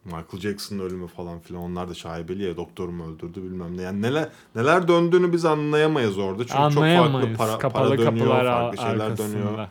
Michael 0.04 0.40
Jackson'ın 0.40 0.80
ölümü 0.80 1.06
falan 1.08 1.40
filan 1.40 1.62
onlar 1.62 1.88
da 1.88 1.94
şaibeli 1.94 2.42
ya 2.44 2.56
doktorumu 2.56 3.14
öldürdü 3.14 3.42
bilmem 3.42 3.76
ne. 3.76 3.82
Yani 3.82 4.02
neler 4.02 4.28
neler 4.54 4.88
döndüğünü 4.88 5.32
biz 5.32 5.44
anlayamayız 5.44 6.18
orada. 6.18 6.38
Çünkü 6.38 6.48
çok 6.48 6.58
farklı 6.58 6.80
Anlayamayız. 6.80 7.38
para, 7.38 7.58
Kapalı 7.58 7.88
para 7.88 7.98
dönüyor, 7.98 8.18
kapılar 8.18 8.44
farklı 8.46 8.82
ar- 8.82 8.90
şeyler 8.90 9.18
dönüyor. 9.18 9.68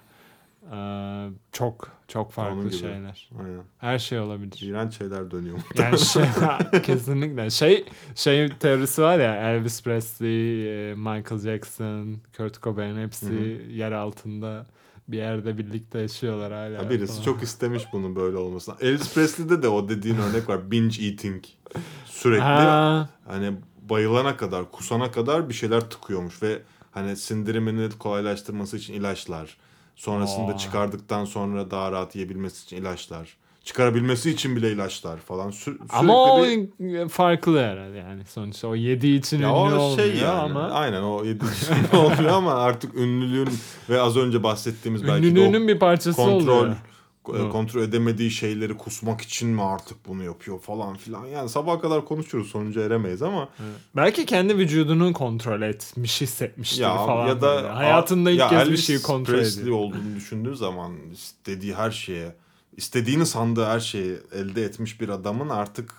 Ee, 0.74 1.30
çok 1.52 1.92
çok 2.08 2.32
farklı 2.32 2.72
şeyler. 2.72 3.30
Aynen. 3.40 3.62
Her 3.78 4.00
şey 4.00 4.20
olabilir. 4.20 4.62
İğrenç 4.64 4.98
şeyler 4.98 5.32
dönüyor. 5.32 5.58
Yani 5.76 6.00
şey, 6.00 6.24
kesinlikle. 6.84 7.50
Şey 7.50 7.86
şey 8.16 8.50
teorisi 8.50 9.02
var 9.02 9.20
ya 9.20 9.52
Elvis 9.52 9.84
Presley, 9.84 10.92
e, 10.92 10.96
Michael 10.96 11.40
Jackson, 11.40 12.18
Kurt 12.38 12.62
Cobain 12.62 12.98
hepsi 13.04 13.28
Hı 13.28 13.72
yer 13.72 13.92
altında 13.92 14.66
bir 15.08 15.18
yerde 15.18 15.58
birlikte 15.58 16.00
yaşıyorlar 16.00 16.54
hala. 16.54 16.84
Ya 16.84 16.90
birisi 16.90 17.14
falan. 17.14 17.24
çok 17.24 17.44
istemiş 17.44 17.84
bunun 17.94 18.16
böyle 18.16 18.38
olmasını. 18.38 18.76
Elvis 18.82 19.14
Presley'de 19.14 19.64
de 19.64 19.68
o 19.68 19.90
dediğin 19.90 20.18
örnek 20.18 20.50
var. 20.50 20.72
Binge 20.72 21.06
eating. 21.06 21.44
Sürekli 22.06 22.42
Ha, 22.44 23.10
hani 23.28 23.54
bayılana 23.90 24.38
kadar, 24.38 24.72
kusana 24.72 25.12
kadar 25.12 25.50
bir 25.50 25.54
şeyler 25.54 25.90
tıkıyormuş 25.90 26.44
ve 26.44 26.62
hani 26.92 27.16
sindirimini 27.16 27.90
kolaylaştırması 27.90 28.78
için 28.78 28.94
ilaçlar. 28.94 29.58
Sonrasında 30.02 30.52
Aa. 30.52 30.58
çıkardıktan 30.58 31.26
sonra 31.26 31.72
daha 31.72 31.92
rahat 31.92 32.16
yiyebilmesi 32.16 32.64
için 32.64 32.78
ilaçlar. 32.78 33.38
Çıkarabilmesi 33.64 34.30
için 34.30 34.56
bile 34.56 34.72
ilaçlar 34.72 35.18
falan. 35.18 35.50
Sü- 35.50 35.78
ama 35.90 36.34
o 36.34 36.44
bir... 36.44 37.10
farklı 37.10 37.60
herhalde 37.64 37.98
yani 37.98 38.26
sonuçta 38.26 38.68
o 38.68 38.76
yediği 38.76 39.20
için 39.20 39.40
Ya 39.42 39.48
ünlü 39.48 39.56
o 39.56 39.58
olmuyor 39.58 39.98
şey 39.98 40.16
yani. 40.16 40.40
ama 40.40 40.62
Aynen 40.62 41.02
o 41.02 41.24
yedi 41.24 41.46
için 41.46 41.98
oluyor 41.98 42.32
ama 42.32 42.54
artık 42.54 42.96
ünlülüğün 42.96 43.50
ve 43.90 44.02
az 44.02 44.18
önce 44.18 44.44
bahsettiğimiz 44.44 45.08
belki 45.08 45.24
de 45.24 45.28
ünlülüğünün 45.28 45.68
bir 45.68 45.80
parçası 45.80 46.16
kontrol 46.18 46.58
oluyor. 46.58 46.76
E, 47.30 47.32
Hı. 47.38 47.50
kontrol 47.50 47.82
edemediği 47.82 48.32
şeyleri 48.32 48.78
kusmak 48.78 49.22
için 49.22 49.50
mi 49.50 49.64
artık 49.64 50.08
bunu 50.08 50.24
yapıyor 50.24 50.60
falan 50.60 50.98
filan. 50.98 51.26
Yani 51.26 51.50
sabaha 51.50 51.82
kadar 51.82 52.06
konuşuruz 52.06 52.48
sonuca 52.50 52.82
eremeyiz 52.82 53.22
ama 53.22 53.50
Belki 53.96 54.26
kendi 54.26 54.58
vücudunu 54.58 55.14
kontrol 55.14 55.62
etmiş 55.62 56.22
hissetmiştir 56.22 56.82
ya 56.82 56.96
falan. 56.96 57.28
ya 57.28 57.42
böyle. 57.42 57.64
da 57.64 57.76
hayatında 57.76 58.32
ilk 58.32 58.40
ya 58.40 58.48
kez 58.50 58.60
bir 58.60 58.66
Elvis 58.66 58.88
şeyi 58.88 59.02
kontrol 59.02 59.34
Presley 59.34 59.64
ediyor. 59.64 59.78
olduğunu 59.78 60.16
düşündüğü 60.16 60.56
zaman 60.56 60.92
istediği 61.14 61.76
her 61.76 61.92
şeye 61.92 62.36
istediğini 62.78 63.26
sandığı 63.26 63.66
her 63.66 63.80
şeyi 63.80 64.18
elde 64.34 64.64
etmiş 64.64 65.02
bir 65.02 65.10
adamın 65.10 65.50
artık 65.50 65.94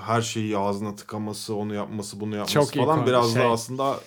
her 0.00 0.22
şeyi 0.22 0.58
ağzına 0.58 0.96
tıkaması, 0.96 1.54
onu 1.54 1.74
yapması, 1.74 2.20
bunu 2.20 2.36
yapması 2.36 2.54
Çok 2.54 2.86
falan 2.86 3.06
biraz 3.06 3.32
şey. 3.32 3.42
da 3.42 3.46
aslında 3.48 4.00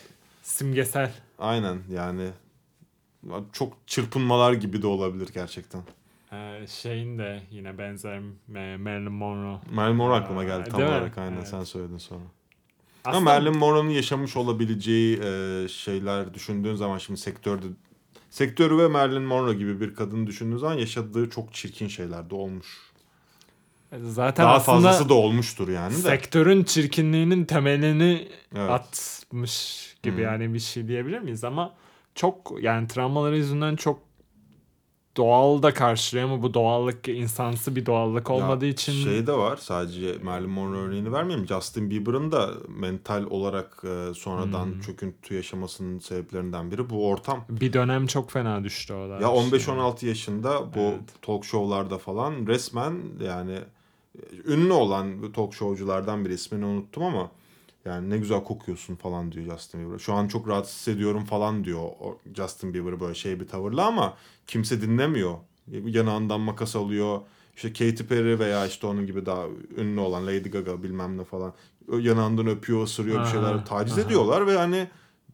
Simgesel. 0.43 1.11
aynen 1.39 1.77
yani 1.93 2.29
çok 3.53 3.73
çırpınmalar 3.87 4.53
gibi 4.53 4.81
de 4.81 4.87
olabilir 4.87 5.29
gerçekten. 5.33 5.81
Ee, 6.33 6.65
şeyin 6.67 7.17
de 7.17 7.41
yine 7.51 7.77
benzer 7.77 8.17
e, 8.17 8.77
Marilyn 8.77 9.11
Monroe. 9.11 9.59
Marilyn 9.71 9.95
Monroe 9.97 10.15
aklıma 10.15 10.43
geldi 10.43 10.69
tam 10.69 10.79
değil 10.81 10.91
mi? 10.91 10.95
olarak 10.97 11.17
aynen 11.17 11.35
Evet. 11.37 11.47
sen 11.47 11.63
söyledin 11.63 11.97
sonra. 11.97 12.21
Aslında 13.05 13.17
Ama 13.17 13.31
Marilyn 13.39 13.57
Monroe'nun 13.57 13.89
yaşamış 13.89 14.37
olabileceği 14.37 15.19
e, 15.23 15.67
şeyler 15.67 16.33
düşündüğün 16.33 16.75
zaman 16.75 16.97
şimdi 16.97 17.19
sektörde 17.19 17.65
sektörü 18.29 18.77
ve 18.77 18.87
Marilyn 18.87 19.21
Monroe 19.21 19.53
gibi 19.53 19.79
bir 19.81 19.95
kadını 19.95 20.27
düşündüğün 20.27 20.57
zaman 20.57 20.75
yaşadığı 20.77 21.29
çok 21.29 21.53
çirkin 21.53 21.87
şeyler 21.87 22.29
de 22.29 22.35
olmuş. 22.35 22.91
zaten 24.01 24.45
Daha 24.45 24.53
aslında 24.55 24.75
fazlası 24.77 25.09
da 25.09 25.13
olmuştur 25.13 25.67
yani 25.69 25.91
de. 25.93 25.97
sektörün 25.97 26.63
çirkinliğinin 26.63 27.45
temelini 27.45 28.27
Evet. 28.55 28.69
atmış 28.71 29.87
gibi 30.03 30.17
Hı. 30.17 30.21
yani 30.21 30.53
bir 30.53 30.59
şey 30.59 30.87
diyebilir 30.87 31.19
miyiz 31.19 31.43
ama 31.43 31.73
çok 32.15 32.53
yani 32.61 32.87
travmaları 32.87 33.37
yüzünden 33.37 33.75
çok 33.75 33.99
doğal 35.17 35.63
da 35.63 35.73
karşılıyor 35.73 36.29
ama 36.29 36.43
bu 36.43 36.53
doğallık 36.53 37.07
insansı 37.07 37.75
bir 37.75 37.85
doğallık 37.85 38.29
Ya 38.29 38.35
olmadığı 38.35 38.65
için 38.65 38.91
Şey 38.91 39.27
de 39.27 39.33
var 39.33 39.57
sadece 39.57 40.15
Marilyn 40.23 40.49
Monroe 40.49 40.79
örneğini 40.79 41.11
vermeyeyim. 41.13 41.47
Justin 41.47 41.89
Bieber'ın 41.89 42.31
da 42.31 42.49
mental 42.67 43.23
olarak 43.29 43.83
e, 43.83 44.13
sonradan 44.13 44.65
Hmm. 44.65 44.79
çöküntü 44.81 45.35
yaşamasının 45.35 45.99
sebeplerinden 45.99 46.71
biri 46.71 46.89
bu 46.89 47.07
ortam. 47.07 47.45
bir 47.49 47.73
dönem 47.73 48.07
çok 48.07 48.31
fena 48.31 48.63
düştü 48.63 48.93
o 48.93 49.09
da. 49.09 49.13
Ya 49.13 49.27
15-16 49.27 50.05
yaşında 50.05 50.73
bu 50.73 50.79
Evet. 50.79 50.99
talk 51.21 51.45
show'larda 51.45 51.97
falan 51.97 52.47
resmen 52.47 52.93
yani 53.25 53.57
e, 54.15 54.51
ünlü 54.53 54.73
olan 54.73 55.31
talk 55.31 55.53
show'culardan 55.53 56.25
biri 56.25 56.33
ismini 56.33 56.65
unuttum 56.65 57.03
ama 57.03 57.31
yani 57.85 58.09
ne 58.09 58.17
güzel 58.17 58.43
kokuyorsun 58.43 58.95
falan 58.95 59.31
diyor 59.31 59.51
Justin 59.51 59.81
Bieber. 59.85 59.99
Şu 59.99 60.13
an 60.13 60.27
çok 60.27 60.47
rahatsız 60.47 60.75
hissediyorum 60.75 61.25
falan 61.25 61.63
diyor 61.63 61.89
Justin 62.35 62.73
Bieber 62.73 62.99
böyle 62.99 63.15
şey 63.15 63.39
bir 63.39 63.47
tavırla 63.47 63.85
ama 63.85 64.17
kimse 64.47 64.81
dinlemiyor. 64.81 65.35
Yanağından 65.67 66.41
makas 66.41 66.75
alıyor. 66.75 67.21
İşte 67.55 67.73
Katy 67.73 68.03
Perry 68.03 68.39
veya 68.39 68.67
işte 68.67 68.87
onun 68.87 69.05
gibi 69.05 69.25
daha 69.25 69.45
ünlü 69.77 69.99
olan 69.99 70.27
Lady 70.27 70.49
Gaga 70.49 70.83
bilmem 70.83 71.17
ne 71.17 71.23
falan. 71.23 71.53
Yanağından 71.99 72.47
öpüyor, 72.47 72.83
ısırıyor 72.83 73.15
bir 73.15 73.21
Aha, 73.21 73.31
şeyler 73.31 73.65
taciz 73.65 73.97
aha. 73.97 74.01
ediyorlar 74.01 74.47
ve 74.47 74.57
hani 74.57 74.87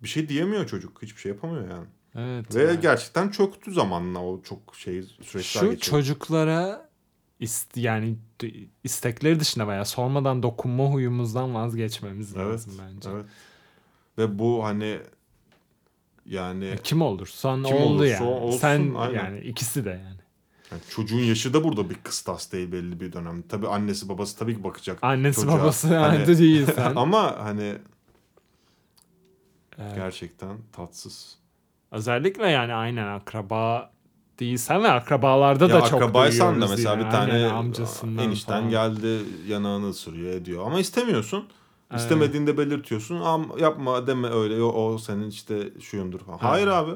bir 0.04 0.08
şey 0.08 0.30
diyemiyor 0.30 0.68
çocuk. 0.68 1.02
Hiçbir 1.02 1.22
şey 1.22 1.32
yapamıyor 1.32 1.70
yani. 1.70 1.86
Evet. 2.16 2.56
Ve 2.56 2.64
yani. 2.64 2.80
gerçekten 2.82 3.30
çöktü 3.30 3.74
zamanla 3.74 4.24
o 4.24 4.42
çok 4.42 4.76
şey 4.76 5.04
süreçler 5.04 5.62
Şu 5.62 5.72
geçiyor. 5.72 5.98
çocuklara 5.98 6.87
ist 7.40 7.78
yani 7.78 8.16
istekleri 8.84 9.40
dışında 9.40 9.68
veya 9.68 9.86
sormadan 9.86 10.44
dokunma 10.44 10.84
huyumuzdan 10.86 11.56
vazgeçmemiz 11.56 12.36
Evet, 12.36 12.46
lazım 12.48 12.74
bence. 12.80 13.10
Evet. 13.10 13.26
Ve 14.18 14.40
bu 14.40 14.64
hani 14.66 15.00
yani, 16.26 16.66
Ya 16.66 16.76
Kim 16.78 17.02
olursan 17.02 17.64
Kim 17.64 17.78
oldu 17.78 18.06
yani. 18.06 18.24
olsun, 18.24 18.58
Sen 18.60 18.94
aynen. 18.98 19.14
yani 19.26 19.40
ikisi 19.40 19.86
de 19.86 19.90
yani. 19.90 20.18
yani 20.72 20.82
çocuğun 20.90 21.20
yaşı 21.20 21.54
da 21.54 21.64
burada 21.64 21.90
bir 21.90 21.96
kıstas 21.96 22.52
değil 22.52 22.72
belli 22.72 23.00
bir 23.00 23.14
dönem. 23.14 23.42
Tabii 23.42 23.68
annesi 23.68 24.10
babası 24.10 24.38
tabii 24.40 24.56
ki 24.58 24.64
bakacak. 24.64 24.98
Annesi 25.02 25.42
çocuğa. 25.42 25.60
babası 25.60 25.88
Hani- 25.98 26.18
hani, 26.26 26.38
değil 26.40 26.66
sen. 26.76 26.96
Ama 26.96 27.36
hani 27.40 27.76
Evet. 29.80 29.96
gerçekten 29.96 30.58
tatsız. 30.72 31.38
Özellikle 31.92 32.48
yani 32.50 32.74
aynen 32.74 33.08
akraba 33.08 33.92
değilsen 34.40 34.84
ve 34.84 34.92
akrabalarda 34.92 35.68
ya 35.68 35.74
da 35.74 35.82
çok 35.82 36.02
akrabaysan 36.02 36.48
da 36.48 36.52
duyuyoruz 36.52 36.72
mesela 36.72 36.94
yine. 36.96 37.06
bir 37.06 37.12
tane 37.12 37.46
amcasından 37.52 38.24
enişten 38.24 38.60
falan. 38.60 38.70
geldi 38.70 39.20
yanağını 39.48 39.90
ısırıyor 39.90 40.34
ediyor. 40.34 40.66
Ama 40.66 40.80
istemiyorsun. 40.80 41.46
Evet. 41.92 42.02
İstemediğinde 42.02 42.58
belirtiyorsun. 42.58 43.20
Ama 43.22 43.46
yapma 43.60 44.08
deme 44.08 44.30
öyle. 44.30 44.64
O, 44.64 44.68
o 44.68 44.98
senin 44.98 45.30
işte 45.30 45.70
şuyundur 45.82 46.20
falan. 46.20 46.38
Hayır 46.38 46.68
abi. 46.68 46.92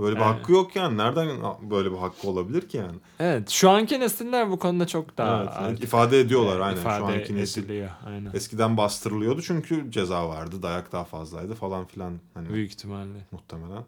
Böyle 0.00 0.16
bir 0.16 0.20
Evet. 0.20 0.34
hakkı 0.34 0.52
yok 0.52 0.76
yani. 0.76 0.98
Nereden 0.98 1.28
böyle 1.70 1.92
bir 1.92 1.96
hakkı 1.96 2.28
olabilir 2.28 2.68
ki 2.68 2.76
yani? 2.76 2.96
Evet 3.20 3.50
şu 3.50 3.70
anki 3.70 4.00
nesiller 4.00 4.50
bu 4.50 4.58
konuda 4.58 4.86
çok 4.86 5.18
daha 5.18 5.38
Evet, 5.40 5.48
artık, 5.52 5.84
ifade 5.84 6.20
ediyorlar 6.20 6.60
e, 6.60 6.62
aynen. 6.64 6.80
ifade 6.80 6.98
Şu 6.98 7.06
anki 7.06 7.36
nesil 7.36 7.62
ediliyor. 7.64 7.90
Aynen. 8.06 8.30
eskiden 8.34 8.76
bastırılıyordu 8.76 9.42
çünkü 9.42 9.90
ceza 9.90 10.28
vardı, 10.28 10.62
dayak 10.62 10.92
daha 10.92 11.04
fazlaydı 11.04 11.54
falan 11.54 11.86
filan 11.86 12.12
hani 12.34 12.48
Büyük 12.48 12.70
ihtimalle. 12.70 13.18
muhtemelen. 13.32 13.84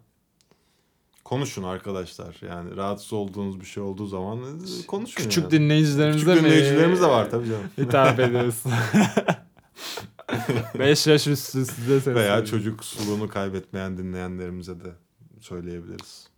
Konuşun 1.28 1.62
arkadaşlar. 1.62 2.36
Yani 2.48 2.76
rahatsız 2.76 3.12
olduğunuz 3.12 3.60
bir 3.60 3.66
şey 3.66 3.82
olduğu 3.82 4.06
zaman 4.06 4.38
e, 4.38 4.86
konuşun 4.86 5.22
Küçük 5.22 5.42
yani. 5.42 5.50
dinleyicilerimize 5.50 6.24
Küçük 6.24 6.42
mi 6.42 6.48
dinleyicilerimiz 6.50 7.00
de 7.00 7.06
var 7.06 7.30
tabii 7.30 7.46
canım. 7.48 7.64
hitap 7.78 8.20
ediyorsun. 8.20 8.72
5 10.78 11.06
yaş 11.06 11.26
üstü 11.26 11.50
size 11.66 11.66
sesleniyorum. 11.66 12.14
Veya 12.14 12.44
çocuk 12.44 12.84
suluğunu 12.84 13.28
kaybetmeyen 13.28 13.98
dinleyenlerimize 13.98 14.80
de 14.80 14.88
söyleyebiliriz. 15.40 16.28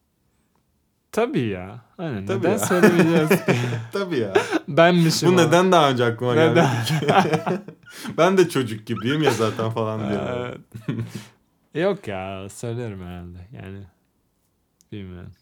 Tabii 1.12 1.41
ya. 1.49 1.80
Hani 1.97 2.26
Tabii 2.26 2.38
neden 2.38 2.51
ya. 2.53 2.59
söylemeyeceğiz 2.59 3.28
ki? 3.28 3.53
Tabii 3.93 4.18
ya. 4.18 4.32
Benmişim 4.68 5.28
Bu 5.28 5.34
o. 5.34 5.36
neden 5.36 5.72
daha 5.72 5.91
önce 5.91 6.05
aklıma 6.05 6.34
Neden? 6.34 6.55
gelmedi 6.55 7.61
ben 8.18 8.38
de 8.38 8.49
çocuk 8.49 8.86
gibiyim 8.86 9.22
ya 9.22 9.30
zaten 9.30 9.70
falan. 9.70 10.01
Evet. 10.01 10.59
Yok 11.74 12.09
ya 12.09 12.49
söylerim 12.49 13.01
herhalde 13.03 13.38
yani. 13.53 13.86
Bilmiyorum. 14.93 15.32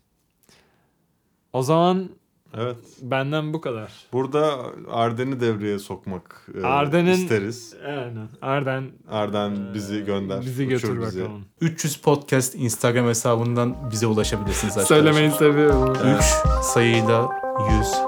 O 1.52 1.62
zaman 1.62 2.08
Evet. 2.56 2.76
benden 3.02 3.52
bu 3.52 3.60
kadar. 3.60 3.92
Burada 4.12 4.58
Arden'i 4.90 5.40
devreye 5.40 5.78
sokmak 5.78 6.46
e, 6.62 6.66
Arden'in- 6.66 7.06
isteriz. 7.12 7.74
Aynen. 7.86 8.28
Arden 8.42 8.90
Arden 9.10 9.74
bizi 9.74 10.04
gönder. 10.04 10.40
bizi 10.40 10.68
götür 10.68 11.00
bizi. 11.02 11.20
bakalım. 11.22 11.44
300 11.60 11.96
Podcast 11.96 12.54
Instagram 12.54 13.06
hesabından 13.06 13.90
bize 13.90 14.06
ulaşabilirsiniz 14.06 14.78
arkadaşlar. 14.78 14.96
Söylemeyi 14.96 15.30
seviyorum. 15.30 15.92
3 16.18 16.24
sayıyla 16.64 17.28
100 17.70 17.76
yazıyla. 17.78 18.07